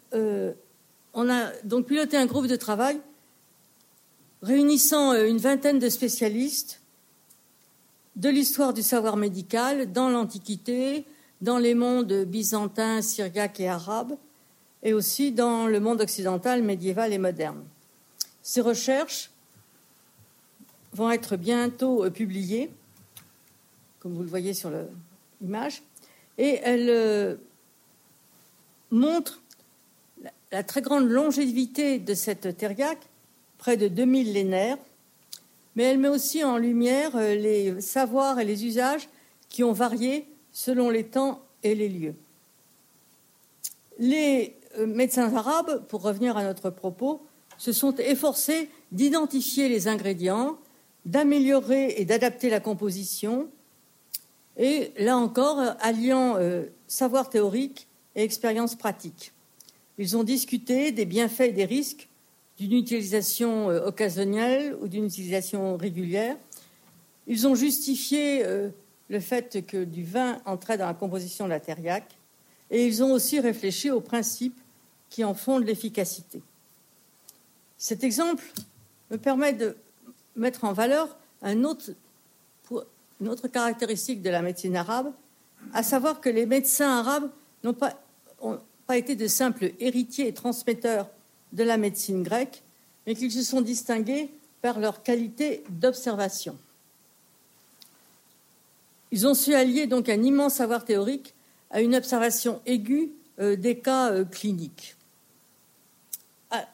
on 1.13 1.29
a 1.29 1.51
donc 1.63 1.87
piloté 1.87 2.15
un 2.17 2.25
groupe 2.25 2.47
de 2.47 2.55
travail 2.55 2.99
réunissant 4.41 5.13
une 5.13 5.37
vingtaine 5.37 5.79
de 5.79 5.89
spécialistes 5.89 6.81
de 8.15 8.29
l'histoire 8.29 8.73
du 8.73 8.83
savoir 8.83 9.17
médical 9.17 9.91
dans 9.91 10.09
l'Antiquité, 10.09 11.05
dans 11.41 11.57
les 11.57 11.73
mondes 11.73 12.25
byzantin, 12.25 13.01
syriaque 13.01 13.59
et 13.59 13.69
arabe, 13.69 14.17
et 14.83 14.93
aussi 14.93 15.31
dans 15.31 15.67
le 15.67 15.79
monde 15.79 16.01
occidental, 16.01 16.63
médiéval 16.63 17.13
et 17.13 17.17
moderne. 17.17 17.63
Ces 18.41 18.61
recherches 18.61 19.31
vont 20.93 21.11
être 21.11 21.37
bientôt 21.37 22.09
publiées, 22.11 22.69
comme 23.99 24.13
vous 24.13 24.23
le 24.23 24.29
voyez 24.29 24.53
sur 24.53 24.71
l'image, 25.41 25.83
et 26.37 26.59
elles 26.63 26.89
euh, 26.89 27.35
montrent 28.89 29.41
la 30.51 30.63
très 30.63 30.81
grande 30.81 31.07
longévité 31.07 31.99
de 31.99 32.13
cette 32.13 32.57
thériaque, 32.57 33.07
près 33.57 33.77
de 33.77 33.87
deux 33.87 34.05
millénaires, 34.05 34.77
mais 35.75 35.83
elle 35.83 35.99
met 35.99 36.09
aussi 36.09 36.43
en 36.43 36.57
lumière 36.57 37.15
euh, 37.15 37.35
les 37.35 37.79
savoirs 37.79 38.39
et 38.39 38.45
les 38.45 38.65
usages 38.65 39.07
qui 39.49 39.63
ont 39.63 39.71
varié 39.71 40.27
selon 40.51 40.89
les 40.89 41.05
temps 41.05 41.41
et 41.63 41.75
les 41.75 41.89
lieux. 41.89 42.15
Les 43.99 44.55
euh, 44.77 44.87
médecins 44.87 45.33
arabes, 45.35 45.85
pour 45.87 46.01
revenir 46.01 46.37
à 46.37 46.43
notre 46.43 46.69
propos, 46.69 47.21
se 47.57 47.71
sont 47.71 47.95
efforcés 47.97 48.69
d'identifier 48.91 49.69
les 49.69 49.87
ingrédients, 49.87 50.57
d'améliorer 51.05 51.95
et 51.97 52.05
d'adapter 52.05 52.49
la 52.49 52.59
composition, 52.59 53.49
et 54.57 54.91
là 54.97 55.17
encore, 55.17 55.59
alliant 55.79 56.35
euh, 56.37 56.65
savoir 56.87 57.29
théorique 57.29 57.87
et 58.15 58.23
expérience 58.23 58.75
pratique. 58.75 59.31
Ils 59.97 60.17
ont 60.17 60.23
discuté 60.23 60.91
des 60.91 61.05
bienfaits 61.05 61.41
et 61.41 61.51
des 61.51 61.65
risques 61.65 62.07
d'une 62.57 62.73
utilisation 62.73 63.69
euh, 63.69 63.85
occasionnelle 63.85 64.75
ou 64.81 64.87
d'une 64.87 65.05
utilisation 65.05 65.77
régulière. 65.77 66.37
Ils 67.27 67.47
ont 67.47 67.55
justifié 67.55 68.43
le 69.09 69.19
fait 69.19 69.65
que 69.65 69.83
du 69.83 70.03
vin 70.03 70.41
entrait 70.45 70.77
dans 70.77 70.87
la 70.87 70.93
composition 70.93 71.45
de 71.45 71.49
la 71.51 71.59
thériaque, 71.59 72.17
et 72.71 72.85
ils 72.85 73.03
ont 73.03 73.11
aussi 73.11 73.39
réfléchi 73.39 73.91
aux 73.91 74.01
principes 74.01 74.59
qui 75.09 75.23
en 75.23 75.33
fondent 75.33 75.65
l'efficacité. 75.65 76.41
Cet 77.77 78.03
exemple 78.03 78.43
me 79.11 79.17
permet 79.17 79.53
de 79.53 79.75
mettre 80.41 80.65
en 80.65 80.73
valeur 80.73 81.15
une 81.43 81.65
autre 81.65 83.47
caractéristique 83.47 84.21
de 84.21 84.29
la 84.29 84.41
médecine 84.41 84.75
arabe, 84.75 85.11
à 85.73 85.83
savoir 85.83 86.19
que 86.19 86.29
les 86.29 86.45
médecins 86.45 86.99
arabes 86.99 87.29
n'ont 87.63 87.73
pas, 87.73 87.93
pas 88.87 88.97
été 88.97 89.15
de 89.15 89.27
simples 89.27 89.71
héritiers 89.79 90.27
et 90.27 90.33
transmetteurs 90.33 91.09
de 91.53 91.63
la 91.63 91.77
médecine 91.77 92.23
grecque, 92.23 92.63
mais 93.05 93.15
qu'ils 93.15 93.31
se 93.31 93.43
sont 93.43 93.61
distingués 93.61 94.29
par 94.61 94.79
leur 94.79 95.03
qualité 95.03 95.63
d'observation. 95.69 96.57
Ils 99.11 99.27
ont 99.27 99.33
su 99.33 99.53
allier 99.53 99.87
donc 99.87 100.09
un 100.09 100.23
immense 100.23 100.55
savoir 100.55 100.85
théorique 100.85 101.33
à 101.69 101.81
une 101.81 101.95
observation 101.95 102.61
aiguë 102.65 103.11
des 103.39 103.79
cas 103.79 104.23
cliniques. 104.25 104.95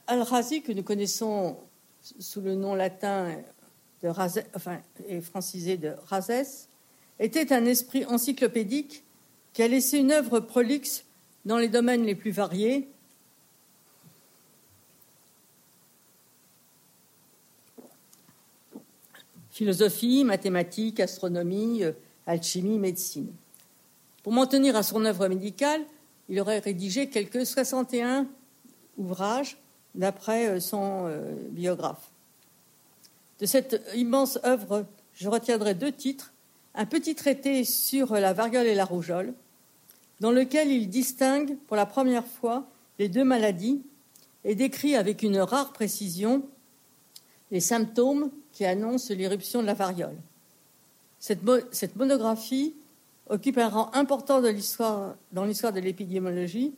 Al-Razi, 0.07 0.61
que 0.61 0.71
nous 0.71 0.83
connaissons 0.83 1.57
sous 2.19 2.41
le 2.41 2.55
nom 2.55 2.73
latin 2.75 3.35
et 4.03 5.21
francisé 5.21 5.77
de 5.77 5.93
Razès, 6.05 6.67
était 7.19 7.53
un 7.53 7.65
esprit 7.65 8.05
encyclopédique 8.05 9.03
qui 9.53 9.63
a 9.63 9.67
laissé 9.67 9.97
une 9.97 10.11
œuvre 10.11 10.39
prolixe 10.39 11.03
dans 11.45 11.57
les 11.57 11.69
domaines 11.69 12.03
les 12.03 12.15
plus 12.15 12.31
variés. 12.31 12.89
Philosophie, 19.49 20.23
mathématiques, 20.23 20.99
astronomie, 20.99 21.83
euh, 21.83 21.93
alchimie, 22.27 22.77
médecine. 22.77 23.33
Pour 24.21 24.31
m'en 24.33 24.45
tenir 24.45 24.75
à 24.75 24.83
son 24.83 25.03
œuvre 25.05 25.27
médicale, 25.27 25.81
il 26.29 26.39
aurait 26.39 26.59
rédigé 26.59 27.09
quelques 27.09 27.45
61 27.45 28.27
ouvrages 28.97 29.57
d'après 29.95 30.47
euh, 30.49 30.59
son 30.59 31.07
euh, 31.07 31.33
biographe. 31.49 32.11
De 33.39 33.45
cette 33.45 33.81
immense 33.95 34.39
œuvre, 34.43 34.85
je 35.13 35.29
retiendrai 35.29 35.73
deux 35.75 35.91
titres. 35.91 36.33
Un 36.75 36.85
petit 36.85 37.15
traité 37.15 37.63
sur 37.63 38.13
la 38.13 38.33
variole 38.33 38.67
et 38.67 38.75
la 38.75 38.85
rougeole, 38.85 39.33
dans 40.19 40.31
lequel 40.31 40.71
il 40.71 40.89
distingue 40.89 41.57
pour 41.67 41.75
la 41.75 41.85
première 41.85 42.25
fois 42.25 42.67
les 42.99 43.09
deux 43.09 43.23
maladies 43.23 43.81
et 44.43 44.55
décrit 44.55 44.95
avec 44.95 45.23
une 45.23 45.39
rare 45.39 45.73
précision 45.73 46.43
les 47.51 47.59
symptômes 47.59 48.31
qui 48.51 48.65
annoncent 48.65 49.13
l'irruption 49.13 49.61
de 49.61 49.67
la 49.67 49.73
variole. 49.73 50.17
Cette, 51.19 51.95
monographie 51.95 52.75
occupe 53.29 53.57
un 53.57 53.69
rang 53.69 53.89
important 53.93 54.41
dans 54.41 55.45
l'histoire 55.45 55.73
de 55.73 55.79
l'épidémiologie 55.79 56.73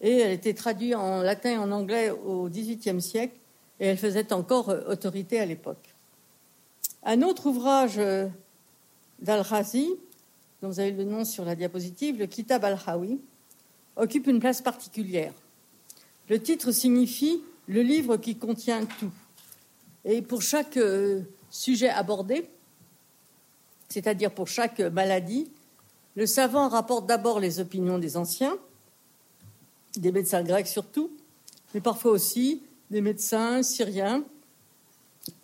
et 0.00 0.18
elle 0.18 0.32
était 0.32 0.54
traduite 0.54 0.94
en 0.94 1.22
latin 1.22 1.50
et 1.50 1.58
en 1.58 1.70
anglais 1.72 2.10
au 2.10 2.48
XVIIIe 2.48 3.02
siècle 3.02 3.36
et 3.80 3.86
elle 3.86 3.98
faisait 3.98 4.32
encore 4.32 4.70
euh, 4.70 4.82
autorité 4.88 5.40
à 5.40 5.46
l'époque. 5.46 5.94
Un 7.02 7.22
autre 7.22 7.46
ouvrage 7.46 7.98
euh, 7.98 8.28
d'Al-Razi, 9.20 9.94
dont 10.62 10.68
vous 10.68 10.80
avez 10.80 10.92
le 10.92 11.04
nom 11.04 11.24
sur 11.24 11.44
la 11.44 11.54
diapositive, 11.54 12.18
le 12.18 12.26
Kitab 12.26 12.64
al-Hawi, 12.64 13.20
occupe 13.96 14.26
une 14.26 14.40
place 14.40 14.62
particulière. 14.62 15.32
Le 16.28 16.40
titre 16.40 16.72
signifie 16.72 17.42
le 17.66 17.82
livre 17.82 18.16
qui 18.16 18.36
contient 18.36 18.84
tout. 18.84 19.12
Et 20.04 20.22
pour 20.22 20.42
chaque 20.42 20.76
euh, 20.76 21.22
sujet 21.50 21.88
abordé, 21.88 22.48
c'est-à-dire 23.88 24.32
pour 24.32 24.48
chaque 24.48 24.80
maladie, 24.80 25.50
le 26.16 26.26
savant 26.26 26.68
rapporte 26.68 27.06
d'abord 27.06 27.40
les 27.40 27.60
opinions 27.60 27.98
des 27.98 28.16
anciens, 28.16 28.56
des 29.96 30.12
médecins 30.12 30.42
grecs 30.42 30.66
surtout, 30.66 31.10
mais 31.74 31.80
parfois 31.80 32.12
aussi 32.12 32.62
des 32.94 33.00
médecins 33.00 33.64
syriens, 33.64 34.22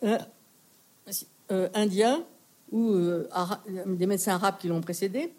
euh, 0.03 0.17
euh, 1.51 1.67
indiens 1.73 2.23
ou 2.71 2.91
euh, 2.93 3.27
des 3.85 4.07
médecins 4.07 4.35
arabes 4.35 4.55
qui 4.57 4.69
l'ont 4.69 4.79
précédé. 4.79 5.33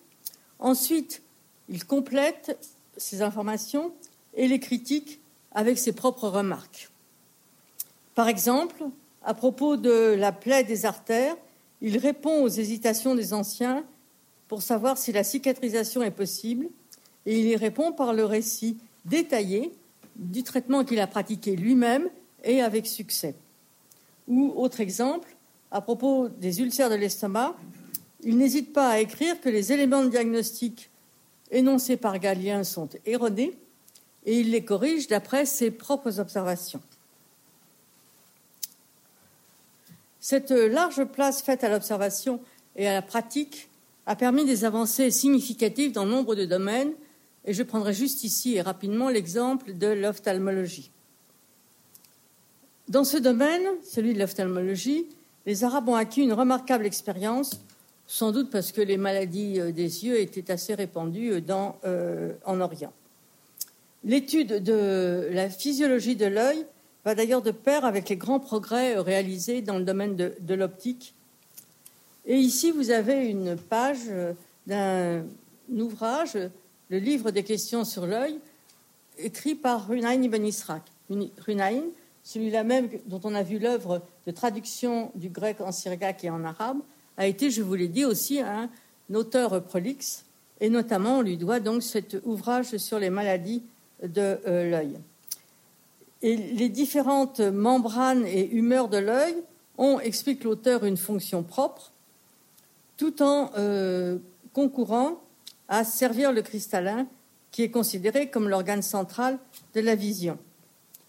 Ensuite, 0.58 1.22
il 1.70 1.86
complète 1.86 2.58
ces 2.98 3.22
informations 3.22 3.94
et 4.34 4.46
les 4.46 4.60
critique 4.60 5.20
avec 5.52 5.78
ses 5.78 5.92
propres 5.92 6.28
remarques. 6.28 6.90
Par 8.14 8.28
exemple, 8.28 8.84
à 9.24 9.32
propos 9.32 9.78
de 9.78 10.14
la 10.14 10.32
plaie 10.32 10.64
des 10.64 10.84
artères, 10.84 11.34
il 11.80 11.96
répond 11.96 12.42
aux 12.42 12.48
hésitations 12.48 13.14
des 13.14 13.32
anciens 13.32 13.84
pour 14.48 14.60
savoir 14.60 14.98
si 14.98 15.12
la 15.12 15.24
cicatrisation 15.24 16.02
est 16.02 16.10
possible, 16.10 16.68
et 17.24 17.40
il 17.40 17.46
y 17.46 17.56
répond 17.56 17.92
par 17.92 18.12
le 18.12 18.26
récit 18.26 18.76
détaillé 19.06 19.72
du 20.16 20.42
traitement 20.42 20.84
qu'il 20.84 21.00
a 21.00 21.06
pratiqué 21.06 21.56
lui-même 21.56 22.08
et 22.44 22.60
avec 22.60 22.86
succès. 22.86 23.34
Ou, 24.28 24.52
autre 24.56 24.80
exemple, 24.80 25.36
à 25.70 25.80
propos 25.80 26.28
des 26.28 26.60
ulcères 26.60 26.90
de 26.90 26.94
l'estomac, 26.94 27.56
il 28.22 28.36
n'hésite 28.36 28.72
pas 28.72 28.90
à 28.90 28.98
écrire 29.00 29.40
que 29.40 29.48
les 29.48 29.72
éléments 29.72 30.04
de 30.04 30.10
diagnostic 30.10 30.90
énoncés 31.50 31.96
par 31.96 32.18
Galien 32.18 32.64
sont 32.64 32.88
erronés 33.04 33.58
et 34.24 34.40
il 34.40 34.50
les 34.50 34.64
corrige 34.64 35.08
d'après 35.08 35.46
ses 35.46 35.70
propres 35.70 36.20
observations. 36.20 36.80
Cette 40.20 40.52
large 40.52 41.04
place 41.04 41.42
faite 41.42 41.64
à 41.64 41.68
l'observation 41.68 42.40
et 42.76 42.86
à 42.86 42.92
la 42.92 43.02
pratique 43.02 43.68
a 44.06 44.14
permis 44.14 44.44
des 44.44 44.64
avancées 44.64 45.10
significatives 45.10 45.92
dans 45.92 46.06
nombre 46.06 46.34
de 46.36 46.44
domaines 46.44 46.92
et 47.45 47.53
je 47.53 47.62
prendrai 47.62 47.93
juste 47.93 48.24
ici 48.24 48.55
et 48.55 48.62
rapidement 48.62 49.09
l'exemple 49.09 49.72
de 49.72 49.88
l'ophtalmologie. 49.88 50.90
Dans 52.88 53.05
ce 53.05 53.16
domaine, 53.16 53.62
celui 53.84 54.14
de 54.14 54.18
l'ophtalmologie, 54.18 55.07
les 55.47 55.64
Arabes 55.64 55.88
ont 55.88 55.95
acquis 55.95 56.22
une 56.22 56.32
remarquable 56.32 56.86
expérience, 56.86 57.61
sans 58.07 58.32
doute 58.32 58.51
parce 58.51 58.72
que 58.72 58.80
les 58.80 58.97
maladies 58.97 59.61
euh, 59.61 59.72
des 59.72 60.05
yeux 60.05 60.20
étaient 60.20 60.51
assez 60.51 60.74
répandues 60.74 61.40
dans, 61.40 61.76
euh, 61.84 62.32
en 62.45 62.61
Orient. 62.61 62.93
L'étude 64.05 64.62
de 64.62 65.28
la 65.32 65.49
physiologie 65.49 66.16
de 66.16 66.26
l'œil 66.26 66.66
va 67.05 67.14
d'ailleurs 67.14 67.43
de 67.43 67.51
pair 67.51 67.84
avec 67.84 68.09
les 68.09 68.16
grands 68.16 68.40
progrès 68.40 68.97
réalisés 68.97 69.62
dans 69.62 69.78
le 69.78 69.84
domaine 69.84 70.16
de, 70.16 70.55
l'optique. 70.55 71.14
Et 72.26 72.36
ici, 72.36 72.70
vous 72.70 72.90
avez 72.90 73.26
une 73.26 73.57
page 73.57 73.99
euh, 74.09 74.32
d'un 74.66 75.24
ouvrage 75.70 76.36
le 76.93 76.99
livre 76.99 77.30
des 77.30 77.43
questions 77.43 77.86
sur 77.86 78.07
l'œil, 78.07 78.38
écrit 79.16 79.55
par 79.55 79.88
Runayn 79.88 80.22
ibn 80.22 80.45
Israq. 80.45 80.82
Runayn, 81.38 81.84
celui-là 82.22 82.64
même 82.64 82.90
dont 83.07 83.20
on 83.24 83.34
a 83.34 83.43
vu 83.43 83.59
l'œuvre 83.59 84.03
de 84.26 84.30
traduction 84.30 85.11
du 85.14 85.30
grec 85.30 85.62
en 85.62 85.72
syriaque 85.72 86.22
et 86.22 86.28
en 86.28 86.45
arabe, 86.45 86.76
a 87.16 87.26
été, 87.26 87.51
je 87.51 87.62
vous 87.62 87.74
l'ai 87.74 87.88
dit, 87.88 88.05
aussi 88.05 88.40
un 88.40 88.68
auteur 89.14 89.62
prolixe, 89.62 90.26
et 90.61 90.68
notamment 90.68 91.18
on 91.18 91.22
lui 91.22 91.38
doit 91.38 91.61
donc 91.61 91.82
cet 91.82 92.18
ouvrage 92.24 92.76
sur 92.76 92.99
les 92.99 93.09
maladies 93.09 93.62
de 94.03 94.38
euh, 94.47 94.70
l'œil. 94.70 94.99
Et 96.20 96.36
les 96.36 96.68
différentes 96.68 97.40
membranes 97.40 98.26
et 98.26 98.51
humeurs 98.51 98.88
de 98.88 98.99
l'œil 98.99 99.36
ont, 99.78 99.99
explique 99.99 100.45
l'auteur, 100.45 100.84
une 100.84 100.99
fonction 100.99 101.43
propre, 101.43 101.90
tout 102.99 103.22
en 103.22 103.51
euh, 103.57 104.18
concourant 104.53 105.22
à 105.72 105.84
servir 105.84 106.32
le 106.32 106.42
cristallin, 106.42 107.06
qui 107.50 107.62
est 107.62 107.70
considéré 107.70 108.28
comme 108.28 108.46
l'organe 108.46 108.82
central 108.82 109.38
de 109.74 109.80
la 109.80 109.94
vision, 109.94 110.38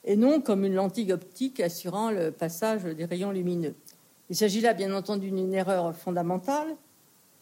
et 0.06 0.16
non 0.16 0.40
comme 0.40 0.64
une 0.64 0.74
lentille 0.74 1.12
optique 1.12 1.60
assurant 1.60 2.12
le 2.12 2.32
passage 2.32 2.84
des 2.84 3.04
rayons 3.04 3.32
lumineux. 3.32 3.76
Il 4.30 4.38
s'agit 4.38 4.62
là, 4.62 4.74
bien 4.74 4.96
entendu, 4.96 5.32
d'une 5.32 5.54
erreur 5.54 5.94
fondamentale, 5.94 6.78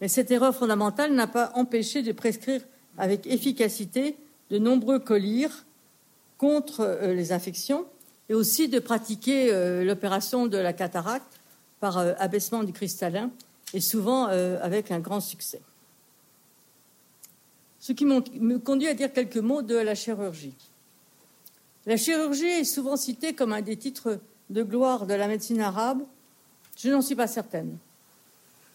mais 0.02 0.08
cette 0.08 0.32
erreur 0.32 0.56
fondamentale 0.56 1.14
n'a 1.14 1.28
pas 1.28 1.52
empêché 1.54 2.02
de 2.02 2.12
prescrire 2.12 2.62
avec 2.98 3.28
efficacité 3.28 4.18
de 4.50 4.58
nombreux 4.58 4.98
collyres 4.98 5.66
contre 6.40 6.80
euh, 6.80 7.14
les 7.14 7.34
infections 7.34 7.86
et 8.30 8.34
aussi 8.34 8.68
de 8.68 8.80
pratiquer 8.80 9.54
euh, 9.54 9.84
l'opération 9.84 10.48
de 10.48 10.58
la 10.58 10.74
cataracte 10.74 11.40
par 11.80 12.00
euh, 12.00 12.14
abaissement 12.18 12.64
du 12.64 12.74
cristallin 12.74 13.30
et 13.76 13.80
souvent 13.80 14.26
avec 14.26 14.92
un 14.92 15.00
grand 15.00 15.22
succès 15.22 15.62
ce 17.82 17.92
qui 17.92 18.06
me 18.06 18.60
conduit 18.60 18.88
à 18.88 18.94
dire 18.94 19.12
quelques 19.12 19.38
mots 19.38 19.64
de 19.64 19.76
la 19.76 19.96
chirurgie. 19.96 20.54
La 21.88 21.98
chirurgie 21.98 22.46
est 22.46 22.64
souvent 22.64 22.96
citée 22.96 23.34
comme 23.34 23.54
un 23.54 23.62
des 23.62 23.76
titres 23.76 24.20
de 24.52 24.62
gloire 24.62 25.08
de 25.08 25.16
la 25.16 25.28
médecine 25.28 25.60
arabe. 25.60 26.04
Je 26.78 26.90
n'en 26.90 27.02
suis 27.02 27.16
pas 27.16 27.26
certaine. 27.26 27.76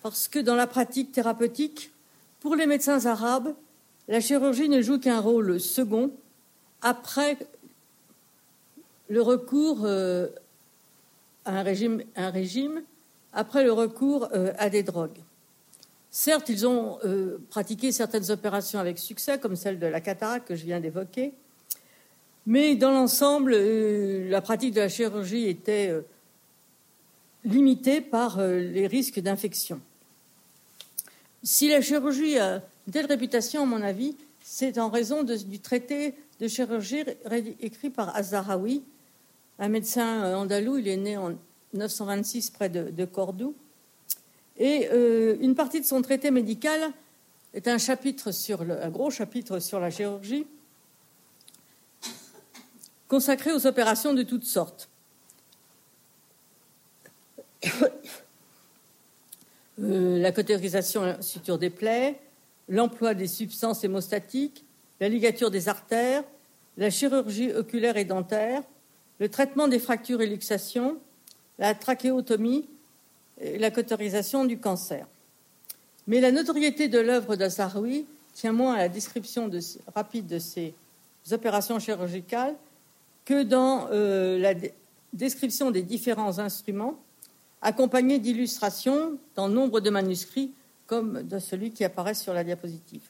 Parce 0.03 0.27
que 0.27 0.41
dans 0.41 0.57
la 0.57 0.67
pratique 0.67 1.13
thérapeutique, 1.13 1.93
pour 2.41 2.57
les 2.57 2.67
médecins 2.67 3.07
arabes, 3.07 3.55
la 4.09 4.21
chirurgie 4.21 4.69
ne 4.69 4.83
joue 4.83 4.99
qu'un 4.99 5.21
rôle 5.21 5.61
second 5.61 6.11
après 6.83 7.39
le 9.09 9.23
recours 9.23 9.85
euh, 9.85 10.27
à 11.45 11.61
un 11.61 11.63
régime, 11.63 12.83
après 13.33 13.63
le 13.63 13.73
recours 13.73 14.29
euh, 14.33 14.53
à 14.59 14.69
des 14.69 14.83
drogues. 14.83 15.21
Certes, 16.19 16.49
ils 16.49 16.67
ont 16.67 16.99
euh, 17.05 17.37
pratiqué 17.51 17.93
certaines 17.93 18.31
opérations 18.31 18.79
avec 18.79 18.99
succès, 18.99 19.39
comme 19.39 19.55
celle 19.55 19.79
de 19.79 19.87
la 19.87 20.01
cataracte 20.01 20.49
que 20.49 20.57
je 20.57 20.65
viens 20.65 20.81
d'évoquer, 20.81 21.35
mais 22.47 22.75
dans 22.75 22.91
l'ensemble, 22.91 23.53
euh, 23.55 24.27
la 24.31 24.41
pratique 24.41 24.73
de 24.73 24.81
la 24.81 24.89
chirurgie 24.89 25.47
était 25.47 25.91
euh, 25.91 26.01
limitée 27.45 28.01
par 28.01 28.41
les 28.41 28.87
risques 28.87 29.21
d'infection. 29.21 29.79
Si 31.43 31.69
la 31.69 31.83
chirurgie 31.83 32.39
a 32.39 32.63
une 32.87 32.95
telle 32.95 33.05
réputation, 33.05 33.65
à 33.65 33.67
mon 33.67 33.83
avis, 33.83 34.17
c'est 34.41 34.79
en 34.79 34.89
raison 34.89 35.23
du 35.23 35.59
traité 35.59 36.15
de 36.41 36.49
chirurgie 36.49 37.05
écrit 37.61 37.91
par 37.91 38.17
Azaraoui, 38.17 38.83
un 39.59 39.69
médecin 39.69 40.35
andalou. 40.35 40.79
Il 40.79 40.89
est 40.89 40.97
né 40.97 41.19
en 41.19 41.35
926 41.75 42.49
près 42.53 42.71
de 42.71 43.05
Cordoue 43.05 43.55
et 44.59 44.89
euh, 44.93 45.37
une 45.41 45.55
partie 45.55 45.81
de 45.81 45.87
son 45.87 46.03
traité 46.03 46.31
médical 46.31 46.93
est 47.55 47.69
un 47.69 47.79
chapitre 47.79 48.33
sur 48.33 48.63
un 48.63 48.91
gros 48.91 49.11
chapitre 49.11 49.59
sur 49.59 49.81
la 49.81 49.91
chirurgie, 49.91 50.47
consacrés 53.09 53.53
aux 53.53 53.67
opérations 53.67 54.15
de 54.15 54.23
toutes 54.23 54.45
sortes. 54.45 54.89
Euh, 59.79 60.19
la 60.19 60.33
cautérisation 60.33 61.05
et 61.05 61.09
la 61.09 61.21
suture 61.21 61.59
des 61.59 61.69
plaies, 61.69 62.19
l'emploi 62.67 63.13
des 63.13 63.27
substances 63.27 63.85
hémostatiques, 63.85 64.65
la 65.01 65.11
ligature 65.11 65.51
des 65.51 65.69
artères, 65.69 66.25
la 66.79 66.89
chirurgie 66.89 67.53
oculaire 67.53 67.99
et 67.99 68.07
dentaire, 68.07 68.63
le 69.19 69.29
traitement 69.29 69.69
des 69.69 69.79
fractures 69.79 70.23
et 70.23 70.27
luxations, 70.27 70.97
la 71.59 71.75
trachéotomie 71.75 72.67
la 73.41 73.71
cautérisation 73.71 74.45
du 74.45 74.59
cancer. 74.59 75.07
Mais 76.07 76.21
la 76.21 76.33
notoriété 76.33 76.89
de 76.89 76.99
l'œuvre 76.99 77.37
d'Azaroui 77.37 78.07
tient 78.35 78.53
moins 78.53 78.75
à 78.75 78.79
la 78.79 78.89
description 78.89 79.51
rapide 79.95 80.27
de 80.27 80.39
ces 80.39 80.75
opérations 81.33 81.79
chirurgicales 81.79 82.55
que 83.25 83.43
dans 83.43 83.89
euh, 83.91 84.39
la 84.39 84.55
description 85.13 85.71
des 85.71 85.83
différents 85.83 86.39
instruments, 86.39 86.99
accompagnés 87.63 88.19
d'illustrations 88.19 89.19
dans 89.35 89.49
nombre 89.49 89.81
de 89.81 89.91
manuscrits, 89.91 90.53
comme 90.87 91.29
celui 91.41 91.73
qui 91.73 91.83
apparaît 91.83 92.15
sur 92.15 92.33
la 92.33 92.45
diapositive. 92.45 93.03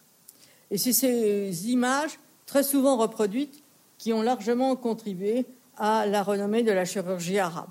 Et 0.71 0.79
c'est 0.79 0.93
ces 0.93 1.71
images, 1.71 2.19
très 2.47 2.63
souvent 2.63 2.97
reproduites, 2.97 3.63
qui 3.99 4.13
ont 4.13 4.23
largement 4.23 4.77
contribué 4.77 5.45
à 5.77 6.07
la 6.07 6.23
renommée 6.23 6.63
de 6.63 6.73
la 6.73 6.85
chirurgie 6.85 7.39
arabe. 7.39 7.71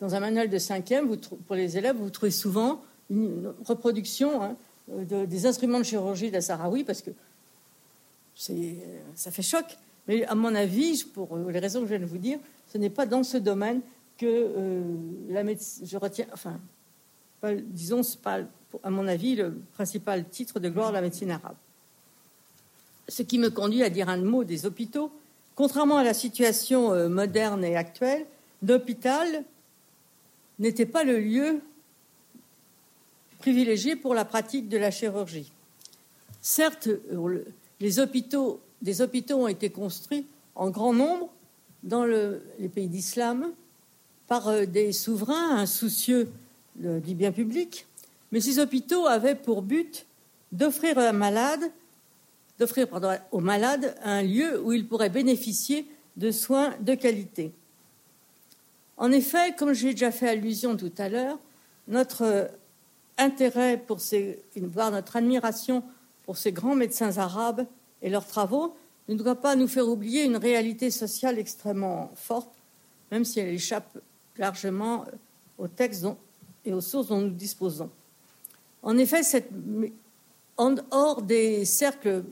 Dans 0.00 0.14
un 0.14 0.20
manuel 0.20 0.48
de 0.48 0.58
cinquième, 0.58 1.16
pour 1.16 1.56
les 1.56 1.76
élèves, 1.76 1.96
vous 1.96 2.10
trouvez 2.10 2.30
souvent 2.30 2.82
une 3.10 3.52
reproduction 3.64 4.42
hein, 4.42 4.56
des 4.88 5.46
instruments 5.46 5.78
de 5.78 5.84
chirurgie 5.84 6.30
d'Assaraoui, 6.30 6.84
parce 6.84 7.02
que 7.02 7.10
ça 8.34 9.30
fait 9.30 9.42
choc. 9.42 9.64
Mais 10.06 10.24
à 10.24 10.34
mon 10.34 10.54
avis, 10.54 11.04
pour 11.04 11.36
les 11.36 11.58
raisons 11.58 11.80
que 11.80 11.86
je 11.86 11.90
viens 11.90 12.00
de 12.00 12.10
vous 12.10 12.18
dire, 12.18 12.38
ce 12.72 12.78
n'est 12.78 12.90
pas 12.90 13.06
dans 13.06 13.22
ce 13.22 13.36
domaine 13.36 13.80
que 14.16 14.26
euh, 14.26 14.82
la 15.28 15.42
médecine. 15.42 15.86
Je 15.86 15.96
retiens. 15.96 16.26
Enfin, 16.32 16.58
disons, 17.42 18.02
ce 18.02 18.16
pas, 18.16 18.40
à 18.82 18.90
mon 18.90 19.06
avis, 19.06 19.36
le 19.36 19.60
principal 19.74 20.28
titre 20.28 20.60
de 20.60 20.68
gloire 20.68 20.88
de 20.88 20.94
la 20.94 21.02
médecine 21.02 21.30
arabe. 21.30 21.56
Ce 23.08 23.22
qui 23.22 23.38
me 23.38 23.50
conduit 23.50 23.82
à 23.82 23.90
dire 23.90 24.08
un 24.08 24.18
mot 24.18 24.44
des 24.44 24.66
hôpitaux. 24.66 25.10
Contrairement 25.54 25.96
à 25.98 26.04
la 26.04 26.14
situation 26.14 26.92
euh, 26.92 27.08
moderne 27.08 27.64
et 27.64 27.76
actuelle, 27.76 28.26
l'hôpital 28.62 29.44
n'était 30.58 30.86
pas 30.86 31.04
le 31.04 31.18
lieu 31.18 31.60
privilégié 33.38 33.96
pour 33.96 34.14
la 34.14 34.24
pratique 34.24 34.68
de 34.68 34.78
la 34.78 34.90
chirurgie. 34.90 35.52
Certes, 36.40 36.88
les 37.80 38.00
hôpitaux 38.00 38.60
des 38.82 39.02
hôpitaux 39.02 39.42
ont 39.42 39.48
été 39.48 39.70
construits 39.70 40.26
en 40.54 40.70
grand 40.70 40.92
nombre 40.92 41.28
dans 41.82 42.04
les 42.04 42.68
pays 42.68 42.88
d'islam 42.88 43.52
par 44.26 44.48
euh, 44.48 44.66
des 44.66 44.92
souverains 44.92 45.56
insoucieux 45.56 46.30
du 46.76 47.14
bien 47.14 47.32
public, 47.32 47.86
mais 48.30 48.40
ces 48.40 48.60
hôpitaux 48.60 49.06
avaient 49.06 49.34
pour 49.34 49.62
but 49.62 50.06
d'offrir 50.52 50.96
aux 53.32 53.40
malades 53.40 53.96
un 54.04 54.22
lieu 54.22 54.60
où 54.62 54.72
ils 54.72 54.86
pourraient 54.86 55.10
bénéficier 55.10 55.86
de 56.16 56.30
soins 56.30 56.72
de 56.80 56.94
qualité. 56.94 57.52
En 58.98 59.12
effet, 59.12 59.54
comme 59.56 59.72
j'ai 59.72 59.92
déjà 59.92 60.10
fait 60.10 60.28
allusion 60.28 60.76
tout 60.76 60.92
à 60.98 61.08
l'heure, 61.08 61.38
notre 61.86 62.50
intérêt 63.16 63.78
pour 63.78 64.00
ces, 64.00 64.44
voire 64.56 64.90
notre 64.90 65.16
admiration 65.16 65.84
pour 66.24 66.36
ces 66.36 66.52
grands 66.52 66.74
médecins 66.74 67.16
arabes 67.16 67.64
et 68.02 68.10
leurs 68.10 68.26
travaux 68.26 68.76
ne 69.08 69.14
doit 69.14 69.36
pas 69.36 69.56
nous 69.56 69.68
faire 69.68 69.88
oublier 69.88 70.24
une 70.24 70.36
réalité 70.36 70.90
sociale 70.90 71.38
extrêmement 71.38 72.10
forte, 72.14 72.50
même 73.10 73.24
si 73.24 73.40
elle 73.40 73.48
échappe 73.48 73.98
largement 74.36 75.04
aux 75.56 75.68
textes 75.68 76.06
et 76.64 76.72
aux 76.72 76.80
sources 76.80 77.08
dont 77.08 77.20
nous 77.20 77.30
disposons. 77.30 77.90
En 78.82 78.98
effet, 78.98 79.22
en 80.56 80.72
dehors 80.72 81.22
des 81.22 81.64
cercles 81.64 82.24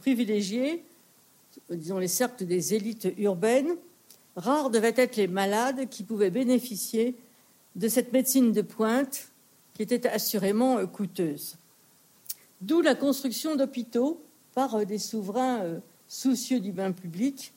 privilégiés, 0.00 0.84
disons 1.70 1.98
les 1.98 2.08
cercles 2.08 2.44
des 2.44 2.74
élites 2.74 3.08
urbaines, 3.16 3.76
rares 4.36 4.70
devaient 4.70 4.94
être 4.96 5.16
les 5.16 5.28
malades 5.28 5.88
qui 5.88 6.02
pouvaient 6.02 6.30
bénéficier 6.30 7.16
de 7.76 7.88
cette 7.88 8.12
médecine 8.12 8.52
de 8.52 8.62
pointe 8.62 9.28
qui 9.74 9.82
était 9.82 10.08
assurément 10.08 10.84
coûteuse. 10.86 11.56
D'où 12.60 12.80
la 12.80 12.94
construction 12.94 13.56
d'hôpitaux 13.56 14.22
par 14.54 14.74
euh, 14.74 14.84
des 14.84 14.98
souverains 14.98 15.60
euh, 15.62 15.78
soucieux 16.08 16.60
du 16.60 16.72
bain 16.72 16.92
public, 16.92 17.52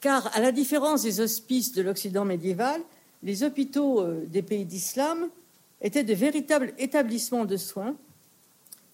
car 0.00 0.36
à 0.36 0.40
la 0.40 0.50
différence 0.50 1.02
des 1.02 1.20
hospices 1.20 1.72
de 1.72 1.82
l'Occident 1.82 2.24
médiéval, 2.24 2.80
les 3.22 3.44
hôpitaux 3.44 4.00
euh, 4.00 4.24
des 4.26 4.42
pays 4.42 4.64
d'islam 4.64 5.28
étaient 5.80 6.04
de 6.04 6.14
véritables 6.14 6.72
établissements 6.78 7.44
de 7.44 7.56
soins 7.56 7.94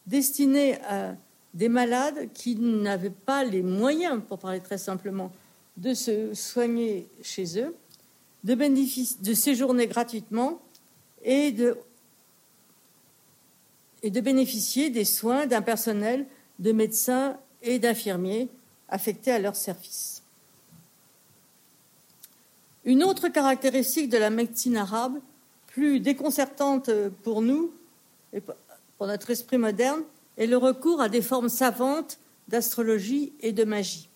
destinés 0.07 0.81
à 0.83 1.15
des 1.55 1.69
malades 1.69 2.31
qui 2.35 2.57
n'avaient 2.57 3.11
pas 3.11 3.45
les 3.45 3.63
moyens, 3.63 4.21
pour 4.29 4.39
parler 4.39 4.61
très 4.61 4.79
simplement, 4.79 5.33
de 5.79 5.95
se 5.95 6.35
soigner 6.35 7.09
chez 7.23 7.61
eux, 7.61 7.75
de, 8.45 9.35
séjourner 9.35 9.87
gratuitement 9.87 10.61
et 11.23 11.53
de 11.53 11.77
bénéficier 14.21 14.91
des 14.91 15.05
soins 15.05 15.47
d'un 15.47 15.63
personnel 15.63 16.27
de 16.59 16.73
médecins 16.73 17.39
et 17.63 17.79
d'infirmiers 17.79 18.49
affectés 18.89 19.31
à 19.31 19.39
leur 19.39 19.55
service. 19.55 20.23
Une 22.85 23.05
autre 23.05 23.29
caractéristique 23.29 24.09
de 24.09 24.19
la 24.19 24.31
médecine 24.31 24.77
arabe, 24.77 25.21
plus 25.69 26.01
déconcertante 26.01 26.91
pour 27.23 27.43
nous 27.43 27.73
et 28.33 28.41
pour 28.41 29.07
notre 29.07 29.31
esprit 29.31 29.59
moderne, 29.59 30.03
est 30.37 30.47
le 30.47 30.57
recours 30.57 31.01
à 31.01 31.09
des 31.09 31.23
formes 31.23 31.49
savantes 31.49 32.19
d'astrologie 32.49 33.33
et 33.41 33.53
de 33.53 33.65
magie. 33.65 34.08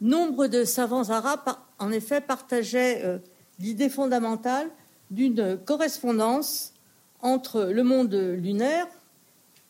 Nombre 0.00 0.46
de 0.46 0.64
savants 0.64 1.10
arabes, 1.10 1.56
en 1.78 1.90
effet, 1.90 2.20
partageaient 2.20 3.02
euh, 3.04 3.18
l'idée 3.58 3.88
fondamentale 3.88 4.68
d'une 5.10 5.58
correspondance 5.64 6.72
entre 7.20 7.64
le 7.64 7.82
monde 7.82 8.14
lunaire 8.14 8.86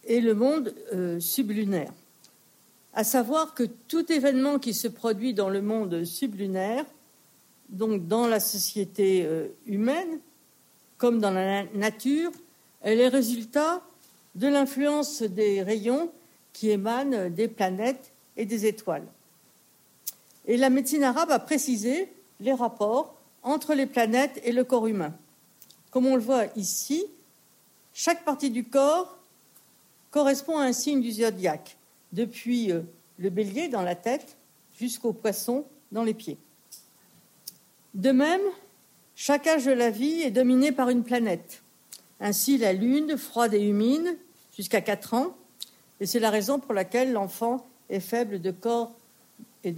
et 0.04 0.20
le 0.20 0.34
monde 0.34 0.74
euh, 0.92 1.18
sublunaire. 1.18 1.92
À 2.92 3.04
savoir 3.04 3.54
que 3.54 3.62
tout 3.62 4.10
événement 4.12 4.58
qui 4.58 4.74
se 4.74 4.88
produit 4.88 5.32
dans 5.32 5.48
le 5.48 5.62
monde 5.62 6.04
sublunaire, 6.04 6.84
donc 7.70 8.06
dans 8.06 8.26
la 8.26 8.40
société 8.40 9.24
euh, 9.24 9.48
humaine, 9.66 10.20
comme 10.98 11.20
dans 11.20 11.30
la 11.30 11.64
nature, 11.74 12.32
est 12.82 12.96
le 12.96 13.08
résultat 13.08 13.82
de 14.34 14.48
l'influence 14.48 15.22
des 15.22 15.62
rayons 15.62 16.10
qui 16.52 16.70
émanent 16.70 17.30
des 17.30 17.48
planètes 17.48 18.12
et 18.36 18.44
des 18.44 18.66
étoiles. 18.66 19.06
Et 20.48 20.56
la 20.56 20.70
médecine 20.70 21.04
arabe 21.04 21.30
a 21.30 21.38
précisé 21.38 22.10
les 22.40 22.54
rapports 22.54 23.14
entre 23.42 23.74
les 23.74 23.86
planètes 23.86 24.40
et 24.42 24.52
le 24.52 24.64
corps 24.64 24.86
humain. 24.86 25.14
Comme 25.90 26.06
on 26.06 26.16
le 26.16 26.22
voit 26.22 26.46
ici, 26.56 27.04
chaque 27.92 28.24
partie 28.24 28.50
du 28.50 28.64
corps 28.64 29.18
correspond 30.10 30.58
à 30.58 30.64
un 30.64 30.72
signe 30.72 31.02
du 31.02 31.12
zodiaque, 31.12 31.76
depuis 32.12 32.72
euh, 32.72 32.80
le 33.18 33.28
bélier 33.28 33.68
dans 33.68 33.82
la 33.82 33.94
tête 33.94 34.36
jusqu'au 34.78 35.12
poisson 35.12 35.64
dans 35.92 36.02
les 36.02 36.14
pieds. 36.14 36.38
De 37.94 38.10
même, 38.10 38.40
chaque 39.16 39.46
âge 39.46 39.66
de 39.66 39.72
la 39.72 39.90
vie 39.90 40.22
est 40.22 40.30
dominé 40.30 40.72
par 40.72 40.88
une 40.88 41.04
planète. 41.04 41.62
Ainsi, 42.20 42.56
la 42.56 42.72
Lune, 42.72 43.18
froide 43.18 43.52
et 43.52 43.62
humide, 43.62 44.16
jusqu'à 44.56 44.80
4 44.80 45.14
ans, 45.14 45.36
et 46.00 46.06
c'est 46.06 46.20
la 46.20 46.30
raison 46.30 46.58
pour 46.58 46.72
laquelle 46.72 47.12
l'enfant 47.12 47.66
est 47.90 48.00
faible 48.00 48.40
de 48.40 48.50
corps 48.50 48.92
et 49.64 49.72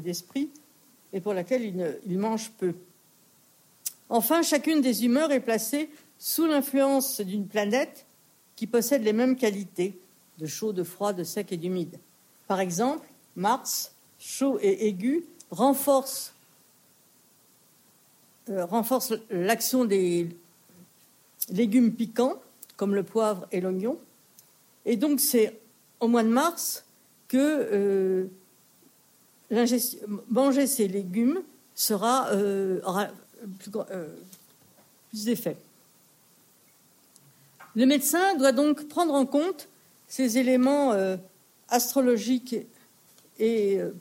d'esprit, 0.00 0.50
et, 1.12 1.20
pour 1.20 1.34
laquelle 1.34 1.62
il 2.06 2.18
mange 2.18 2.50
peu. 2.52 2.74
Enfin, 4.08 4.42
chacune 4.42 4.80
des 4.80 5.04
humeurs 5.04 5.32
est 5.32 5.40
placée 5.40 5.90
sous 6.18 6.46
l'influence 6.46 7.20
d'une 7.20 7.46
planète 7.46 8.06
qui 8.54 8.66
possèdent 8.66 9.02
les 9.02 9.12
mêmes 9.12 9.36
qualités 9.36 9.98
de 10.38 10.46
chaud, 10.46 10.72
de 10.72 10.84
froid, 10.84 11.12
de 11.12 11.24
sec 11.24 11.52
et 11.52 11.56
d'humide. 11.56 11.98
Par 12.46 12.60
exemple, 12.60 13.06
Mars, 13.34 13.92
chaud 14.18 14.58
et 14.62 14.86
aigu, 14.86 15.24
renforce, 15.50 16.32
euh, 18.48 18.64
renforce 18.64 19.12
l'action 19.30 19.84
des 19.84 20.28
légumes 21.50 21.92
piquants, 21.92 22.40
comme 22.76 22.94
le 22.94 23.02
poivre 23.02 23.46
et 23.52 23.60
l'oignon. 23.60 23.98
Et 24.84 24.96
donc, 24.96 25.20
c'est 25.20 25.60
au 26.00 26.08
mois 26.08 26.22
de 26.22 26.28
mars 26.28 26.84
que 27.28 27.36
euh, 27.38 28.26
manger 29.50 30.66
ces 30.66 30.88
légumes 30.88 31.42
sera, 31.74 32.28
euh, 32.32 32.80
aura 32.84 33.08
plus, 33.58 33.70
plus 33.70 35.24
d'effet. 35.24 35.56
Le 37.74 37.86
médecin 37.86 38.34
doit 38.36 38.52
donc 38.52 38.88
prendre 38.88 39.14
en 39.14 39.26
compte 39.26 39.68
ces 40.08 40.38
éléments 40.38 40.92
euh, 40.92 41.16
astrologiques 41.68 42.56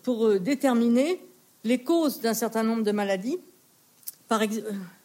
pour 0.04 0.40
déterminer 0.40 1.22
les 1.66 1.84
causes 1.84 2.22
d'un 2.22 2.34
certain 2.34 2.64
nombre 2.64 2.84
de 2.84 2.92
maladies. 2.92 3.38
Par, 4.30 4.42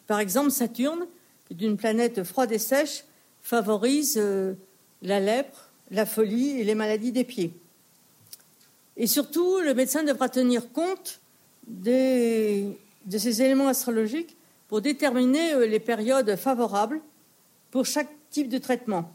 par 0.07 0.21
exemple, 0.21 0.51
Saturne, 0.51 1.05
qui 1.47 1.53
est 1.53 1.67
une 1.67 1.75
planète 1.75 2.23
froide 2.23 2.53
et 2.53 2.57
sèche, 2.57 3.03
favorise 3.41 4.17
la 5.01 5.19
lèpre, 5.19 5.71
la 5.89 6.05
folie 6.05 6.51
et 6.51 6.63
les 6.63 6.75
maladies 6.75 7.11
des 7.11 7.25
pieds. 7.25 7.53
Et 8.97 9.07
surtout, 9.07 9.59
le 9.59 9.73
médecin 9.73 10.03
devra 10.03 10.29
tenir 10.29 10.71
compte 10.71 11.21
de 11.67 12.73
ces 13.09 13.41
éléments 13.41 13.67
astrologiques 13.67 14.35
pour 14.67 14.81
déterminer 14.81 15.53
euh, 15.53 15.65
les 15.65 15.79
périodes 15.79 16.35
favorables 16.37 17.01
pour 17.71 17.85
chaque 17.85 18.09
type 18.29 18.49
de 18.49 18.57
traitement. 18.57 19.13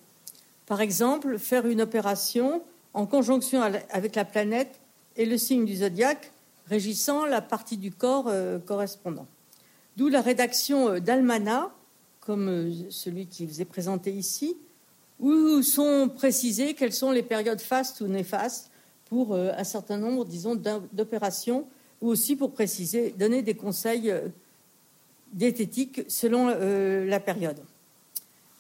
Par 0.67 0.81
exemple, 0.81 1.39
faire 1.39 1.67
une 1.67 1.81
opération 1.81 2.63
en 2.93 3.07
conjonction 3.07 3.63
avec 3.63 4.15
la 4.17 4.25
planète 4.25 4.81
et 5.17 5.25
le 5.25 5.39
signe 5.39 5.65
du 5.65 5.77
zodiaque 5.77 6.31
régissant 6.69 7.25
la 7.25 7.41
partie 7.41 7.77
du 7.77 7.91
corps 7.91 8.27
euh, 8.29 8.59
correspondant. 8.59 9.27
D'où 9.97 10.09
la 10.09 10.21
rédaction 10.21 10.89
euh, 10.89 11.01
d'Almana, 11.01 11.71
comme 12.21 12.91
celui 12.91 13.27
qui 13.27 13.47
vous 13.47 13.61
est 13.61 13.67
présenté 13.67 14.13
ici, 14.13 14.57
où 15.21 15.63
sont 15.63 16.11
précisées 16.15 16.75
quelles 16.75 16.93
sont 16.93 17.13
les 17.13 17.23
périodes 17.23 17.61
fastes 17.61 18.01
ou 18.01 18.09
néfastes 18.09 18.71
pour 19.09 19.35
euh, 19.35 19.53
un 19.57 19.65
certain 19.65 19.97
nombre, 19.97 20.25
disons, 20.25 20.55
d'opérations, 20.93 21.67
ou 22.01 22.09
aussi 22.09 22.37
pour 22.37 22.53
préciser, 22.53 23.11
donner 23.11 23.43
des 23.43 23.55
conseils 23.55 24.11
euh, 24.11 24.29
diététiques 25.33 26.03
selon 26.09 26.49
euh, 26.49 27.07
la 27.07 27.21
période. 27.21 27.61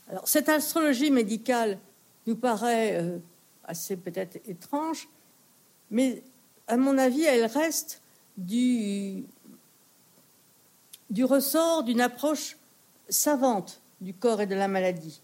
Alors, 0.08 0.26
cette 0.26 0.48
astrologie 0.48 1.10
médicale 1.10 1.78
nous 2.26 2.36
paraît 2.36 3.20
assez 3.64 3.96
peut-être 3.96 4.38
étrange, 4.48 5.08
mais 5.90 6.22
à 6.68 6.76
mon 6.76 6.96
avis, 6.98 7.22
elle 7.22 7.46
reste 7.46 8.00
du, 8.36 9.24
du 11.10 11.24
ressort 11.24 11.82
d'une 11.82 12.00
approche 12.00 12.56
savante 13.08 13.80
du 14.00 14.14
corps 14.14 14.40
et 14.40 14.46
de 14.46 14.54
la 14.54 14.68
maladie 14.68 15.20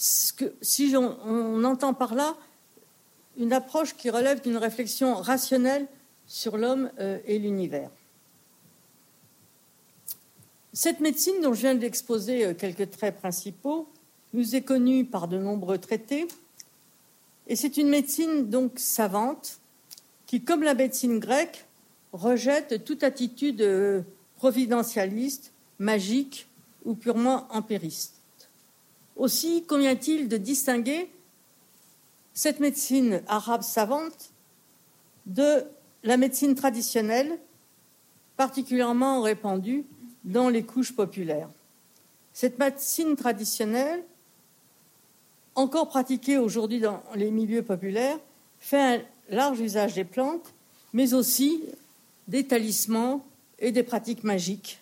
si 0.00 0.94
on, 0.96 1.64
entend 1.64 1.92
par 1.92 2.14
là 2.14 2.34
une 3.40 3.52
approche 3.52 3.96
qui 3.96 4.10
relève 4.10 4.42
d'une 4.42 4.58
réflexion 4.58 5.14
rationnelle 5.14 5.88
sur 6.26 6.58
l'homme 6.58 6.90
euh, 7.00 7.18
et 7.24 7.38
l'univers. 7.38 7.90
Cette 10.72 11.00
médecine 11.00 11.40
dont 11.42 11.52
je 11.54 11.62
viens 11.62 11.74
d'exposer 11.74 12.44
euh, 12.44 12.54
quelques 12.54 12.90
traits 12.90 13.16
principaux 13.16 13.88
nous 14.34 14.54
est 14.54 14.62
connue 14.62 15.04
par 15.04 15.26
de 15.26 15.38
nombreux 15.38 15.78
traités 15.78 16.28
et 17.48 17.56
c'est 17.56 17.78
une 17.78 17.88
médecine 17.88 18.48
donc 18.48 18.78
savante 18.78 19.58
qui, 20.26 20.42
comme 20.42 20.62
la 20.62 20.74
médecine 20.74 21.18
grecque, 21.18 21.64
rejette 22.12 22.84
toute 22.84 23.02
attitude 23.02 23.62
euh, 23.62 24.02
providentialiste, 24.36 25.52
magique 25.78 26.46
ou 26.84 26.94
purement 26.94 27.48
empiriste. 27.50 28.20
Aussi 29.16 29.64
convient-il 29.64 30.28
de 30.28 30.36
distinguer 30.36 31.10
cette 32.34 32.60
médecine 32.60 33.22
arabe 33.26 33.62
savante 33.62 34.32
de 35.26 35.64
la 36.02 36.16
médecine 36.16 36.54
traditionnelle, 36.54 37.38
particulièrement 38.36 39.22
répandue 39.22 39.84
dans 40.24 40.48
les 40.48 40.62
couches 40.62 40.94
populaires. 40.94 41.48
Cette 42.32 42.58
médecine 42.58 43.16
traditionnelle, 43.16 44.02
encore 45.54 45.88
pratiquée 45.88 46.38
aujourd'hui 46.38 46.80
dans 46.80 47.02
les 47.14 47.30
milieux 47.30 47.62
populaires, 47.62 48.18
fait 48.58 48.96
un 48.96 49.02
large 49.28 49.60
usage 49.60 49.94
des 49.94 50.04
plantes, 50.04 50.54
mais 50.92 51.14
aussi 51.14 51.62
des 52.28 52.46
talismans 52.46 53.24
et 53.58 53.72
des 53.72 53.82
pratiques 53.82 54.24
magiques, 54.24 54.80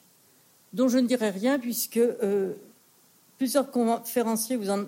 dont 0.72 0.88
je 0.88 0.98
ne 0.98 1.06
dirai 1.06 1.30
rien 1.30 1.58
puisque 1.58 1.96
euh, 1.96 2.54
Plusieurs 3.38 3.70
conférenciers 3.70 4.56
vous 4.56 4.68
en 4.68 4.86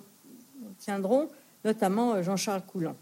tiendront, 0.78 1.28
notamment 1.64 2.14
euh, 2.14 2.22
Jean-Charles 2.22 2.62
Coulon. 2.66 2.96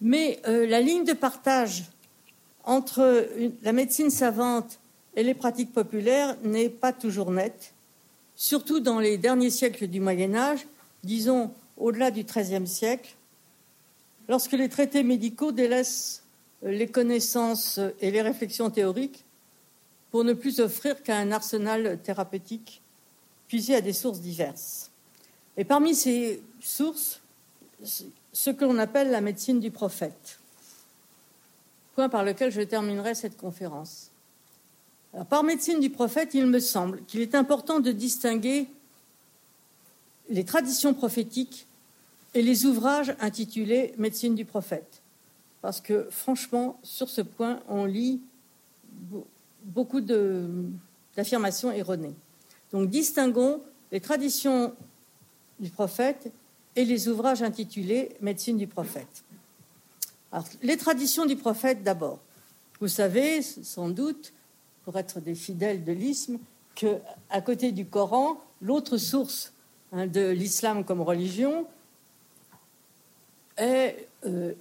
Mais 0.00 0.40
euh, 0.46 0.66
la 0.66 0.80
ligne 0.80 1.04
de 1.04 1.12
partage 1.12 1.84
entre 2.64 3.28
la 3.62 3.72
médecine 3.72 4.10
savante 4.10 4.78
et 5.16 5.22
les 5.22 5.34
pratiques 5.34 5.72
populaires 5.72 6.36
n'est 6.42 6.68
pas 6.68 6.92
toujours 6.92 7.30
nette, 7.30 7.74
surtout 8.36 8.80
dans 8.80 8.98
les 8.98 9.18
derniers 9.18 9.50
siècles 9.50 9.86
du 9.86 10.00
Moyen 10.00 10.34
Âge, 10.34 10.66
disons 11.02 11.52
au-delà 11.76 12.10
du 12.10 12.24
XIIIe 12.24 12.66
siècle, 12.66 13.14
lorsque 14.28 14.52
les 14.52 14.68
traités 14.68 15.02
médicaux 15.02 15.52
délaissent 15.52 16.24
euh, 16.64 16.70
les 16.70 16.88
connaissances 16.88 17.80
et 18.00 18.10
les 18.10 18.22
réflexions 18.22 18.70
théoriques 18.70 19.24
pour 20.10 20.24
ne 20.24 20.32
plus 20.32 20.60
offrir 20.60 21.02
qu'un 21.02 21.32
arsenal 21.32 21.98
thérapeutique 22.02 22.82
puiser 23.48 23.74
à 23.74 23.80
des 23.80 23.92
sources 23.92 24.20
diverses. 24.20 24.83
Et 25.56 25.64
parmi 25.64 25.94
ces 25.94 26.42
sources, 26.60 27.20
ce 28.32 28.50
que 28.50 28.64
l'on 28.64 28.78
appelle 28.78 29.10
la 29.10 29.20
médecine 29.20 29.60
du 29.60 29.70
prophète, 29.70 30.40
point 31.94 32.08
par 32.08 32.24
lequel 32.24 32.50
je 32.50 32.60
terminerai 32.62 33.14
cette 33.14 33.36
conférence. 33.36 34.10
par 35.28 35.44
médecine 35.44 35.80
du 35.80 35.90
prophète, 35.90 36.34
il 36.34 36.46
me 36.46 36.58
semble 36.58 37.04
qu'il 37.04 37.20
est 37.20 37.34
important 37.34 37.78
de 37.80 37.92
distinguer 37.92 38.66
les 40.28 40.44
traditions 40.44 40.94
prophétiques 40.94 41.66
et 42.34 42.42
les 42.42 42.66
ouvrages 42.66 43.14
intitulés 43.20 43.94
Médecine 43.96 44.34
du 44.34 44.44
prophète. 44.44 45.02
Parce 45.62 45.80
que 45.80 46.08
franchement, 46.10 46.78
sur 46.82 47.08
ce 47.08 47.20
point, 47.20 47.60
on 47.68 47.84
lit 47.84 48.20
beaucoup 49.62 50.00
d'affirmations 50.00 51.70
erronées. 51.70 52.14
Donc 52.72 52.90
distinguons 52.90 53.62
les 53.92 54.00
traditions 54.00 54.74
du 55.60 55.70
prophète 55.70 56.32
et 56.76 56.84
les 56.84 57.08
ouvrages 57.08 57.42
intitulés 57.42 58.10
Médecine 58.20 58.58
du 58.58 58.66
prophète. 58.66 59.24
Alors, 60.32 60.46
les 60.62 60.76
traditions 60.76 61.26
du 61.26 61.36
prophète 61.36 61.82
d'abord. 61.82 62.18
Vous 62.80 62.88
savez 62.88 63.42
sans 63.42 63.88
doute, 63.88 64.32
pour 64.84 64.98
être 64.98 65.20
des 65.20 65.34
fidèles 65.34 65.84
de 65.84 65.92
l'isme, 65.92 66.38
qu'à 66.74 67.40
côté 67.40 67.72
du 67.72 67.86
Coran, 67.86 68.40
l'autre 68.60 68.96
source 68.96 69.52
hein, 69.92 70.06
de 70.06 70.30
l'islam 70.30 70.84
comme 70.84 71.00
religion 71.00 71.66
est 73.56 74.08
euh, 74.26 74.52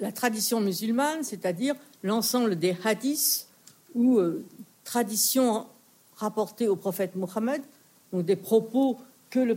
la 0.00 0.12
tradition 0.12 0.60
musulmane, 0.60 1.22
c'est-à-dire 1.22 1.74
l'ensemble 2.02 2.56
des 2.56 2.76
hadiths 2.84 3.48
ou 3.94 4.18
euh, 4.18 4.44
traditions 4.84 5.66
rapportés 6.16 6.68
au 6.68 6.76
prophète 6.76 7.16
Mohammed, 7.16 7.62
donc 8.12 8.26
des 8.26 8.36
propos 8.36 8.98
que 9.30 9.40
le, 9.40 9.56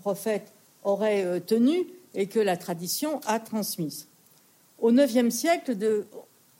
prophète 0.00 0.52
aurait 0.84 1.24
euh, 1.24 1.40
tenus 1.40 1.84
et 2.14 2.26
que 2.26 2.40
la 2.40 2.56
tradition 2.56 3.20
a 3.26 3.38
transmis. 3.40 4.06
Au 4.78 4.90
IXe 4.92 5.34
siècle, 5.34 5.76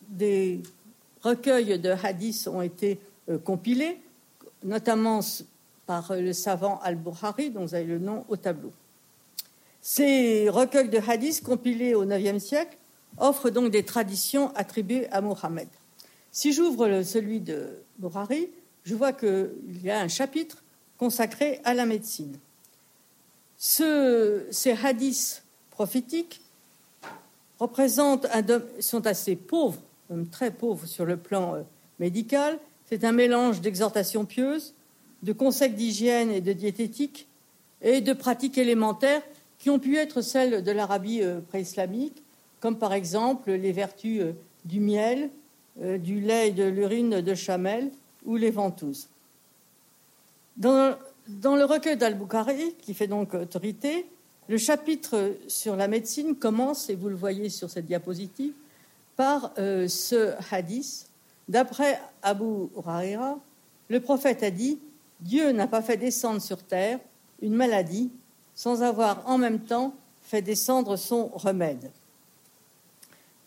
des 0.08 0.60
recueils 1.22 1.78
de 1.78 1.90
hadiths 1.90 2.48
ont 2.48 2.62
été 2.62 2.98
euh, 3.28 3.38
compilés, 3.38 3.98
notamment 4.62 5.20
par 5.86 6.14
le 6.14 6.32
savant 6.32 6.78
Al-Bukhari, 6.82 7.50
dont 7.50 7.62
vous 7.62 7.74
avez 7.74 7.84
le 7.84 7.98
nom 7.98 8.24
au 8.28 8.36
tableau. 8.36 8.72
Ces 9.80 10.48
recueils 10.48 10.90
de 10.90 10.98
hadiths 10.98 11.42
compilés 11.42 11.94
au 11.94 12.04
IXe 12.04 12.42
siècle 12.42 12.76
offrent 13.18 13.50
donc 13.50 13.70
des 13.70 13.84
traditions 13.84 14.52
attribuées 14.54 15.08
à 15.10 15.20
Mohammed. 15.20 15.68
Si 16.30 16.52
j'ouvre 16.52 17.02
celui 17.02 17.40
de 17.40 17.78
Bukhari, 17.98 18.50
je 18.84 18.94
vois 18.94 19.12
qu'il 19.12 19.82
y 19.82 19.90
a 19.90 20.00
un 20.00 20.08
chapitre 20.08 20.62
consacré 20.96 21.60
à 21.64 21.74
la 21.74 21.86
médecine. 21.86 22.38
Ces 23.61 24.72
hadiths 24.82 25.42
prophétiques 25.70 26.40
représentent 27.58 28.26
sont 28.80 29.06
assez 29.06 29.36
pauvres, 29.36 29.80
très 30.32 30.50
pauvres 30.50 30.86
sur 30.86 31.04
le 31.04 31.18
plan 31.18 31.56
euh, 31.56 31.62
médical. 31.98 32.58
C'est 32.88 33.04
un 33.04 33.12
mélange 33.12 33.61
d'exhortations 33.61 34.24
pieuses, 34.24 34.72
de 35.22 35.34
conseils 35.34 35.74
d'hygiène 35.74 36.30
et 36.30 36.40
de 36.40 36.54
diététique, 36.54 37.28
et 37.82 38.00
de 38.00 38.14
pratiques 38.14 38.56
élémentaires 38.56 39.22
qui 39.58 39.68
ont 39.68 39.78
pu 39.78 39.98
être 39.98 40.22
celles 40.22 40.64
de 40.64 40.72
l'Arabie 40.72 41.22
euh, 41.22 41.40
préislamique, 41.40 42.22
comme 42.61 42.78
par 42.78 42.94
exemple 42.94 43.52
les 43.52 43.72
vertus 43.72 44.22
euh, 44.22 44.32
du 44.64 44.80
miel, 44.80 45.30
du 45.76 46.20
lait 46.20 46.48
et 46.48 46.50
de 46.50 46.64
l'urine 46.64 47.20
de 47.22 47.34
chamel, 47.34 47.90
ou 48.26 48.36
les 48.36 48.50
ventouses. 48.50 49.08
Le 51.42 51.64
recueil 51.64 51.96
d'Al-Bukhari, 51.96 52.74
qui 52.80 52.94
fait 52.94 53.06
donc 53.06 53.34
autorité, 53.34 54.06
le 54.48 54.58
chapitre 54.58 55.36
sur 55.46 55.76
la 55.76 55.86
médecine 55.86 56.34
commence, 56.34 56.90
et 56.90 56.96
vous 56.96 57.08
le 57.08 57.14
voyez 57.14 57.48
sur 57.50 57.70
cette 57.70 57.86
diapositive, 57.86 58.52
par 59.16 59.52
euh, 59.58 59.86
ce 59.86 60.34
hadith. 60.52 61.06
D'après 61.48 62.00
Abu 62.22 62.68
Huraira, 62.76 63.38
le 63.88 64.00
prophète 64.00 64.42
a 64.42 64.50
dit 64.50 64.78
Dieu 65.20 65.52
n'a 65.52 65.66
pas 65.66 65.82
fait 65.82 65.96
descendre 65.96 66.40
sur 66.40 66.62
terre 66.62 66.98
une 67.42 67.54
maladie 67.54 68.10
sans 68.54 68.82
avoir 68.82 69.28
en 69.28 69.38
même 69.38 69.60
temps 69.60 69.94
fait 70.22 70.42
descendre 70.42 70.96
son 70.96 71.28
remède. 71.28 71.90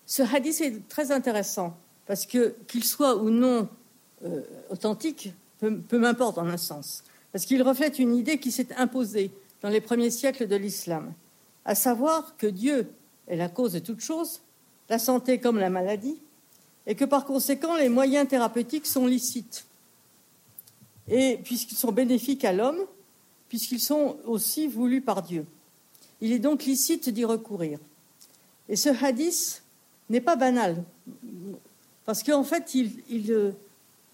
Ce 0.06 0.22
hadith 0.22 0.62
est 0.62 0.88
très 0.88 1.12
intéressant 1.12 1.76
parce 2.06 2.26
que 2.26 2.56
qu'il 2.68 2.84
soit 2.84 3.16
ou 3.16 3.30
non 3.30 3.68
euh, 4.26 4.42
authentique, 4.70 5.34
peu, 5.60 5.78
peu 5.80 5.98
m'importe 5.98 6.38
en 6.38 6.48
un 6.48 6.58
sens, 6.58 7.04
parce 7.34 7.46
qu'il 7.46 7.62
reflète 7.64 8.00
une 8.00 8.16
idée 8.16 8.40
qui 8.40 8.52
s'est 8.52 8.74
imposée 8.76 9.32
dans 9.62 9.70
les 9.70 9.82
premiers 9.82 10.12
siècles 10.12 10.48
de 10.48 10.56
l'islam, 10.56 11.14
à 11.66 11.76
savoir 11.76 12.38
que 12.38 12.48
Dieu 12.48 12.88
est 13.28 13.36
la 13.36 13.50
cause 13.50 13.74
de 13.74 13.80
toute 13.80 14.02
chose, 14.02 14.42
la 14.88 15.00
santé 15.00 15.40
comme 15.40 15.58
la 15.58 15.72
maladie, 15.72 16.20
et 16.86 16.96
que 16.96 17.06
par 17.06 17.26
conséquent 17.26 17.76
les 17.76 17.90
moyens 17.90 18.28
thérapeutiques 18.28 18.86
sont 18.86 19.08
licites, 19.08 19.66
et 21.10 21.40
puisqu'ils 21.44 21.76
sont 21.76 21.92
bénéfiques 21.92 22.46
à 22.46 22.54
l'homme, 22.54 22.80
puisqu'ils 23.50 23.82
sont 23.82 24.18
aussi 24.26 24.68
voulus 24.68 25.02
par 25.02 25.24
Dieu. 25.24 25.46
Il 26.22 26.32
est 26.32 26.40
donc 26.40 26.64
licite 26.64 27.10
d'y 27.10 27.26
recourir. 27.26 27.80
Et 28.70 28.76
ce 28.76 28.90
hadith 28.90 29.64
n'est 30.10 30.22
pas 30.22 30.36
banal, 30.36 30.84
parce 32.06 32.22
qu'en 32.22 32.44
fait, 32.44 32.76
il, 32.76 33.32
euh, 33.32 33.52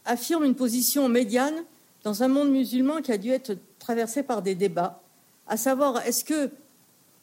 affirme 0.05 0.45
une 0.45 0.55
position 0.55 1.09
médiane 1.09 1.65
dans 2.04 2.24
un 2.24 2.28
monde 2.28 2.52
musulman 2.52 3.02
qui 3.02 3.12
a 3.12 3.18
dû 3.18 3.30
être 3.32 3.58
traversé 3.78 4.24
par 4.24 4.41
des 4.41 4.56
débats, 4.56 5.02
à 5.47 5.58
savoir 5.58 6.06
est-ce 6.06 6.24
que 6.24 6.50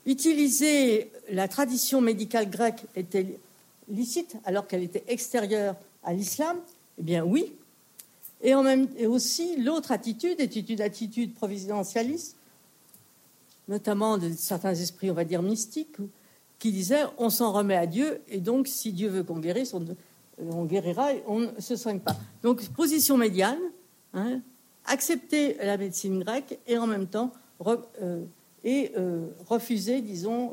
utiliser 0.04 1.10
la 1.30 1.48
tradition 1.48 2.00
médicale 2.00 2.48
grecque 2.50 2.84
était 2.94 3.38
licite 3.88 4.36
alors 4.44 4.66
qu'elle 4.66 4.82
était 4.82 5.04
extérieure 5.08 5.76
à 6.04 6.12
l'islam? 6.12 6.58
Eh 6.98 7.02
bien 7.02 7.24
oui. 7.24 7.52
Et, 8.42 8.54
en 8.54 8.62
même, 8.62 8.88
aussi 9.08 9.56
l'autre 9.56 9.92
attitude 9.92 10.40
est 10.40 10.54
une 10.56 10.82
attitude 10.82 11.34
providentialiste, 11.34 12.36
notamment 13.66 14.18
de 14.18 14.30
certains 14.36 14.74
esprits, 14.74 15.10
on 15.10 15.14
va 15.14 15.24
dire, 15.24 15.42
mystiques, 15.42 15.96
qui 16.58 16.70
disaient 16.70 17.04
on 17.18 17.30
s'en 17.30 17.52
remet 17.52 17.76
à 17.76 17.86
Dieu 17.86 18.20
et 18.28 18.40
donc 18.40 18.68
si 18.68 18.92
Dieu 18.92 19.08
veut 19.08 19.22
qu'on 19.22 19.38
guérisse, 19.38 19.74
on, 19.74 19.84
on 20.38 20.64
guérira 20.64 21.12
et 21.12 21.22
on 21.26 21.40
ne 21.40 21.60
se 21.60 21.76
soigne 21.76 22.00
pas. 22.00 22.16
Donc 22.42 22.66
position 22.70 23.16
médiane, 23.16 23.58
hein, 24.14 24.40
accepter 24.86 25.56
la 25.62 25.76
médecine 25.76 26.22
grecque 26.22 26.58
et 26.66 26.78
en 26.78 26.86
même 26.86 27.06
temps 27.06 27.32
euh, 28.02 28.24
et 28.64 28.92
euh, 28.96 29.28
refuser, 29.46 30.00
disons, 30.00 30.52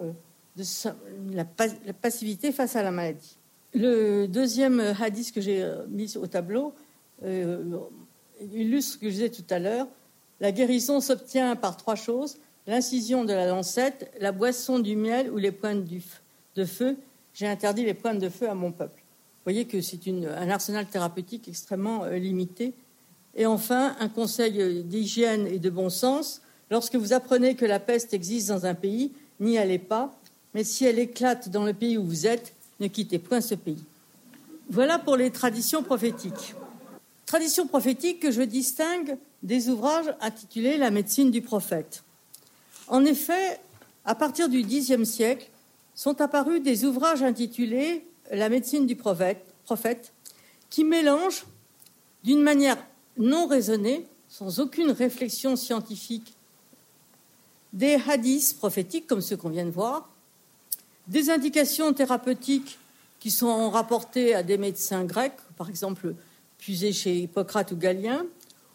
euh, 0.57 1.01
la, 1.31 1.45
passivité 1.93 2.51
face 2.51 2.75
à 2.75 2.83
la 2.83 2.91
maladie. 2.91 3.37
Le 3.73 4.27
deuxième 4.27 4.79
hadith 5.01 5.31
que 5.31 5.41
j'ai 5.41 5.67
mis 5.89 6.15
au 6.17 6.27
tableau 6.27 6.75
illustre 8.53 8.93
ce 8.93 8.97
que 8.99 9.07
je 9.07 9.13
disais 9.13 9.29
tout 9.29 9.45
à 9.49 9.57
l'heure. 9.57 9.87
La 10.39 10.51
guérison 10.51 10.99
s'obtient 10.99 11.55
par 11.55 11.75
trois 11.75 11.95
choses 11.95 12.37
l'incision 12.67 13.25
de 13.25 13.33
la 13.33 13.47
lancette, 13.47 14.11
la 14.19 14.31
boisson 14.31 14.77
du 14.77 14.95
miel 14.95 15.31
ou 15.31 15.37
les 15.37 15.51
pointes 15.51 15.85
de 16.55 16.65
feu. 16.65 16.97
J'ai 17.33 17.47
interdit 17.47 17.83
les 17.83 17.95
pointes 17.95 18.19
de 18.19 18.29
feu 18.29 18.47
à 18.47 18.53
mon 18.53 18.71
peuple. 18.71 18.99
Vous 18.99 19.51
voyez 19.51 19.65
que 19.65 19.81
c'est 19.81 19.99
un 20.07 20.49
arsenal 20.49 20.85
thérapeutique 20.85 21.47
extrêmement 21.47 22.05
limité. 22.05 22.73
Et 23.35 23.45
enfin, 23.45 23.95
un 23.99 24.09
conseil 24.09 24.83
d'hygiène 24.83 25.47
et 25.47 25.59
de 25.59 25.69
bon 25.69 25.89
sens. 25.89 26.41
Lorsque 26.69 26.95
vous 26.95 27.13
apprenez 27.13 27.55
que 27.55 27.65
la 27.65 27.79
peste 27.79 28.13
existe 28.13 28.49
dans 28.49 28.65
un 28.65 28.75
pays, 28.75 29.11
n'y 29.39 29.57
allez 29.57 29.79
pas, 29.79 30.13
mais 30.53 30.63
si 30.63 30.85
elle 30.85 30.99
éclate 30.99 31.49
dans 31.49 31.65
le 31.65 31.73
pays 31.73 31.97
où 31.97 32.03
vous 32.03 32.27
êtes, 32.27 32.53
ne 32.79 32.87
quittez 32.87 33.19
point 33.19 33.41
ce 33.41 33.55
pays. 33.55 33.83
Voilà 34.69 34.99
pour 34.99 35.17
les 35.17 35.31
traditions 35.31 35.83
prophétiques. 35.83 36.55
Tradition 37.25 37.67
prophétique 37.67 38.19
que 38.19 38.31
je 38.31 38.41
distingue 38.41 39.17
des 39.41 39.69
ouvrages 39.69 40.13
intitulés 40.21 40.77
La 40.77 40.91
médecine 40.91 41.31
du 41.31 41.41
prophète. 41.41 42.03
En 42.87 43.03
effet, 43.05 43.59
à 44.05 44.15
partir 44.15 44.49
du 44.49 44.61
Xe 44.61 45.03
siècle, 45.03 45.49
sont 45.95 46.21
apparus 46.21 46.61
des 46.61 46.85
ouvrages 46.85 47.23
intitulés 47.23 48.05
La 48.31 48.49
médecine 48.49 48.85
du 48.85 48.95
prophète, 48.95 49.43
prophète 49.65 50.11
qui 50.69 50.83
mélangent 50.83 51.45
d'une 52.23 52.41
manière 52.41 52.77
non 53.17 53.47
raisonnée, 53.47 54.05
sans 54.27 54.59
aucune 54.59 54.91
réflexion 54.91 55.55
scientifique, 55.55 56.33
des 57.71 57.97
hadiths 58.07 58.57
prophétiques 58.57 59.07
comme 59.07 59.21
ceux 59.21 59.37
qu'on 59.37 59.49
vient 59.49 59.65
de 59.65 59.71
voir, 59.71 60.09
des 61.07 61.29
indications 61.29 61.93
thérapeutiques 61.93 62.77
qui 63.19 63.31
sont 63.31 63.69
rapportées 63.69 64.35
à 64.35 64.43
des 64.43 64.57
médecins 64.57 65.03
grecs, 65.05 65.37
par 65.57 65.69
exemple 65.69 66.13
puisées 66.57 66.93
chez 66.93 67.19
Hippocrate 67.19 67.71
ou 67.71 67.77
Galien, 67.77 68.25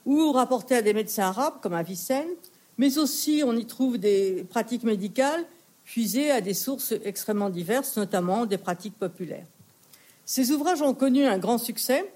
ou 0.05 0.33
rapportées 0.33 0.77
à 0.77 0.83
des 0.83 0.95
médecins 0.95 1.25
arabes 1.25 1.61
comme 1.63 1.75
Avicenne, 1.75 2.29
mais 2.77 2.99
aussi 2.99 3.43
on 3.45 3.57
y 3.57 3.67
trouve 3.67 3.99
des 3.99 4.45
pratiques 4.49 4.85
médicales 4.85 5.45
puisées 5.85 6.31
à 6.31 6.41
des 6.41 6.55
sources 6.55 6.93
extrêmement 7.05 7.51
diverses, 7.51 7.97
notamment 7.97 8.47
des 8.47 8.59
pratiques 8.59 8.99
populaires. 8.99 9.47
Ces 10.27 10.51
ouvrages 10.51 10.83
ont 10.83 10.93
connu 10.93 11.25
un 11.25 11.39
grand 11.39 11.57
succès. 11.57 12.13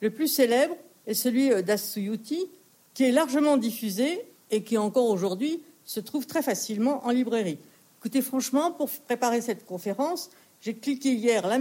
Le 0.00 0.10
plus 0.10 0.28
célèbre 0.28 0.76
est 1.06 1.14
celui 1.14 1.62
d'As-Suyuti, 1.62 2.46
qui 2.94 3.04
est 3.04 3.12
largement 3.12 3.56
diffusé 3.56 4.20
et 4.50 4.62
qui 4.62 4.78
encore 4.78 5.08
aujourd'hui 5.08 5.62
se 5.84 6.00
trouve 6.00 6.26
très 6.26 6.42
facilement 6.42 7.06
en 7.06 7.10
librairie. 7.10 7.58
Écoutez, 8.00 8.22
franchement, 8.22 8.72
pour 8.72 8.88
préparer 8.88 9.40
cette 9.40 9.66
conférence, 9.66 10.30
j'ai 10.60 10.74
cliqué 10.74 11.12
hier 11.12 11.46
la, 11.46 11.58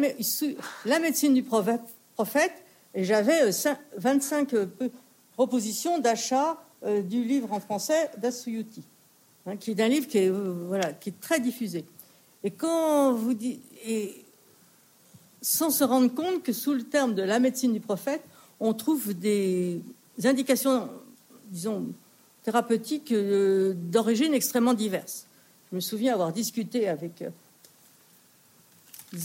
la, 0.86 1.00
médecine 1.00 1.34
du 1.34 1.44
prophète 1.44 2.52
et 2.94 3.04
j'avais 3.04 3.52
25 3.98 4.54
euh, 4.54 4.66
euh, 4.82 4.90
propositions 5.34 6.00
d'achat 6.00 6.58
euh, 6.84 7.02
du 7.02 7.24
livre 7.24 7.52
en 7.52 7.60
français 7.60 8.10
d'Asuyuti, 8.18 8.84
hein, 9.46 9.58
qui 9.58 9.72
est 9.72 9.82
un 9.82 9.88
livre 9.88 10.08
qui 10.08 10.18
est, 10.18 10.30
voilà, 10.30 10.94
qui 10.94 11.10
est 11.10 11.20
très 11.20 11.40
diffusé. 11.40 11.86
Et 12.44 12.52
quand 12.52 13.14
vous 13.14 13.34
dites, 13.34 13.62
et 13.86 14.24
sans 15.42 15.70
se 15.70 15.84
rendre 15.84 16.14
compte 16.14 16.42
que 16.44 16.54
sous 16.54 16.74
le 16.74 16.84
terme 16.84 17.16
de 17.16 17.22
la 17.22 17.40
médecine 17.40 17.74
du 17.74 17.80
prophète, 17.80 18.24
on 18.60 18.74
trouve 18.74 19.14
des 19.14 19.82
indications, 20.24 20.90
disons, 21.50 21.88
thérapeutiques 22.44 23.14
d'origine 23.14 24.34
extrêmement 24.34 24.74
diverses. 24.74 25.26
Je 25.72 25.76
me 25.76 25.82
souviens 25.82 26.14
avoir 26.14 26.32
discuté 26.32 26.88
avec 26.88 27.24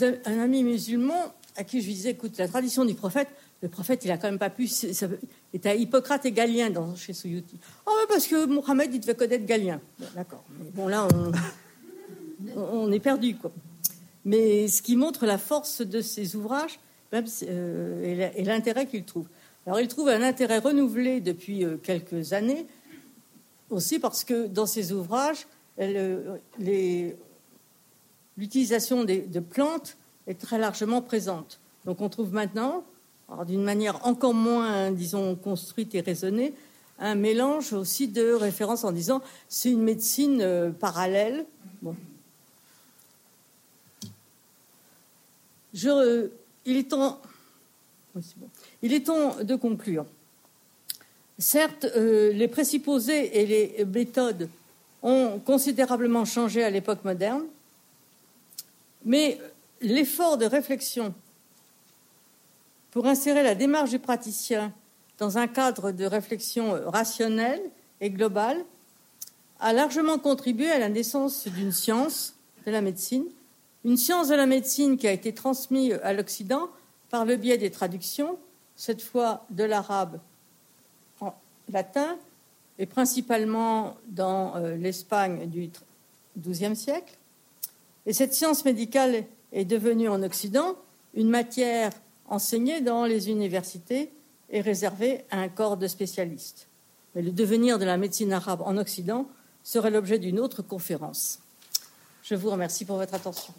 euh, 0.03 0.16
un 0.24 0.39
ami 0.39 0.64
musulman 0.64 1.33
à 1.57 1.64
qui 1.64 1.81
je 1.83 1.87
disais 1.87 2.11
écoute, 2.11 2.39
la 2.39 2.49
tradition 2.49 2.85
du 2.85 2.95
prophète, 2.95 3.28
le 3.62 3.68
prophète, 3.68 4.05
il 4.05 4.09
n'a 4.09 4.16
quand 4.16 4.28
même 4.28 4.39
pas 4.39 4.49
pu. 4.49 4.66
Ça, 4.66 5.07
était 5.53 5.68
à 5.68 5.74
Hippocrate 5.74 6.24
et 6.24 6.33
Galien 6.33 6.70
dans, 6.70 6.97
chez 6.97 7.12
Souyuti. 7.12 7.57
Oh, 7.87 7.93
parce 8.09 8.26
que 8.26 8.47
Mohamed, 8.47 8.95
il 8.95 9.01
devait 9.01 9.14
connaître 9.14 9.45
Galien. 9.45 9.81
Bon, 9.99 10.07
D'accord. 10.14 10.45
Bon, 10.74 10.89
là, 10.89 11.07
on, 11.12 11.33
on, 12.57 12.91
est 12.91 13.01
perdu, 13.01 13.37
quoi. 13.37 13.53
Mais 14.24 14.68
ce 14.68 14.81
qui 14.81 14.97
montre 14.97 15.26
la 15.26 15.37
force 15.37 15.83
de 15.83 16.01
ces 16.01 16.37
ouvrages 16.37 16.81
euh, 17.12 18.30
et 18.36 18.44
l'intérêt 18.44 18.86
qu'il 18.86 19.04
trouve. 19.04 19.26
Alors, 19.66 19.80
il 19.80 19.88
trouve 19.88 20.08
un 20.08 20.22
intérêt 20.22 20.58
renouvelé 20.58 21.20
depuis 21.20 21.64
euh, 21.64 21.76
quelques 21.76 22.32
années, 22.32 22.66
aussi 23.68 23.98
parce 23.98 24.24
que 24.24 24.46
dans 24.46 24.66
ces 24.66 24.92
ouvrages, 24.92 25.46
l'utilisation 28.36 29.04
de 29.04 29.40
plantes 29.40 29.96
est 30.26 30.40
très 30.40 30.58
largement 30.58 31.02
présente. 31.02 31.61
Donc 31.84 32.00
on 32.00 32.08
trouve 32.08 32.32
maintenant, 32.32 32.84
d'une 33.46 33.62
manière 33.62 34.04
encore 34.06 34.34
moins, 34.34 34.90
disons, 34.90 35.36
construite 35.36 35.94
et 35.94 36.00
raisonnée, 36.00 36.52
un 37.00 37.14
mélange 37.14 37.72
aussi 37.72 38.08
de 38.08 38.32
références 38.32 38.84
en 38.84 38.92
disant 38.92 39.22
c'est 39.48 39.70
une 39.70 39.82
médecine 39.82 40.40
euh, 40.42 40.70
parallèle. 40.70 41.46
Je, 45.72 46.30
il, 46.70 46.76
est 48.92 49.04
temps, 49.06 49.36
de 49.42 49.56
conclure. 49.56 50.06
Certes, 51.38 51.86
euh, 51.96 52.32
les 52.32 52.48
présupposés 52.48 53.40
et 53.40 53.46
les 53.46 53.84
méthodes 53.84 54.48
ont 55.02 55.40
considérablement 55.44 56.24
changé 56.24 56.62
à 56.62 56.70
l'époque 56.70 57.04
moderne, 57.04 57.44
mais 59.04 59.38
l'effort 59.80 60.36
de 60.36 60.44
réflexion 60.44 61.14
pour 62.90 63.06
insérer 63.06 63.42
la 63.42 63.54
démarche 63.54 63.90
du 63.90 63.98
praticien 63.98 64.72
dans 65.18 65.38
un 65.38 65.46
cadre 65.46 65.92
de 65.92 66.04
réflexion 66.04 66.78
rationnelle 66.86 67.62
et 68.00 68.10
globale 68.10 68.64
a 69.60 69.72
largement 69.72 70.18
contribué 70.18 70.70
à 70.70 70.78
la 70.78 70.88
naissance 70.88 71.46
d'une 71.46 71.72
science 71.72 72.34
de 72.66 72.70
la 72.70 72.80
médecine, 72.80 73.24
une 73.85 73.97
science 73.97 74.28
de 74.28 74.35
la 74.35 74.47
médecine 74.47 74.97
qui 74.97 75.07
a 75.07 75.12
été 75.12 75.33
transmise 75.33 75.99
à 76.03 76.12
l'Occident 76.12 76.68
par 77.09 77.24
le 77.24 77.37
biais 77.37 77.59
des 77.59 77.70
traductions, 77.70 78.39
cette 78.76 79.03
fois 79.03 79.45
de 79.51 79.64
l'arabe 79.64 80.20
en 81.20 81.35
latin 81.70 82.16
et 82.78 82.87
principalement 82.87 83.97
dans 84.09 84.57
euh, 84.57 84.76
l'Espagne 84.76 85.49
du 85.49 85.70
XIIe 86.39 86.76
siècle. 86.76 87.18
Et 88.07 88.12
cette 88.12 88.33
science 88.33 88.64
médicale 88.64 89.24
est 89.53 89.64
devenue 89.64 90.09
en 90.09 90.22
Occident 90.22 90.76
une 91.14 91.28
matière 91.28 91.91
enseignée 92.26 92.81
dans 92.81 93.05
les 93.05 93.28
universités 93.28 94.11
et 94.49 94.61
réservée 94.61 95.24
à 95.31 95.41
un 95.41 95.49
corps 95.49 95.76
de 95.76 95.87
spécialistes. 95.87 96.68
Mais 97.14 97.22
le 97.22 97.33
devenir 97.33 97.78
de 97.78 97.85
la 97.85 97.97
médecine 97.97 98.33
arabe 98.33 98.62
en 98.62 98.76
Occident 98.76 99.28
serait 99.62 99.91
l'objet 99.91 100.18
d'une 100.18 100.39
autre 100.39 100.62
conférence. 100.62 101.41
Je 102.22 102.34
vous 102.34 102.50
remercie 102.50 102.84
pour 102.84 102.96
votre 102.96 103.14
attention. 103.14 103.54